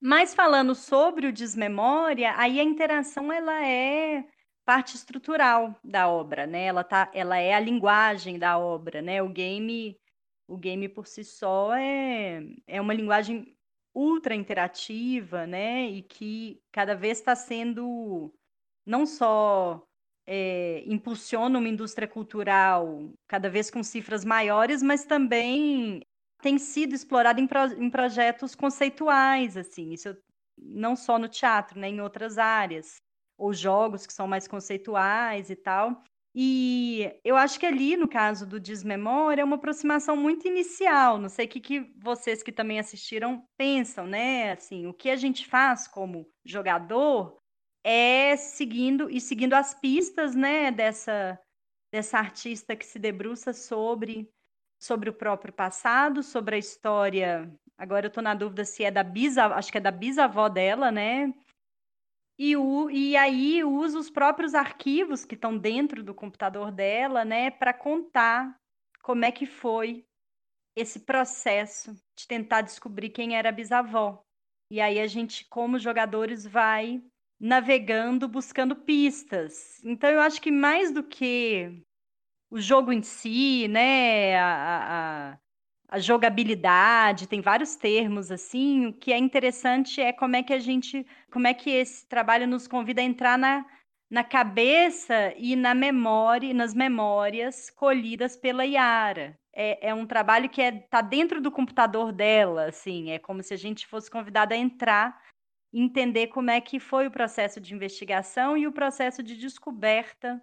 Mas 0.00 0.34
falando 0.34 0.74
sobre 0.74 1.26
o 1.26 1.32
desmemória, 1.32 2.32
aí 2.36 2.60
a 2.60 2.62
interação 2.62 3.32
ela 3.32 3.66
é 3.66 4.24
parte 4.64 4.94
estrutural 4.94 5.74
da 5.82 6.08
obra, 6.08 6.46
né? 6.46 6.64
Ela 6.66 6.84
tá, 6.84 7.10
ela 7.14 7.38
é 7.38 7.54
a 7.54 7.60
linguagem 7.60 8.38
da 8.38 8.58
obra, 8.58 9.00
né? 9.02 9.22
O 9.22 9.28
game, 9.28 9.98
o 10.46 10.56
game 10.56 10.88
por 10.88 11.06
si 11.06 11.24
só 11.24 11.74
é, 11.74 12.42
é 12.66 12.80
uma 12.80 12.94
linguagem 12.94 13.56
ultra 13.94 14.34
interativa, 14.34 15.46
né? 15.46 15.86
E 15.86 16.02
que 16.02 16.62
cada 16.70 16.94
vez 16.94 17.18
está 17.18 17.34
sendo 17.34 18.32
não 18.86 19.06
só 19.06 19.87
é, 20.30 20.84
impulsiona 20.86 21.58
uma 21.58 21.68
indústria 21.68 22.06
cultural 22.06 23.10
cada 23.26 23.48
vez 23.48 23.70
com 23.70 23.82
cifras 23.82 24.26
maiores, 24.26 24.82
mas 24.82 25.06
também 25.06 26.02
tem 26.42 26.58
sido 26.58 26.94
explorado 26.94 27.40
em, 27.40 27.46
pro, 27.46 27.64
em 27.82 27.88
projetos 27.88 28.54
conceituais, 28.54 29.56
assim, 29.56 29.90
isso 29.90 30.14
não 30.58 30.94
só 30.94 31.18
no 31.18 31.28
teatro, 31.28 31.80
né, 31.80 31.88
em 31.88 32.02
outras 32.02 32.36
áreas, 32.36 32.96
ou 33.38 33.54
jogos 33.54 34.06
que 34.06 34.12
são 34.12 34.28
mais 34.28 34.46
conceituais 34.46 35.48
e 35.48 35.56
tal. 35.56 36.02
E 36.34 37.10
eu 37.24 37.34
acho 37.34 37.58
que 37.58 37.64
ali, 37.64 37.96
no 37.96 38.06
caso 38.06 38.46
do 38.46 38.60
Desmemória, 38.60 39.40
é 39.40 39.44
uma 39.44 39.56
aproximação 39.56 40.14
muito 40.14 40.46
inicial. 40.46 41.16
Não 41.18 41.28
sei 41.28 41.46
o 41.46 41.48
que, 41.48 41.58
que 41.58 41.90
vocês 41.96 42.42
que 42.42 42.52
também 42.52 42.78
assistiram 42.78 43.42
pensam, 43.56 44.06
né? 44.06 44.52
Assim, 44.52 44.86
o 44.86 44.92
que 44.92 45.08
a 45.08 45.16
gente 45.16 45.46
faz 45.46 45.88
como 45.88 46.28
jogador 46.44 47.38
é 47.84 48.36
seguindo 48.36 49.10
e 49.10 49.20
seguindo 49.20 49.54
as 49.54 49.74
pistas, 49.74 50.34
né, 50.34 50.70
dessa 50.70 51.38
dessa 51.90 52.18
artista 52.18 52.76
que 52.76 52.84
se 52.84 52.98
debruça 52.98 53.52
sobre 53.52 54.30
sobre 54.78 55.10
o 55.10 55.12
próprio 55.12 55.52
passado, 55.52 56.22
sobre 56.22 56.56
a 56.56 56.58
história. 56.58 57.52
Agora 57.76 58.06
eu 58.06 58.08
estou 58.08 58.22
na 58.22 58.34
dúvida 58.34 58.64
se 58.64 58.84
é 58.84 58.90
da 58.90 59.02
bisavó, 59.02 59.54
acho 59.54 59.72
que 59.72 59.78
é 59.78 59.80
da 59.80 59.90
bisavó 59.90 60.48
dela, 60.48 60.90
né? 60.90 61.32
E, 62.38 62.56
o, 62.56 62.88
e 62.88 63.16
aí 63.16 63.64
usa 63.64 63.98
os 63.98 64.08
próprios 64.08 64.54
arquivos 64.54 65.24
que 65.24 65.34
estão 65.34 65.58
dentro 65.58 66.04
do 66.04 66.14
computador 66.14 66.70
dela, 66.70 67.24
né, 67.24 67.50
para 67.50 67.74
contar 67.74 68.56
como 69.02 69.24
é 69.24 69.32
que 69.32 69.44
foi 69.44 70.04
esse 70.76 71.00
processo 71.00 71.94
de 72.16 72.28
tentar 72.28 72.60
descobrir 72.60 73.10
quem 73.10 73.36
era 73.36 73.48
a 73.48 73.52
bisavó. 73.52 74.22
E 74.70 74.80
aí 74.80 75.00
a 75.00 75.06
gente, 75.08 75.48
como 75.48 75.78
jogadores, 75.80 76.46
vai 76.46 77.02
navegando, 77.40 78.28
buscando 78.28 78.74
pistas. 78.74 79.82
Então 79.84 80.10
eu 80.10 80.20
acho 80.20 80.40
que 80.40 80.50
mais 80.50 80.92
do 80.92 81.02
que 81.02 81.82
o 82.50 82.60
jogo 82.60 82.92
em 82.92 83.02
si, 83.02 83.68
né? 83.68 84.38
A, 84.38 85.34
a, 85.34 85.96
a, 85.96 85.98
jogabilidade, 85.98 87.28
tem 87.28 87.40
vários 87.40 87.76
termos 87.76 88.30
assim. 88.30 88.86
O 88.86 88.92
que 88.92 89.12
é 89.12 89.18
interessante 89.18 90.00
é 90.00 90.12
como 90.12 90.36
é 90.36 90.42
que 90.42 90.52
a 90.52 90.58
gente, 90.58 91.06
como 91.30 91.46
é 91.46 91.54
que 91.54 91.70
esse 91.70 92.06
trabalho 92.06 92.46
nos 92.46 92.66
convida 92.66 93.00
a 93.00 93.04
entrar 93.04 93.38
na, 93.38 93.64
na 94.10 94.24
cabeça 94.24 95.32
e 95.36 95.54
na 95.54 95.74
memória, 95.74 96.52
nas 96.54 96.74
memórias 96.74 97.70
colhidas 97.70 98.36
pela 98.36 98.64
Yara. 98.64 99.38
É, 99.52 99.88
é 99.88 99.94
um 99.94 100.06
trabalho 100.06 100.48
que 100.48 100.62
está 100.62 100.76
é, 100.76 100.80
tá 100.88 101.00
dentro 101.00 101.40
do 101.40 101.50
computador 101.50 102.12
dela, 102.12 102.66
assim, 102.66 103.10
é 103.10 103.18
como 103.18 103.42
se 103.42 103.52
a 103.52 103.56
gente 103.56 103.86
fosse 103.86 104.10
convidada 104.10 104.54
a 104.54 104.58
entrar 104.58 105.20
entender 105.72 106.28
como 106.28 106.50
é 106.50 106.60
que 106.60 106.80
foi 106.80 107.06
o 107.06 107.10
processo 107.10 107.60
de 107.60 107.74
investigação 107.74 108.56
e 108.56 108.66
o 108.66 108.72
processo 108.72 109.22
de 109.22 109.36
descoberta 109.36 110.42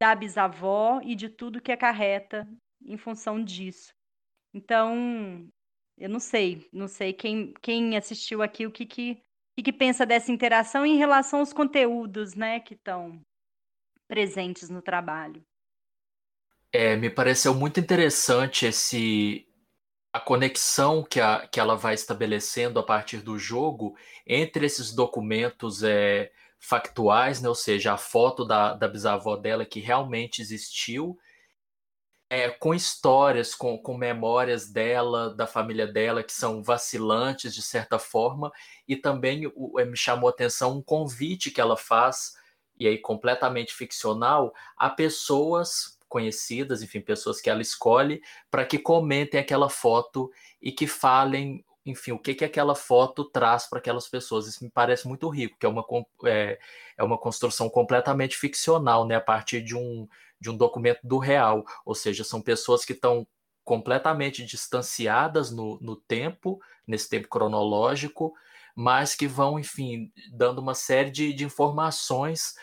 da 0.00 0.14
bisavó 0.14 1.00
e 1.02 1.14
de 1.14 1.28
tudo 1.28 1.60
que 1.60 1.72
acarreta 1.72 2.46
em 2.84 2.96
função 2.96 3.42
disso. 3.42 3.94
Então, 4.52 5.48
eu 5.98 6.08
não 6.08 6.20
sei, 6.20 6.68
não 6.72 6.88
sei 6.88 7.12
quem, 7.12 7.54
quem 7.62 7.96
assistiu 7.96 8.42
aqui 8.42 8.66
o 8.66 8.70
que, 8.70 8.84
que, 8.84 9.22
que, 9.56 9.62
que 9.62 9.72
pensa 9.72 10.04
dessa 10.04 10.30
interação 10.30 10.84
em 10.84 10.96
relação 10.96 11.40
aos 11.40 11.52
conteúdos 11.52 12.34
né, 12.34 12.60
que 12.60 12.74
estão 12.74 13.20
presentes 14.06 14.68
no 14.68 14.82
trabalho. 14.82 15.42
É, 16.72 16.96
me 16.96 17.08
pareceu 17.08 17.54
muito 17.54 17.80
interessante 17.80 18.66
esse 18.66 19.45
a 20.16 20.20
conexão 20.20 21.02
que, 21.02 21.20
a, 21.20 21.46
que 21.46 21.60
ela 21.60 21.76
vai 21.76 21.92
estabelecendo 21.92 22.80
a 22.80 22.82
partir 22.82 23.18
do 23.18 23.38
jogo 23.38 23.94
entre 24.26 24.64
esses 24.64 24.90
documentos 24.94 25.82
é, 25.82 26.32
factuais, 26.58 27.42
né? 27.42 27.50
ou 27.50 27.54
seja, 27.54 27.92
a 27.92 27.98
foto 27.98 28.42
da, 28.42 28.72
da 28.72 28.88
bisavó 28.88 29.36
dela 29.36 29.66
que 29.66 29.78
realmente 29.78 30.40
existiu, 30.40 31.18
é, 32.30 32.48
com 32.48 32.72
histórias, 32.72 33.54
com, 33.54 33.76
com 33.76 33.94
memórias 33.94 34.72
dela, 34.72 35.34
da 35.34 35.46
família 35.46 35.86
dela, 35.86 36.22
que 36.22 36.32
são 36.32 36.62
vacilantes 36.62 37.54
de 37.54 37.60
certa 37.60 37.98
forma, 37.98 38.50
e 38.88 38.96
também 38.96 39.46
o, 39.54 39.78
me 39.84 39.98
chamou 39.98 40.30
a 40.30 40.32
atenção 40.32 40.78
um 40.78 40.82
convite 40.82 41.50
que 41.50 41.60
ela 41.60 41.76
faz, 41.76 42.32
e 42.78 42.88
aí 42.88 42.96
completamente 42.96 43.74
ficcional, 43.74 44.54
a 44.78 44.88
pessoas 44.88 45.95
conhecidas, 46.16 46.82
enfim, 46.82 47.02
pessoas 47.02 47.42
que 47.42 47.50
ela 47.50 47.60
escolhe, 47.60 48.22
para 48.50 48.64
que 48.64 48.78
comentem 48.78 49.38
aquela 49.38 49.68
foto 49.68 50.30
e 50.62 50.72
que 50.72 50.86
falem 50.86 51.62
enfim, 51.84 52.10
o 52.10 52.18
que, 52.18 52.34
que 52.34 52.44
aquela 52.44 52.74
foto 52.74 53.24
traz 53.26 53.68
para 53.68 53.78
aquelas 53.78 54.08
pessoas. 54.08 54.48
Isso 54.48 54.64
me 54.64 54.70
parece 54.70 55.06
muito 55.06 55.28
rico, 55.28 55.56
que 55.56 55.66
é 55.66 55.68
uma, 55.68 55.84
é, 56.24 56.58
é 56.96 57.04
uma 57.04 57.16
construção 57.16 57.68
completamente 57.68 58.36
ficcional, 58.36 59.06
né, 59.06 59.14
a 59.14 59.20
partir 59.20 59.62
de 59.62 59.76
um, 59.76 60.08
de 60.40 60.50
um 60.50 60.56
documento 60.56 60.98
do 61.04 61.18
real. 61.18 61.64
Ou 61.84 61.94
seja, 61.94 62.24
são 62.24 62.42
pessoas 62.42 62.84
que 62.84 62.92
estão 62.92 63.24
completamente 63.62 64.44
distanciadas 64.44 65.52
no, 65.52 65.78
no 65.80 65.94
tempo, 65.94 66.58
nesse 66.84 67.08
tempo 67.08 67.28
cronológico, 67.28 68.34
mas 68.74 69.14
que 69.14 69.28
vão, 69.28 69.56
enfim, 69.56 70.10
dando 70.32 70.58
uma 70.58 70.74
série 70.74 71.10
de, 71.10 71.32
de 71.32 71.44
informações 71.44 72.54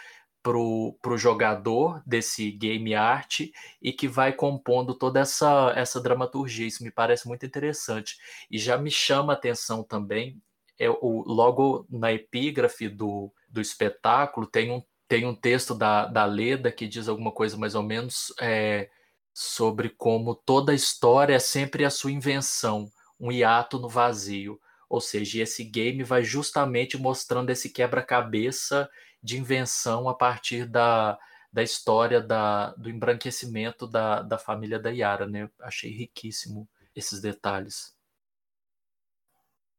para 0.43 0.57
o 0.57 1.17
jogador 1.17 2.03
desse 2.05 2.51
game 2.51 2.93
art 2.93 3.39
e 3.81 3.93
que 3.93 4.09
vai 4.09 4.33
compondo 4.33 4.93
toda 4.93 5.21
essa, 5.21 5.71
essa 5.73 6.01
dramaturgia. 6.01 6.67
Isso 6.67 6.83
me 6.83 6.91
parece 6.91 7.27
muito 7.27 7.45
interessante. 7.45 8.17
E 8.51 8.59
já 8.59 8.77
me 8.77 8.91
chama 8.91 9.31
a 9.31 9.35
atenção 9.37 9.83
também, 9.83 10.41
é 10.77 10.89
o, 10.89 11.23
logo 11.25 11.87
na 11.89 12.11
epígrafe 12.11 12.89
do, 12.89 13.31
do 13.47 13.61
espetáculo, 13.61 14.45
tem 14.45 14.69
um, 14.69 14.83
tem 15.07 15.25
um 15.25 15.33
texto 15.33 15.73
da, 15.73 16.05
da 16.07 16.25
Leda 16.25 16.71
que 16.71 16.87
diz 16.87 17.07
alguma 17.07 17.31
coisa 17.31 17.55
mais 17.55 17.73
ou 17.73 17.83
menos 17.83 18.33
é, 18.41 18.89
sobre 19.33 19.89
como 19.89 20.35
toda 20.35 20.73
história 20.73 21.35
é 21.35 21.39
sempre 21.39 21.85
a 21.85 21.89
sua 21.89 22.11
invenção, 22.11 22.91
um 23.17 23.31
hiato 23.31 23.79
no 23.79 23.87
vazio. 23.87 24.59
Ou 24.89 24.99
seja, 24.99 25.41
esse 25.41 25.63
game 25.63 26.03
vai 26.03 26.23
justamente 26.23 26.97
mostrando 26.97 27.49
esse 27.49 27.69
quebra-cabeça 27.69 28.89
de 29.23 29.37
invenção 29.37 30.09
a 30.09 30.13
partir 30.13 30.65
da, 30.65 31.17
da 31.51 31.63
história 31.63 32.19
da, 32.19 32.71
do 32.71 32.89
embranquecimento 32.89 33.87
da, 33.87 34.21
da 34.21 34.37
família 34.37 34.77
da 34.77 34.89
Yara, 34.89 35.25
né? 35.25 35.49
Achei 35.61 35.91
riquíssimo 35.91 36.67
esses 36.95 37.21
detalhes. 37.21 37.95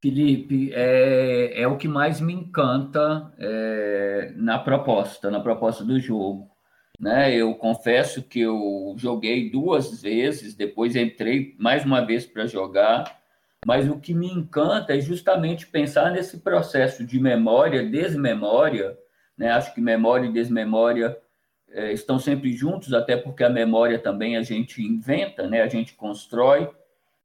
Felipe, 0.01 0.71
é, 0.75 1.63
é 1.63 1.67
o 1.67 1.79
que 1.79 1.89
mais 1.89 2.21
me 2.21 2.33
encanta 2.33 3.33
é, 3.39 4.33
na 4.37 4.59
proposta, 4.59 5.31
na 5.31 5.41
proposta 5.41 5.83
do 5.83 5.99
jogo. 5.99 6.51
Né? 7.01 7.35
Eu 7.35 7.55
confesso 7.55 8.23
que 8.23 8.41
eu 8.41 8.95
joguei 8.99 9.51
duas 9.51 10.03
vezes, 10.03 10.55
depois 10.55 10.95
entrei 10.95 11.57
mais 11.59 11.85
uma 11.85 12.05
vez 12.05 12.27
para 12.27 12.47
jogar, 12.47 13.19
mas 13.67 13.89
o 13.89 13.99
que 13.99 14.13
me 14.13 14.31
encanta 14.31 14.95
é 14.95 15.01
justamente 15.01 15.67
pensar 15.67 16.13
nesse 16.13 16.41
processo 16.41 17.05
de 17.05 17.19
memória, 17.19 17.89
desmemória, 17.89 18.97
né? 19.37 19.51
Acho 19.51 19.74
que 19.74 19.80
memória 19.80 20.26
e 20.26 20.32
desmemória 20.32 21.16
é, 21.70 21.93
estão 21.93 22.18
sempre 22.18 22.53
juntos, 22.53 22.93
até 22.93 23.16
porque 23.16 23.43
a 23.43 23.51
memória 23.51 23.99
também 23.99 24.37
a 24.37 24.43
gente 24.43 24.82
inventa, 24.82 25.49
né? 25.49 25.62
a 25.62 25.68
gente 25.68 25.95
constrói 25.95 26.70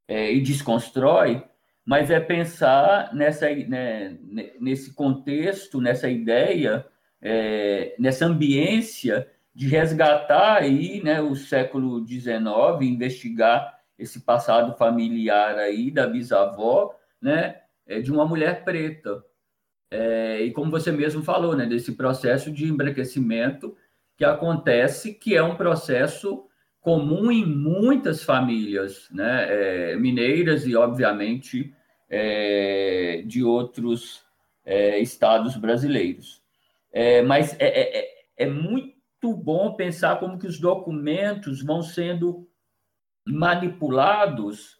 é, 0.07 0.33
e 0.33 0.41
desconstrói, 0.41 1.43
mas 1.85 2.09
é 2.09 2.19
pensar 2.19 3.13
nessa, 3.13 3.49
né, 3.49 4.17
nesse 4.59 4.93
contexto, 4.93 5.79
nessa 5.79 6.09
ideia, 6.09 6.85
é, 7.21 7.95
nessa 7.99 8.25
ambiência 8.25 9.27
de 9.53 9.67
resgatar 9.67 10.57
aí, 10.57 11.01
né, 11.03 11.21
o 11.21 11.35
século 11.35 12.05
XIX, 12.07 12.39
investigar 12.81 13.77
esse 13.97 14.21
passado 14.21 14.77
familiar 14.77 15.57
aí 15.57 15.91
da 15.91 16.07
bisavó, 16.07 16.95
né, 17.21 17.57
é, 17.85 17.99
de 17.99 18.11
uma 18.11 18.25
mulher 18.25 18.63
preta. 18.63 19.23
É, 19.91 20.41
e 20.41 20.51
como 20.51 20.69
você 20.69 20.91
mesmo 20.91 21.23
falou, 21.23 21.55
né, 21.55 21.65
desse 21.65 21.93
processo 21.93 22.51
de 22.51 22.65
embranquecimento 22.65 23.75
que 24.17 24.23
acontece, 24.23 25.13
que 25.13 25.35
é 25.35 25.41
um 25.41 25.55
processo 25.55 26.45
comum 26.81 27.31
em 27.31 27.45
muitas 27.45 28.23
famílias 28.23 29.07
né, 29.11 29.47
é, 29.93 29.95
mineiras 29.95 30.65
e, 30.65 30.75
obviamente, 30.75 31.73
é, 32.09 33.23
de 33.25 33.43
outros 33.43 34.23
é, 34.65 34.99
estados 34.99 35.55
brasileiros. 35.55 36.41
É, 36.91 37.21
mas 37.21 37.55
é, 37.59 37.99
é, 37.99 38.25
é, 38.37 38.45
muito 38.45 39.33
bom 39.35 39.73
pensar 39.75 40.19
como 40.19 40.39
que 40.39 40.47
os 40.47 40.59
documentos 40.59 41.63
vão 41.63 41.81
sendo 41.81 42.47
manipulados 43.25 44.78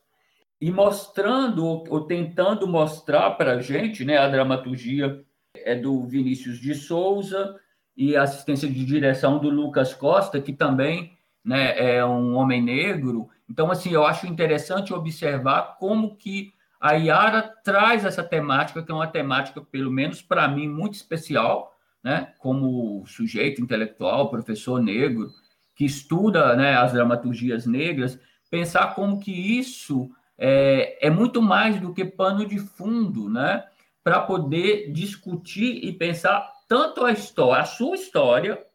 e 0.62 0.72
mostrando 0.72 1.66
ou 1.66 2.01
tentando 2.01 2.68
mostrar 2.68 3.32
para 3.32 3.53
a 3.53 3.62
gente, 3.62 4.03
né, 4.03 4.18
a 4.18 4.28
dramaturgia 4.28 5.24
é 5.55 5.76
do 5.76 6.05
Vinícius 6.05 6.60
de 6.60 6.76
Souza 6.76 7.55
e 7.95 8.16
a 8.16 8.24
assistência 8.24 8.70
de 8.70 8.86
direção 8.86 9.39
do 9.39 9.49
Lucas 9.49 9.93
Costa, 9.93 10.41
que 10.41 10.53
também 10.53 11.18
né, 11.43 11.95
é 11.95 12.05
um 12.05 12.36
homem 12.36 12.62
negro. 12.62 13.30
Então, 13.49 13.72
assim, 13.72 13.91
eu 13.91 14.05
acho 14.05 14.28
interessante 14.28 14.93
observar 14.93 15.78
como 15.80 16.16
que 16.16 16.53
a 16.80 16.93
Yara 16.93 17.41
traz 17.64 18.05
essa 18.05 18.24
temática, 18.24 18.84
que 18.84 18.91
é 18.91 18.95
uma 18.95 19.07
temática, 19.07 19.62
pelo 19.62 19.91
menos 19.91 20.22
para 20.22 20.47
mim, 20.47 20.68
muito 20.68 20.93
especial, 20.93 21.76
né, 22.03 22.34
como 22.38 23.05
sujeito 23.05 23.62
intelectual, 23.62 24.30
professor 24.30 24.82
negro, 24.82 25.30
que 25.76 25.86
estuda 25.86 26.55
né, 26.55 26.76
as 26.76 26.93
dramaturgias 26.93 27.66
negras, 27.66 28.20
pensar 28.49 28.95
como 28.95 29.20
que 29.20 29.32
isso 29.32 30.10
é, 30.40 31.08
é 31.08 31.10
muito 31.10 31.42
mais 31.42 31.80
do 31.82 31.94
que 31.94 32.06
pano 32.06 32.46
de 32.46 32.58
fundo, 32.58 33.30
né? 33.30 33.66
Para 34.02 34.22
poder 34.22 34.92
discutir 34.92 35.84
e 35.84 35.92
pensar 35.92 36.50
tanto 36.68 37.04
a 37.04 37.12
história, 37.12 37.62
a 37.62 37.66
sua 37.66 37.96
história, 37.96 38.66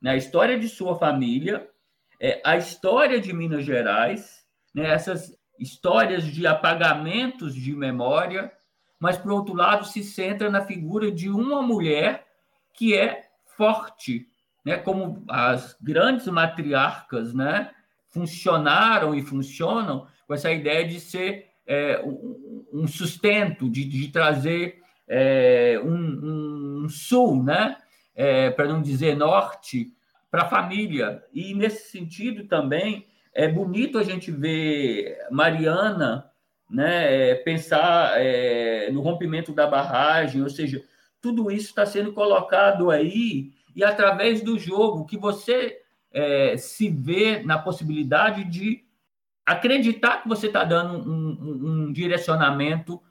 né, 0.00 0.10
a 0.10 0.16
história 0.16 0.58
de 0.58 0.68
sua 0.68 0.98
família, 0.98 1.68
é, 2.18 2.42
a 2.44 2.56
história 2.56 3.20
de 3.20 3.32
Minas 3.32 3.64
Gerais, 3.64 4.44
né, 4.74 4.90
essas 4.90 5.36
histórias 5.58 6.24
de 6.24 6.46
apagamentos 6.46 7.54
de 7.54 7.72
memória, 7.72 8.50
mas, 8.98 9.16
por 9.16 9.32
outro 9.32 9.54
lado, 9.54 9.84
se 9.84 10.02
centra 10.02 10.50
na 10.50 10.64
figura 10.64 11.10
de 11.12 11.28
uma 11.28 11.62
mulher 11.62 12.26
que 12.72 12.96
é 12.96 13.28
forte, 13.56 14.26
né, 14.64 14.76
como 14.78 15.24
as 15.28 15.76
grandes 15.80 16.26
matriarcas 16.26 17.32
né, 17.32 17.70
funcionaram 18.08 19.14
e 19.14 19.22
funcionam 19.22 20.06
com 20.32 20.34
essa 20.34 20.50
ideia 20.50 20.88
de 20.88 20.98
ser 20.98 21.48
é, 21.66 22.02
um, 22.72 22.86
sustento, 22.86 23.68
de, 23.68 23.84
de 23.84 24.08
trazer 24.08 24.78
é, 25.06 25.78
um, 25.84 26.84
um, 26.84 26.88
sul, 26.88 27.44
né? 27.44 27.76
É, 28.16 28.48
para 28.50 28.66
não 28.66 28.80
dizer 28.80 29.14
norte, 29.14 29.92
para 30.30 30.44
a 30.44 30.48
família. 30.48 31.22
E 31.34 31.52
nesse 31.52 31.90
sentido 31.90 32.44
também 32.44 33.06
é 33.34 33.46
bonito 33.46 33.98
a 33.98 34.02
gente 34.02 34.30
ver 34.30 35.18
Mariana 35.30 36.30
né, 36.70 37.34
pensar 37.36 38.14
é, 38.18 38.90
no 38.90 39.02
rompimento 39.02 39.52
da 39.52 39.66
barragem, 39.66 40.42
ou 40.42 40.48
seja, 40.48 40.82
tudo 41.20 41.50
isso 41.50 41.68
está 41.68 41.84
sendo 41.84 42.14
colocado 42.14 42.90
aí 42.90 43.52
e 43.76 43.84
através 43.84 44.40
do 44.40 44.58
jogo 44.58 45.04
que 45.04 45.18
você 45.18 45.78
é, 46.10 46.56
se 46.56 46.88
vê 46.88 47.42
na 47.42 47.58
possibilidade 47.58 48.44
de 48.44 48.82
acreditar 49.44 50.22
que 50.22 50.28
você 50.28 50.46
está 50.46 50.64
dando 50.64 51.10
um, 51.10 51.28
um, 51.30 51.70
um 51.70 51.92
direcionamento 51.92 53.02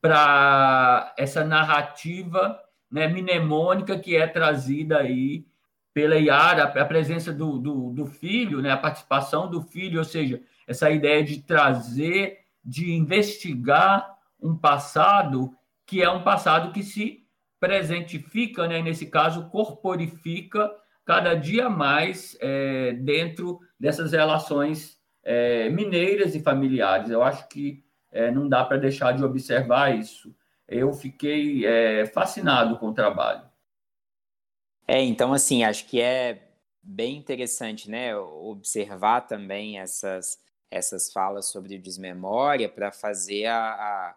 para 0.00 1.14
essa 1.16 1.44
narrativa 1.44 2.60
né, 2.90 3.08
mnemônica 3.08 3.98
que 3.98 4.16
é 4.16 4.26
trazida 4.26 4.98
aí 4.98 5.46
pela 5.94 6.16
Iara, 6.16 6.64
a 6.64 6.84
presença 6.84 7.32
do, 7.32 7.58
do, 7.58 7.90
do, 7.90 8.06
filho, 8.06 8.62
né, 8.62 8.70
a 8.70 8.76
participação 8.76 9.50
do 9.50 9.60
filho, 9.60 9.98
ou 9.98 10.04
seja, 10.04 10.40
essa 10.66 10.90
ideia 10.90 11.22
de 11.22 11.42
trazer, 11.42 12.38
de 12.64 12.92
investigar 12.92 14.16
um 14.40 14.56
passado 14.56 15.54
que 15.86 16.02
é 16.02 16.10
um 16.10 16.22
passado 16.22 16.72
que 16.72 16.82
se 16.82 17.26
presentifica, 17.60 18.66
né, 18.66 18.80
nesse 18.80 19.06
caso, 19.06 19.48
corporifica 19.50 20.70
cada 21.04 21.34
dia 21.34 21.68
mais 21.68 22.36
é, 22.40 22.92
dentro 22.94 23.60
dessas 23.78 24.12
relações 24.12 24.98
é, 25.22 25.68
mineiras 25.68 26.34
e 26.34 26.40
familiares. 26.40 27.10
Eu 27.10 27.22
acho 27.22 27.48
que 27.48 27.84
é, 28.10 28.30
não 28.30 28.48
dá 28.48 28.64
para 28.64 28.76
deixar 28.76 29.12
de 29.12 29.24
observar 29.24 29.96
isso. 29.96 30.34
Eu 30.68 30.92
fiquei 30.92 31.66
é, 31.66 32.06
fascinado 32.06 32.78
com 32.78 32.88
o 32.88 32.94
trabalho. 32.94 33.42
É, 34.86 35.00
então, 35.00 35.32
assim, 35.32 35.64
acho 35.64 35.86
que 35.86 36.00
é 36.00 36.48
bem 36.82 37.16
interessante, 37.16 37.88
né, 37.88 38.16
observar 38.16 39.22
também 39.22 39.78
essas, 39.78 40.38
essas 40.70 41.12
falas 41.12 41.46
sobre 41.46 41.76
o 41.76 41.82
desmemória 41.82 42.68
para 42.68 42.90
fazer 42.90 43.46
a, 43.46 43.70
a, 43.70 44.16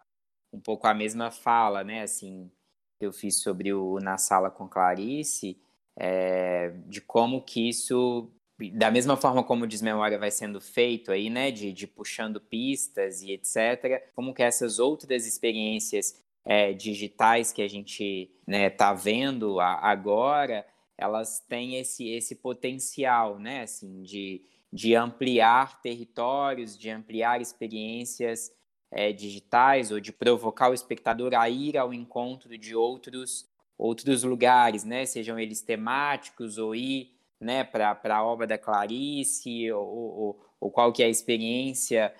um 0.52 0.60
pouco 0.60 0.86
a 0.86 0.94
mesma 0.94 1.30
fala, 1.30 1.84
né, 1.84 2.02
assim, 2.02 2.50
que 2.98 3.06
eu 3.06 3.12
fiz 3.12 3.40
sobre 3.40 3.72
o 3.72 4.00
Na 4.00 4.18
Sala 4.18 4.50
com 4.50 4.68
Clarice, 4.68 5.60
é, 5.96 6.70
de 6.86 7.00
como 7.00 7.42
que 7.42 7.68
isso 7.68 8.30
da 8.72 8.90
mesma 8.90 9.16
forma 9.16 9.44
como 9.44 9.64
o 9.64 9.66
Desmemória 9.66 10.18
vai 10.18 10.30
sendo 10.30 10.60
feito 10.60 11.12
aí, 11.12 11.28
né, 11.28 11.50
de, 11.50 11.72
de 11.72 11.86
puxando 11.86 12.40
pistas 12.40 13.20
e 13.22 13.32
etc., 13.32 14.02
como 14.14 14.32
que 14.32 14.42
essas 14.42 14.78
outras 14.78 15.26
experiências 15.26 16.22
é, 16.44 16.72
digitais 16.72 17.52
que 17.52 17.60
a 17.60 17.68
gente 17.68 18.30
né, 18.46 18.70
tá 18.70 18.94
vendo 18.94 19.60
a, 19.60 19.74
agora, 19.74 20.66
elas 20.96 21.38
têm 21.40 21.76
esse, 21.76 22.08
esse 22.08 22.36
potencial, 22.36 23.38
né, 23.38 23.62
assim, 23.62 24.02
de, 24.02 24.42
de 24.72 24.94
ampliar 24.94 25.82
territórios, 25.82 26.78
de 26.78 26.88
ampliar 26.88 27.42
experiências 27.42 28.50
é, 28.90 29.12
digitais 29.12 29.90
ou 29.90 30.00
de 30.00 30.12
provocar 30.12 30.70
o 30.70 30.74
espectador 30.74 31.34
a 31.34 31.50
ir 31.50 31.76
ao 31.76 31.92
encontro 31.92 32.56
de 32.56 32.74
outros 32.74 33.44
outros 33.78 34.22
lugares, 34.22 34.84
né, 34.84 35.04
sejam 35.04 35.38
eles 35.38 35.60
temáticos 35.60 36.56
ou 36.56 36.74
ir 36.74 37.15
né, 37.40 37.64
para 37.64 37.98
a 38.04 38.24
obra 38.24 38.46
da 38.46 38.58
Clarice, 38.58 39.70
ou, 39.72 39.86
ou, 39.86 40.46
ou, 40.60 40.70
qual 40.70 40.92
que 40.92 41.02
é 41.02 41.06
a 41.06 41.10
experiência 41.10 42.14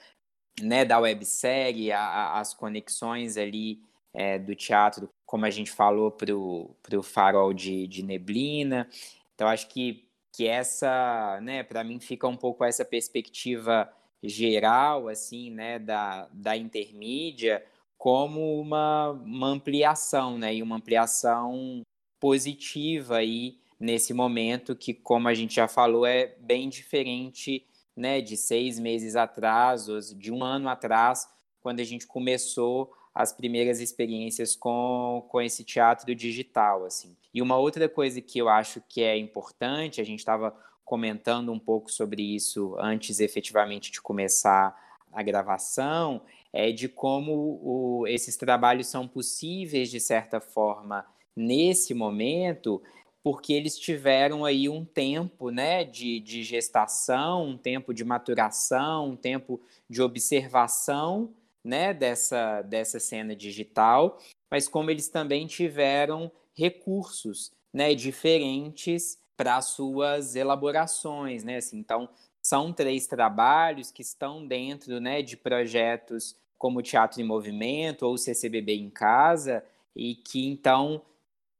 né, 0.62 0.84
da 0.84 0.98
websérie, 0.98 1.92
a, 1.92 2.00
a, 2.00 2.40
as 2.40 2.54
conexões 2.54 3.36
ali 3.36 3.80
é, 4.14 4.38
do 4.38 4.54
teatro, 4.54 5.08
como 5.24 5.44
a 5.44 5.50
gente 5.50 5.70
falou, 5.70 6.10
para 6.10 6.34
o 6.34 7.02
farol 7.02 7.52
de, 7.52 7.86
de 7.86 8.02
neblina. 8.02 8.88
Então, 9.34 9.48
acho 9.48 9.68
que, 9.68 10.08
que 10.32 10.46
essa, 10.46 11.38
né, 11.42 11.62
para 11.62 11.84
mim, 11.84 12.00
fica 12.00 12.26
um 12.26 12.36
pouco 12.36 12.64
essa 12.64 12.84
perspectiva 12.84 13.90
geral, 14.22 15.08
assim, 15.08 15.50
né, 15.50 15.78
da, 15.78 16.28
da 16.32 16.56
intermídia, 16.56 17.64
como 17.98 18.60
uma, 18.60 19.10
uma 19.10 19.48
ampliação, 19.48 20.38
né, 20.38 20.54
e 20.54 20.62
uma 20.62 20.76
ampliação 20.76 21.82
positiva 22.18 23.16
aí 23.16 23.58
nesse 23.78 24.12
momento 24.14 24.74
que, 24.74 24.94
como 24.94 25.28
a 25.28 25.34
gente 25.34 25.54
já 25.54 25.68
falou, 25.68 26.06
é 26.06 26.34
bem 26.40 26.68
diferente 26.68 27.66
né, 27.96 28.20
de 28.20 28.36
seis 28.36 28.78
meses 28.78 29.16
atrás, 29.16 29.88
ou 29.88 29.98
de 30.00 30.32
um 30.32 30.44
ano 30.44 30.68
atrás, 30.68 31.28
quando 31.60 31.80
a 31.80 31.84
gente 31.84 32.06
começou 32.06 32.92
as 33.14 33.32
primeiras 33.32 33.80
experiências 33.80 34.54
com, 34.54 35.26
com 35.28 35.40
esse 35.40 35.64
teatro 35.64 36.14
digital, 36.14 36.84
assim. 36.84 37.16
E 37.32 37.40
uma 37.40 37.56
outra 37.56 37.88
coisa 37.88 38.20
que 38.20 38.38
eu 38.38 38.48
acho 38.48 38.82
que 38.86 39.02
é 39.02 39.16
importante, 39.16 40.00
a 40.00 40.04
gente 40.04 40.18
estava 40.18 40.54
comentando 40.84 41.50
um 41.50 41.58
pouco 41.58 41.90
sobre 41.90 42.22
isso 42.22 42.76
antes 42.78 43.18
efetivamente 43.18 43.90
de 43.90 44.00
começar 44.02 44.76
a 45.12 45.22
gravação, 45.22 46.20
é 46.52 46.70
de 46.70 46.88
como 46.88 47.32
o, 47.62 48.06
esses 48.06 48.36
trabalhos 48.36 48.86
são 48.86 49.08
possíveis, 49.08 49.90
de 49.90 49.98
certa 49.98 50.38
forma, 50.38 51.06
nesse 51.34 51.94
momento, 51.94 52.82
porque 53.26 53.54
eles 53.54 53.76
tiveram 53.76 54.44
aí 54.44 54.68
um 54.68 54.84
tempo 54.84 55.50
né, 55.50 55.82
de, 55.82 56.20
de 56.20 56.44
gestação, 56.44 57.44
um 57.44 57.58
tempo 57.58 57.92
de 57.92 58.04
maturação, 58.04 59.08
um 59.08 59.16
tempo 59.16 59.60
de 59.90 60.00
observação 60.00 61.34
né, 61.64 61.92
dessa, 61.92 62.62
dessa 62.62 63.00
cena 63.00 63.34
digital, 63.34 64.16
mas 64.48 64.68
como 64.68 64.92
eles 64.92 65.08
também 65.08 65.44
tiveram 65.44 66.30
recursos 66.54 67.50
né, 67.72 67.96
diferentes 67.96 69.18
para 69.36 69.60
suas 69.60 70.36
elaborações. 70.36 71.42
Né? 71.42 71.56
Assim, 71.56 71.78
então, 71.78 72.08
são 72.40 72.72
três 72.72 73.08
trabalhos 73.08 73.90
que 73.90 74.02
estão 74.02 74.46
dentro 74.46 75.00
né, 75.00 75.20
de 75.20 75.36
projetos 75.36 76.36
como 76.56 76.80
Teatro 76.80 77.20
em 77.20 77.24
Movimento 77.24 78.06
ou 78.06 78.16
CCBB 78.16 78.76
em 78.76 78.88
Casa, 78.88 79.64
e 79.96 80.14
que 80.14 80.46
então 80.46 81.02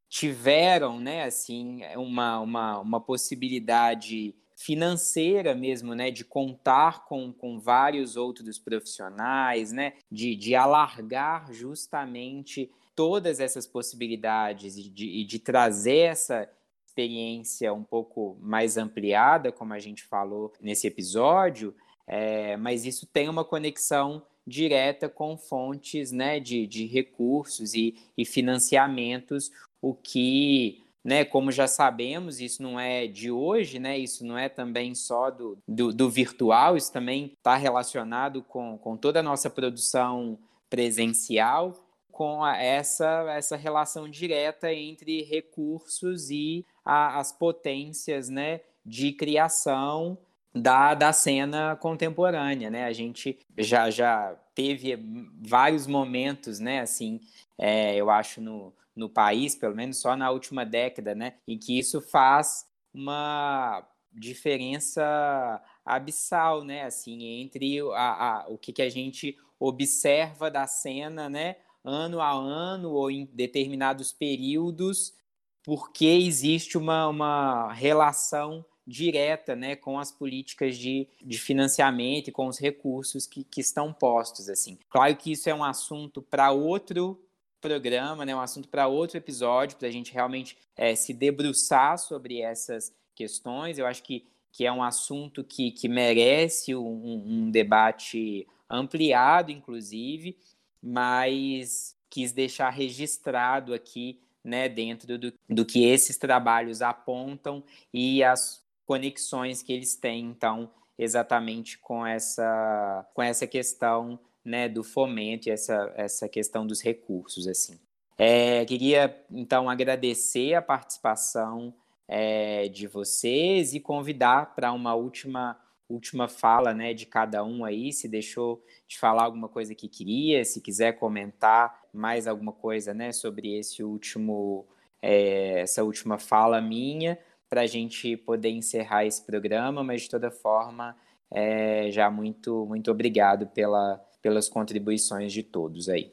tiveram, 0.09 1.01
né, 1.01 1.25
assim, 1.25 1.81
uma, 1.97 2.41
uma, 2.41 2.79
uma 2.81 3.01
possibilidade 3.01 4.35
financeira 4.57 5.55
mesmo, 5.55 5.95
né, 5.95 6.11
de 6.11 6.25
contar 6.25 7.05
com, 7.05 7.33
com 7.33 7.61
vários 7.61 8.17
outros 8.17 8.59
profissionais, 8.59 9.71
né, 9.71 9.93
de, 10.11 10.35
de 10.35 10.55
alargar 10.55 11.53
justamente 11.53 12.71
todas 12.95 13.39
essas 13.39 13.67
possibilidades 13.67 14.79
e 14.79 14.89
de, 14.89 15.25
de 15.25 15.39
trazer 15.39 15.99
essa 15.99 16.49
experiência 16.87 17.75
um 17.75 17.85
pouco 17.85 18.39
mais 18.41 18.79
ampliada, 18.79 19.53
como 19.53 19.75
a 19.75 19.79
gente 19.79 20.03
falou 20.05 20.51
nesse 20.59 20.87
episódio, 20.87 21.75
é, 22.07 22.57
mas 22.57 22.87
isso 22.87 23.07
tem 23.07 23.29
uma 23.29 23.45
conexão 23.45 24.23
direta 24.47 25.09
com 25.09 25.37
fontes 25.37 26.13
né, 26.13 26.41
de, 26.41 26.67
de 26.67 26.87
recursos 26.87 27.75
e, 27.75 27.97
e 28.17 28.25
financiamentos, 28.25 29.51
o 29.89 29.95
que 29.95 30.83
né, 31.05 31.25
como 31.25 31.53
já 31.53 31.69
sabemos, 31.69 32.41
isso 32.41 32.61
não 32.61 32.81
é 32.81 33.07
de 33.07 33.31
hoje, 33.31 33.79
né, 33.79 33.97
isso 33.97 34.27
não 34.27 34.37
é 34.37 34.49
também 34.49 34.93
só 34.93 35.31
do, 35.31 35.57
do, 35.67 35.93
do 35.93 36.11
virtual, 36.11 36.77
isso 36.77 36.93
também 36.93 37.33
está 37.37 37.55
relacionado 37.55 38.43
com, 38.43 38.77
com 38.77 38.97
toda 38.97 39.21
a 39.21 39.23
nossa 39.23 39.49
produção 39.49 40.37
presencial, 40.69 41.75
com 42.11 42.43
a, 42.43 42.57
essa, 42.57 43.25
essa 43.37 43.55
relação 43.55 44.09
direta 44.09 44.73
entre 44.73 45.23
recursos 45.23 46.29
e 46.29 46.67
a, 46.85 47.21
as 47.21 47.31
potências 47.31 48.29
né, 48.29 48.63
de 48.85 49.13
criação 49.13 50.19
da, 50.53 50.93
da 50.95 51.13
cena 51.13 51.77
contemporânea, 51.77 52.69
né? 52.71 52.85
A 52.85 52.93
gente 52.93 53.39
já, 53.59 53.91
já 53.91 54.35
teve 54.55 54.99
vários 55.41 55.87
momentos, 55.87 56.59
né? 56.59 56.81
Assim, 56.81 57.21
é, 57.59 57.95
eu 57.95 58.09
acho 58.09 58.41
no, 58.41 58.73
no 58.97 59.11
país, 59.11 59.55
pelo 59.55 59.77
menos 59.77 59.99
só 59.99 60.17
na 60.17 60.31
última 60.31 60.65
década, 60.65 61.15
né? 61.15 61.35
Em 61.47 61.59
que 61.59 61.79
isso 61.79 62.01
faz 62.01 62.67
uma 62.93 63.87
diferença 64.11 65.63
abissal, 65.85 66.65
né? 66.65 66.85
Assim, 66.85 67.23
entre 67.43 67.81
a, 67.93 68.45
a, 68.45 68.47
o 68.49 68.57
que, 68.57 68.73
que 68.73 68.83
a 68.83 68.89
gente 68.89 69.37
observa 69.61 70.51
da 70.51 70.67
cena, 70.67 71.29
né? 71.29 71.57
Ano 71.85 72.21
a 72.21 72.33
ano 72.33 72.91
ou 72.91 73.11
em 73.11 73.27
determinados 73.27 74.13
períodos, 74.13 75.15
porque 75.63 76.07
existe 76.07 76.79
uma, 76.79 77.07
uma 77.07 77.73
relação 77.73 78.65
direta 78.87 79.57
né, 79.57 79.75
com 79.75 79.99
as 79.99 80.13
políticas 80.13 80.77
de, 80.77 81.09
de 81.21 81.39
financiamento 81.39 82.29
e 82.29 82.33
com 82.33 82.47
os 82.47 82.59
recursos 82.59 83.27
que, 83.27 83.43
que 83.43 83.61
estão 83.61 83.93
postos. 83.93 84.49
assim. 84.49 84.79
Claro 84.89 85.17
que 85.17 85.33
isso 85.33 85.51
é 85.51 85.55
um 85.55 85.65
assunto 85.65 86.23
para 86.23 86.53
outro 86.53 87.21
programa, 87.61 88.25
né, 88.25 88.35
um 88.35 88.41
assunto 88.41 88.69
para 88.69 88.87
outro 88.87 89.17
episódio, 89.17 89.77
para 89.77 89.89
a 89.89 89.91
gente 89.91 90.13
realmente 90.13 90.57
é, 90.77 90.95
se 90.95 91.13
debruçar 91.13 91.99
sobre 91.99 92.41
essas 92.41 92.93
questões. 93.15 93.79
Eu 93.79 93.87
acho 93.87 94.03
que, 94.03 94.27
que 94.53 94.67
é 94.67 94.73
um 94.73 94.83
assunto 94.83 95.43
que, 95.43 95.71
que 95.71 95.89
merece 95.89 96.75
um, 96.75 97.23
um 97.27 97.51
debate 97.51 98.47
ampliado, 98.69 99.51
inclusive, 99.51 100.37
mas 100.83 101.97
quis 102.09 102.33
deixar 102.33 102.71
registrado 102.71 103.75
aqui 103.75 104.21
né, 104.43 104.69
dentro 104.69 105.19
do, 105.19 105.33
do 105.49 105.65
que 105.65 105.85
esses 105.85 106.17
trabalhos 106.17 106.81
apontam 106.81 107.65
e 107.93 108.23
as 108.23 108.65
conexões 108.87 109.63
que 109.63 109.73
eles 109.73 109.97
têm, 109.97 110.27
então, 110.27 110.71
exatamente 110.97 111.79
com 111.79 112.07
essa, 112.07 113.07
com 113.13 113.23
essa 113.23 113.47
questão 113.47 114.19
né, 114.47 114.69
do 114.69 114.83
fomento 114.85 115.49
e 115.49 115.53
essa, 115.53 115.93
essa 115.97 116.29
questão 116.29 116.67
dos 116.67 116.81
recursos. 116.81 117.47
assim. 117.47 117.79
É, 118.17 118.65
queria, 118.65 119.15
então, 119.31 119.69
agradecer 119.69 120.55
a 120.55 120.63
participação 120.63 121.75
é, 122.09 122.69
de 122.69 122.87
vocês 122.87 123.75
e 123.75 123.81
convidar 123.81 124.55
para 124.55 124.73
uma 124.73 124.95
última 124.95 125.59
última 125.89 126.27
fala 126.27 126.75
né, 126.75 126.93
de 126.93 127.07
cada 127.07 127.45
um 127.45 127.65
aí, 127.65 127.93
se 127.93 128.09
deixou 128.09 128.61
de 128.89 128.99
falar 128.99 129.25
alguma 129.25 129.49
coisa 129.49 129.75
que 129.75 129.89
queria, 129.89 130.45
se 130.45 130.61
quiser 130.61 130.99
comentar 130.99 131.81
mais 131.93 132.27
alguma 132.27 132.53
coisa 132.53 132.93
né, 132.93 133.13
sobre 133.13 133.57
esse 133.57 133.83
último, 133.83 134.67
é, 135.01 135.61
essa 135.61 135.85
última 135.85 136.19
fala 136.19 136.61
minha, 136.61 137.17
para 137.49 137.63
a 137.63 137.67
gente 137.67 138.17
poder 138.17 138.51
encerrar 138.51 139.05
esse 139.05 139.25
programa, 139.25 139.85
mas 139.85 140.03
de 140.03 140.11
toda 140.11 140.31
forma, 140.31 140.97
é, 141.31 141.89
já 141.91 142.11
muito, 142.11 142.67
muito 142.67 142.91
obrigado 142.91 143.47
pela, 143.47 144.05
pelas 144.27 144.49
contribuições 144.49 145.33
de 145.33 145.45
todos 145.45 145.89
aí. 145.89 146.13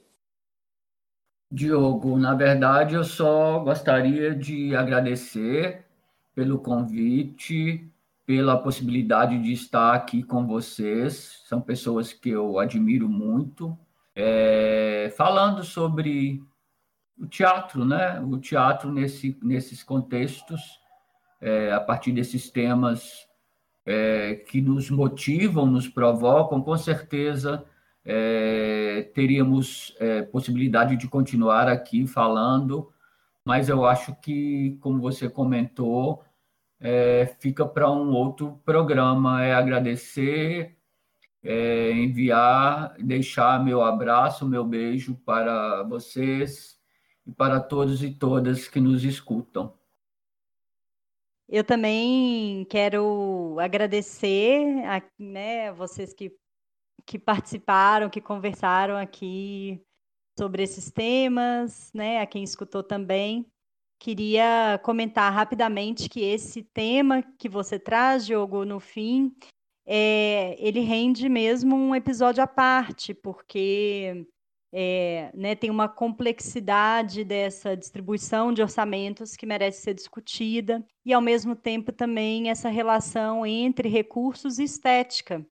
Diogo, 1.52 2.16
na 2.16 2.36
verdade, 2.36 2.94
eu 2.94 3.04
só 3.04 3.58
gostaria 3.58 4.36
de 4.36 4.76
agradecer 4.76 5.84
pelo 6.36 6.60
convite, 6.60 7.92
pela 8.24 8.56
possibilidade 8.56 9.42
de 9.42 9.52
estar 9.52 9.96
aqui 9.96 10.22
com 10.22 10.46
vocês. 10.46 11.42
São 11.48 11.60
pessoas 11.60 12.14
que 12.14 12.30
eu 12.30 12.60
admiro 12.60 13.10
muito. 13.10 13.76
É, 14.16 15.12
falando 15.18 15.64
sobre 15.64 16.40
o 17.18 17.26
teatro, 17.26 17.84
né? 17.84 18.20
O 18.22 18.38
teatro 18.38 18.92
nesse, 18.92 19.36
nesses 19.42 19.82
contextos 19.82 20.80
é, 21.42 21.72
a 21.72 21.80
partir 21.80 22.12
desses 22.12 22.48
temas 22.52 23.28
é, 23.84 24.36
que 24.36 24.62
nos 24.62 24.92
motivam, 24.92 25.66
nos 25.66 25.88
provocam, 25.88 26.62
com 26.62 26.78
certeza 26.78 27.66
é, 28.06 29.10
teríamos 29.14 29.96
é, 30.00 30.22
possibilidade 30.24 30.98
de 30.98 31.08
continuar 31.08 31.68
aqui 31.68 32.06
falando, 32.06 32.92
mas 33.46 33.70
eu 33.70 33.86
acho 33.86 34.16
que, 34.22 34.78
como 34.82 35.02
você 35.02 35.30
comentou, 35.30 36.24
é, 36.80 37.26
fica 37.40 37.66
para 37.66 37.90
um 37.90 38.12
outro 38.12 38.60
programa. 38.66 39.44
É 39.44 39.54
agradecer, 39.54 40.78
é, 41.42 41.92
enviar, 41.92 42.96
deixar 43.00 43.64
meu 43.64 43.82
abraço, 43.82 44.48
meu 44.48 44.66
beijo 44.66 45.16
para 45.26 45.84
vocês 45.84 46.78
e 47.26 47.32
para 47.32 47.60
todos 47.60 48.04
e 48.04 48.12
todas 48.12 48.68
que 48.68 48.80
nos 48.80 49.04
escutam. 49.04 49.74
Eu 51.48 51.64
também 51.64 52.66
quero 52.66 53.58
agradecer 53.60 54.84
a, 54.86 55.02
né, 55.20 55.72
vocês 55.74 56.14
que, 56.14 56.32
que 57.06 57.20
participaram, 57.20 58.10
que 58.10 58.22
conversaram 58.22 58.96
aqui 58.96 59.82
sobre 60.38 60.64
esses 60.64 60.92
temas, 60.92 61.92
né, 61.94 62.22
a 62.22 62.26
quem 62.26 62.44
escutou 62.44 62.84
também. 62.84 63.46
Queria 64.00 64.80
comentar 64.84 65.32
rapidamente 65.32 66.10
que 66.10 66.22
esse 66.22 66.64
tema 66.64 67.24
que 67.38 67.48
você 67.48 67.80
traz, 67.80 68.26
Diogo, 68.26 68.66
no 68.66 68.80
fim, 68.80 69.34
é, 69.86 70.56
ele 70.60 70.82
rende 70.82 71.30
mesmo 71.30 71.76
um 71.76 71.96
episódio 71.96 72.44
à 72.44 72.48
parte, 72.48 73.14
porque 73.14 74.26
é, 74.74 75.32
né, 75.36 75.56
tem 75.56 75.70
uma 75.70 75.88
complexidade 75.88 77.24
dessa 77.24 77.78
distribuição 77.78 78.52
de 78.52 78.62
orçamentos 78.62 79.36
que 79.36 79.46
merece 79.46 79.84
ser 79.84 79.94
discutida, 79.94 80.86
e, 81.06 81.14
ao 81.14 81.22
mesmo 81.22 81.56
tempo, 81.56 81.92
também 81.92 82.50
essa 82.50 82.70
relação 82.70 83.46
entre 83.46 83.88
recursos 83.88 84.58
e 84.58 84.64
estética. 84.64 85.46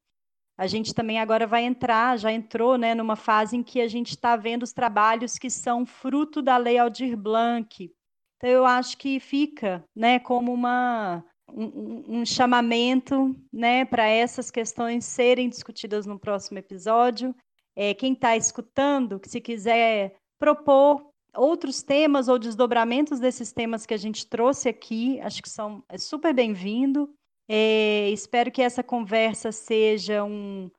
A 0.62 0.66
gente 0.68 0.94
também 0.94 1.18
agora 1.18 1.44
vai 1.44 1.64
entrar, 1.64 2.16
já 2.16 2.30
entrou 2.30 2.78
né, 2.78 2.94
numa 2.94 3.16
fase 3.16 3.56
em 3.56 3.62
que 3.64 3.80
a 3.80 3.88
gente 3.88 4.10
está 4.10 4.36
vendo 4.36 4.62
os 4.62 4.72
trabalhos 4.72 5.36
que 5.36 5.50
são 5.50 5.84
fruto 5.84 6.40
da 6.40 6.56
Lei 6.56 6.78
Aldir 6.78 7.16
Blanc. 7.16 7.92
Então, 8.36 8.48
eu 8.48 8.64
acho 8.64 8.96
que 8.96 9.18
fica 9.18 9.84
né, 9.92 10.20
como 10.20 10.52
uma, 10.52 11.24
um, 11.52 12.20
um 12.20 12.24
chamamento 12.24 13.34
né, 13.52 13.84
para 13.84 14.06
essas 14.06 14.52
questões 14.52 15.04
serem 15.04 15.48
discutidas 15.48 16.06
no 16.06 16.16
próximo 16.16 16.58
episódio 16.58 17.34
é, 17.74 17.94
quem 17.94 18.12
está 18.12 18.36
escutando, 18.36 19.20
se 19.24 19.40
quiser 19.40 20.14
propor 20.38 21.10
outros 21.34 21.82
temas 21.82 22.28
ou 22.28 22.38
desdobramentos 22.38 23.18
desses 23.18 23.52
temas 23.52 23.86
que 23.86 23.94
a 23.94 23.98
gente 23.98 24.26
trouxe 24.26 24.68
aqui, 24.68 25.18
acho 25.20 25.42
que 25.42 25.48
são 25.48 25.82
é 25.88 25.96
super 25.96 26.34
bem-vindo. 26.34 27.12
É, 27.48 28.08
espero 28.10 28.50
que 28.50 28.62
essa 28.62 28.82
conversa 28.82 29.52
seja 29.52 30.24
um, 30.24 30.70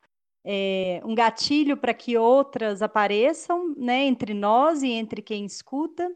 é, 0.44 1.00
um 1.04 1.14
gatilho 1.14 1.76
para 1.76 1.94
que 1.94 2.16
outras 2.16 2.82
apareçam, 2.82 3.74
né, 3.76 4.04
entre 4.04 4.34
nós 4.34 4.82
e 4.82 4.90
entre 4.90 5.22
quem 5.22 5.44
escuta. 5.44 6.10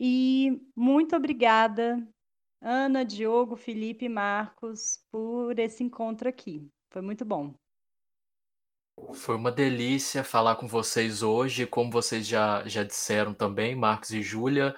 E 0.00 0.60
muito 0.76 1.16
obrigada, 1.16 2.06
Ana, 2.60 3.04
Diogo, 3.04 3.56
Felipe 3.56 4.04
e 4.04 4.08
Marcos, 4.08 5.00
por 5.10 5.58
esse 5.58 5.82
encontro 5.82 6.28
aqui. 6.28 6.68
Foi 6.90 7.02
muito 7.02 7.24
bom. 7.24 7.54
Foi 9.14 9.36
uma 9.36 9.50
delícia 9.50 10.24
falar 10.24 10.56
com 10.56 10.66
vocês 10.66 11.22
hoje, 11.22 11.66
como 11.66 11.90
vocês 11.90 12.26
já, 12.26 12.66
já 12.66 12.82
disseram 12.82 13.32
também, 13.32 13.74
Marcos 13.74 14.10
e 14.10 14.22
Júlia, 14.22 14.74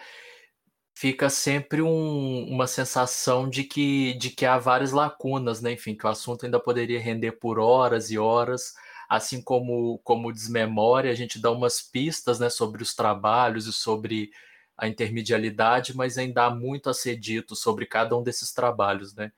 fica 1.01 1.31
sempre 1.31 1.81
um, 1.81 2.45
uma 2.47 2.67
sensação 2.67 3.49
de 3.49 3.65
que, 3.65 4.13
de 4.19 4.29
que 4.29 4.45
há 4.45 4.59
várias 4.59 4.93
lacunas, 4.93 5.63
né? 5.63 5.73
Enfim, 5.73 5.95
que 5.97 6.05
o 6.07 6.11
assunto 6.11 6.45
ainda 6.45 6.61
poderia 6.61 7.01
render 7.01 7.33
por 7.33 7.59
horas 7.59 8.11
e 8.11 8.19
horas, 8.19 8.75
assim 9.09 9.41
como 9.43 9.99
como 10.05 10.31
desmemória, 10.31 11.11
a 11.11 11.15
gente 11.15 11.39
dá 11.41 11.51
umas 11.51 11.81
pistas, 11.81 12.39
né, 12.39 12.51
sobre 12.51 12.83
os 12.83 12.95
trabalhos 12.95 13.67
e 13.67 13.73
sobre 13.73 14.31
a 14.77 14.89
intermedialidade, 14.89 15.97
mas 15.97 16.19
ainda 16.19 16.45
há 16.45 16.51
muito 16.51 16.91
a 16.91 16.95
ser 16.95 17.17
dito 17.17 17.57
sobre 17.57 17.87
cada 17.87 18.15
um 18.17 18.23
desses 18.23 18.53
trabalhos, 18.53 19.15
né? 19.15 19.33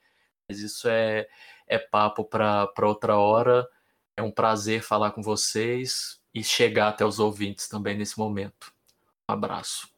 Mas 0.48 0.58
isso 0.60 0.88
é, 0.88 1.28
é 1.68 1.78
papo 1.78 2.24
para 2.24 2.68
outra 2.82 3.16
hora. 3.18 3.68
É 4.16 4.22
um 4.22 4.32
prazer 4.32 4.82
falar 4.82 5.12
com 5.12 5.22
vocês 5.22 6.20
e 6.34 6.42
chegar 6.44 6.88
até 6.88 7.04
os 7.06 7.20
ouvintes 7.20 7.68
também 7.68 7.96
nesse 7.96 8.18
momento. 8.18 8.72
Um 9.28 9.34
abraço. 9.34 9.91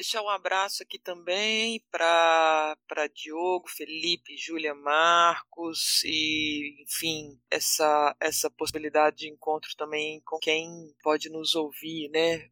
Deixar 0.00 0.22
um 0.22 0.30
abraço 0.30 0.82
aqui 0.82 0.98
também 0.98 1.78
para 1.90 2.74
Diogo, 3.12 3.68
Felipe, 3.68 4.34
Júlia, 4.34 4.74
Marcos 4.74 6.02
e, 6.04 6.82
enfim, 6.82 7.38
essa, 7.50 8.16
essa 8.18 8.48
possibilidade 8.48 9.18
de 9.18 9.28
encontro 9.28 9.68
também 9.76 10.22
com 10.22 10.38
quem 10.38 10.90
pode 11.02 11.28
nos 11.28 11.54
ouvir, 11.54 12.08
né? 12.08 12.48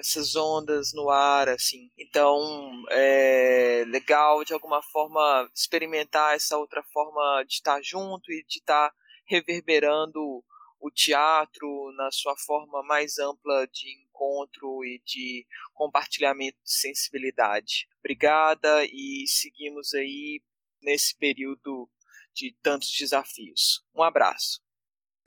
Essas 0.00 0.34
ondas 0.34 0.94
no 0.94 1.10
ar, 1.10 1.50
assim. 1.50 1.90
Então, 1.98 2.40
é 2.88 3.84
legal 3.88 4.42
de 4.42 4.54
alguma 4.54 4.80
forma 4.80 5.50
experimentar 5.54 6.34
essa 6.34 6.56
outra 6.56 6.82
forma 6.84 7.44
de 7.46 7.52
estar 7.52 7.82
junto 7.82 8.32
e 8.32 8.42
de 8.44 8.60
estar 8.60 8.90
reverberando 9.26 10.42
o 10.80 10.90
teatro 10.90 11.92
na 11.96 12.10
sua 12.10 12.34
forma 12.36 12.82
mais 12.82 13.18
ampla 13.18 13.66
de 13.68 13.88
encontro 14.22 14.84
e 14.84 15.02
de 15.04 15.46
compartilhamento 15.74 16.58
de 16.64 16.72
sensibilidade. 16.72 17.88
Obrigada 17.98 18.84
e 18.84 19.24
seguimos 19.26 19.92
aí 19.94 20.40
nesse 20.80 21.16
período 21.16 21.88
de 22.34 22.56
tantos 22.62 22.90
desafios. 22.96 23.84
Um 23.94 24.02
abraço. 24.02 24.60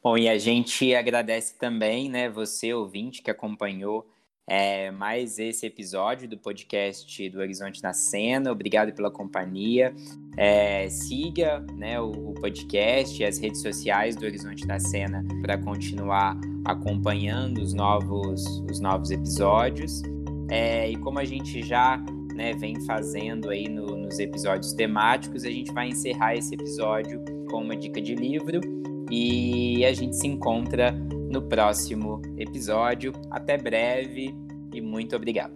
Bom, 0.02 0.18
e 0.18 0.30
a 0.30 0.38
gente 0.38 0.94
agradece 0.94 1.58
também, 1.58 2.10
né, 2.10 2.30
você 2.30 2.74
ouvinte 2.74 3.22
que 3.22 3.32
acompanhou 3.32 4.08
é, 4.48 4.92
mais 4.92 5.40
esse 5.40 5.66
episódio 5.66 6.28
do 6.28 6.38
podcast 6.38 7.30
do 7.30 7.40
Horizonte 7.40 7.82
na 7.82 7.94
Cena. 7.94 8.52
Obrigado 8.52 8.94
pela 8.94 9.10
companhia. 9.10 9.94
É, 10.38 10.88
siga 10.90 11.66
né, 11.76 12.00
o, 12.00 12.12
o, 12.12 12.34
podcast 12.36 13.22
e 13.22 13.26
as 13.26 13.40
redes 13.40 13.62
sociais 13.62 14.16
do 14.16 14.26
Horizonte 14.26 14.68
na 14.68 14.80
Cena 14.80 15.26
para 15.42 15.58
continuar 15.58 16.38
acompanhando 16.64 17.60
os 17.60 17.74
novos, 17.74 18.46
os 18.70 18.80
novos 18.80 19.10
episódios. 19.10 20.04
É, 20.52 20.92
e 20.92 20.96
como 20.98 21.18
a 21.18 21.26
gente 21.26 21.64
já 21.64 21.98
né, 22.36 22.54
vem 22.54 22.80
fazendo 22.82 23.50
aí 23.50 23.68
no, 23.68 23.96
nos 23.96 24.20
episódios 24.20 24.74
temáticos, 24.74 25.44
a 25.44 25.50
gente 25.50 25.72
vai 25.74 25.88
encerrar 25.88 26.36
esse 26.36 26.54
episódio 26.54 27.20
com 27.50 27.64
uma 27.64 27.76
dica 27.76 28.00
de 28.00 28.14
livro 28.14 28.60
e 29.10 29.84
a 29.86 29.94
gente 29.94 30.16
se 30.16 30.28
encontra 30.28 30.94
no 31.36 31.42
próximo 31.42 32.22
episódio. 32.38 33.12
Até 33.30 33.58
breve 33.58 34.34
e 34.74 34.80
muito 34.80 35.18
obrigado. 35.18 35.54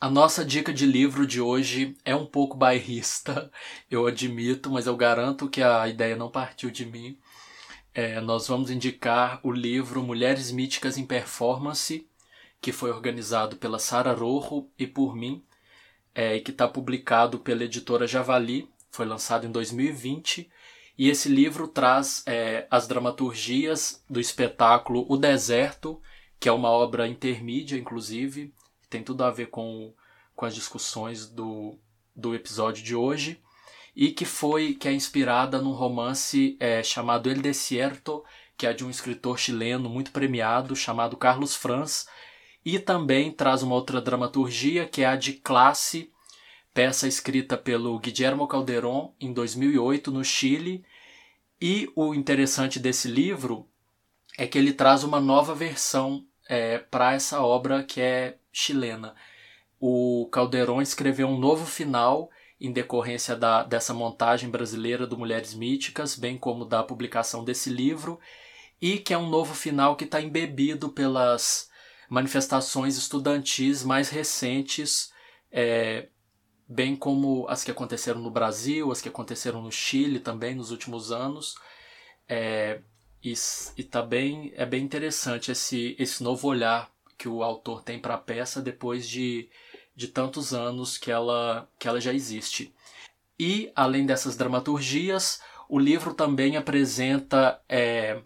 A 0.00 0.08
nossa 0.08 0.44
dica 0.44 0.72
de 0.72 0.86
livro 0.86 1.26
de 1.26 1.40
hoje 1.40 1.96
é 2.04 2.14
um 2.14 2.24
pouco 2.24 2.56
bairrista, 2.56 3.50
eu 3.90 4.06
admito, 4.06 4.70
mas 4.70 4.86
eu 4.86 4.96
garanto 4.96 5.50
que 5.50 5.60
a 5.60 5.88
ideia 5.88 6.14
não 6.14 6.30
partiu 6.30 6.70
de 6.70 6.86
mim. 6.86 7.18
É, 7.92 8.20
nós 8.20 8.46
vamos 8.46 8.70
indicar 8.70 9.40
o 9.42 9.50
livro 9.50 10.04
Mulheres 10.04 10.52
Míticas 10.52 10.96
em 10.96 11.04
Performance, 11.04 12.08
que 12.60 12.70
foi 12.70 12.92
organizado 12.92 13.56
pela 13.56 13.80
Sara 13.80 14.12
Rojo 14.12 14.70
e 14.78 14.86
por 14.86 15.16
mim, 15.16 15.44
é, 16.14 16.36
e 16.36 16.40
que 16.40 16.52
está 16.52 16.68
publicado 16.68 17.40
pela 17.40 17.64
editora 17.64 18.06
Javali, 18.06 18.70
foi 18.92 19.06
lançado 19.06 19.44
em 19.44 19.50
2020 19.50 20.48
e 21.00 21.08
esse 21.08 21.30
livro 21.30 21.66
traz 21.66 22.22
é, 22.26 22.66
as 22.70 22.86
dramaturgias 22.86 24.04
do 24.06 24.20
espetáculo 24.20 25.06
O 25.08 25.16
Deserto, 25.16 25.98
que 26.38 26.46
é 26.46 26.52
uma 26.52 26.68
obra 26.68 27.08
intermídia, 27.08 27.78
inclusive, 27.78 28.52
tem 28.90 29.02
tudo 29.02 29.24
a 29.24 29.30
ver 29.30 29.46
com, 29.46 29.94
com 30.36 30.44
as 30.44 30.54
discussões 30.54 31.26
do, 31.26 31.78
do 32.14 32.34
episódio 32.34 32.84
de 32.84 32.94
hoje, 32.94 33.40
e 33.96 34.12
que 34.12 34.26
foi 34.26 34.74
que 34.74 34.88
é 34.88 34.92
inspirada 34.92 35.58
num 35.58 35.72
romance 35.72 36.54
é, 36.60 36.82
chamado 36.82 37.30
El 37.30 37.40
Desierto, 37.40 38.22
que 38.54 38.66
é 38.66 38.74
de 38.74 38.84
um 38.84 38.90
escritor 38.90 39.38
chileno 39.38 39.88
muito 39.88 40.10
premiado 40.10 40.76
chamado 40.76 41.16
Carlos 41.16 41.56
Franz, 41.56 42.06
e 42.62 42.78
também 42.78 43.32
traz 43.32 43.62
uma 43.62 43.74
outra 43.74 44.02
dramaturgia 44.02 44.86
que 44.86 45.00
é 45.00 45.06
a 45.06 45.16
de 45.16 45.32
Classe, 45.32 46.12
peça 46.74 47.08
escrita 47.08 47.56
pelo 47.56 47.98
Guillermo 47.98 48.46
Calderón 48.46 49.14
em 49.18 49.32
2008 49.32 50.10
no 50.10 50.22
Chile 50.22 50.84
e 51.60 51.90
o 51.94 52.14
interessante 52.14 52.78
desse 52.78 53.08
livro 53.08 53.68
é 54.38 54.46
que 54.46 54.56
ele 54.56 54.72
traz 54.72 55.04
uma 55.04 55.20
nova 55.20 55.54
versão 55.54 56.24
é, 56.48 56.78
para 56.78 57.12
essa 57.12 57.42
obra 57.42 57.82
que 57.82 58.00
é 58.00 58.38
chilena. 58.52 59.14
O 59.78 60.28
Calderon 60.32 60.80
escreveu 60.80 61.28
um 61.28 61.38
novo 61.38 61.66
final 61.66 62.30
em 62.60 62.72
decorrência 62.72 63.34
da, 63.36 63.62
dessa 63.62 63.94
montagem 63.94 64.50
brasileira 64.50 65.06
do 65.06 65.16
Mulheres 65.16 65.54
Míticas, 65.54 66.14
bem 66.14 66.36
como 66.36 66.64
da 66.64 66.82
publicação 66.82 67.44
desse 67.44 67.70
livro, 67.70 68.20
e 68.80 68.98
que 68.98 69.14
é 69.14 69.18
um 69.18 69.28
novo 69.28 69.54
final 69.54 69.96
que 69.96 70.04
está 70.04 70.20
embebido 70.20 70.90
pelas 70.90 71.70
manifestações 72.08 72.96
estudantis 72.96 73.82
mais 73.82 74.10
recentes 74.10 75.12
é, 75.50 76.08
bem 76.70 76.94
como 76.94 77.48
as 77.48 77.64
que 77.64 77.70
aconteceram 77.72 78.20
no 78.20 78.30
Brasil, 78.30 78.92
as 78.92 79.00
que 79.00 79.08
aconteceram 79.08 79.60
no 79.60 79.72
Chile 79.72 80.20
também 80.20 80.54
nos 80.54 80.70
últimos 80.70 81.10
anos. 81.10 81.56
É, 82.28 82.80
e, 83.22 83.34
e 83.76 83.82
também 83.82 84.52
é 84.54 84.64
bem 84.64 84.84
interessante 84.84 85.50
esse, 85.50 85.96
esse 85.98 86.22
novo 86.22 86.46
olhar 86.46 86.88
que 87.18 87.28
o 87.28 87.42
autor 87.42 87.82
tem 87.82 87.98
para 87.98 88.14
a 88.14 88.18
peça 88.18 88.62
depois 88.62 89.06
de, 89.08 89.50
de 89.96 90.06
tantos 90.06 90.54
anos 90.54 90.96
que 90.96 91.10
ela, 91.10 91.68
que 91.76 91.88
ela 91.88 92.00
já 92.00 92.14
existe. 92.14 92.72
E, 93.38 93.72
além 93.74 94.06
dessas 94.06 94.36
dramaturgias, 94.36 95.40
o 95.68 95.78
livro 95.78 96.14
também 96.14 96.56
apresenta 96.56 97.60
é, 97.68 98.22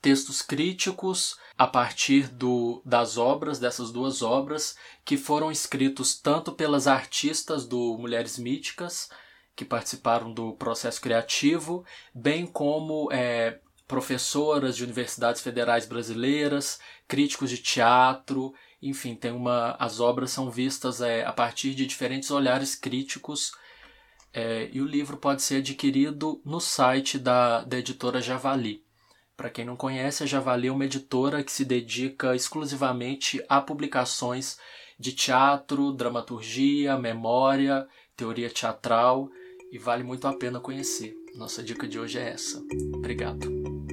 textos 0.00 0.42
críticos 0.42 1.36
a 1.56 1.66
partir 1.66 2.28
do, 2.28 2.82
das 2.84 3.16
obras, 3.16 3.58
dessas 3.58 3.90
duas 3.90 4.22
obras, 4.22 4.76
que 5.04 5.16
foram 5.16 5.50
escritos 5.50 6.18
tanto 6.18 6.52
pelas 6.52 6.86
artistas 6.86 7.66
do 7.66 7.96
Mulheres 7.98 8.38
Míticas, 8.38 9.08
que 9.54 9.64
participaram 9.64 10.32
do 10.32 10.52
processo 10.52 11.00
criativo, 11.00 11.84
bem 12.14 12.46
como 12.46 13.08
é, 13.10 13.58
professoras 13.88 14.76
de 14.76 14.84
universidades 14.84 15.40
federais 15.40 15.86
brasileiras, 15.86 16.78
críticos 17.08 17.50
de 17.50 17.58
teatro, 17.58 18.54
enfim, 18.82 19.14
tem 19.14 19.32
uma, 19.32 19.76
as 19.78 20.00
obras 20.00 20.30
são 20.30 20.50
vistas 20.50 21.00
é, 21.00 21.24
a 21.24 21.32
partir 21.32 21.74
de 21.74 21.86
diferentes 21.86 22.30
olhares 22.30 22.74
críticos 22.74 23.52
é, 24.32 24.68
e 24.70 24.82
o 24.82 24.86
livro 24.86 25.16
pode 25.16 25.40
ser 25.42 25.56
adquirido 25.56 26.42
no 26.44 26.60
site 26.60 27.18
da, 27.18 27.64
da 27.64 27.78
editora 27.78 28.20
Javali. 28.20 28.84
Para 29.36 29.50
quem 29.50 29.64
não 29.64 29.76
conhece, 29.76 30.22
a 30.22 30.26
Javali 30.26 30.68
é 30.68 30.72
uma 30.72 30.86
editora 30.86 31.44
que 31.44 31.52
se 31.52 31.64
dedica 31.64 32.34
exclusivamente 32.34 33.44
a 33.48 33.60
publicações 33.60 34.58
de 34.98 35.12
teatro, 35.12 35.92
dramaturgia, 35.92 36.98
memória, 36.98 37.86
teoria 38.16 38.48
teatral 38.48 39.28
e 39.70 39.78
vale 39.78 40.02
muito 40.02 40.26
a 40.26 40.32
pena 40.32 40.58
conhecer. 40.58 41.14
Nossa 41.34 41.62
dica 41.62 41.86
de 41.86 41.98
hoje 41.98 42.18
é 42.18 42.30
essa. 42.30 42.62
Obrigado. 42.94 43.85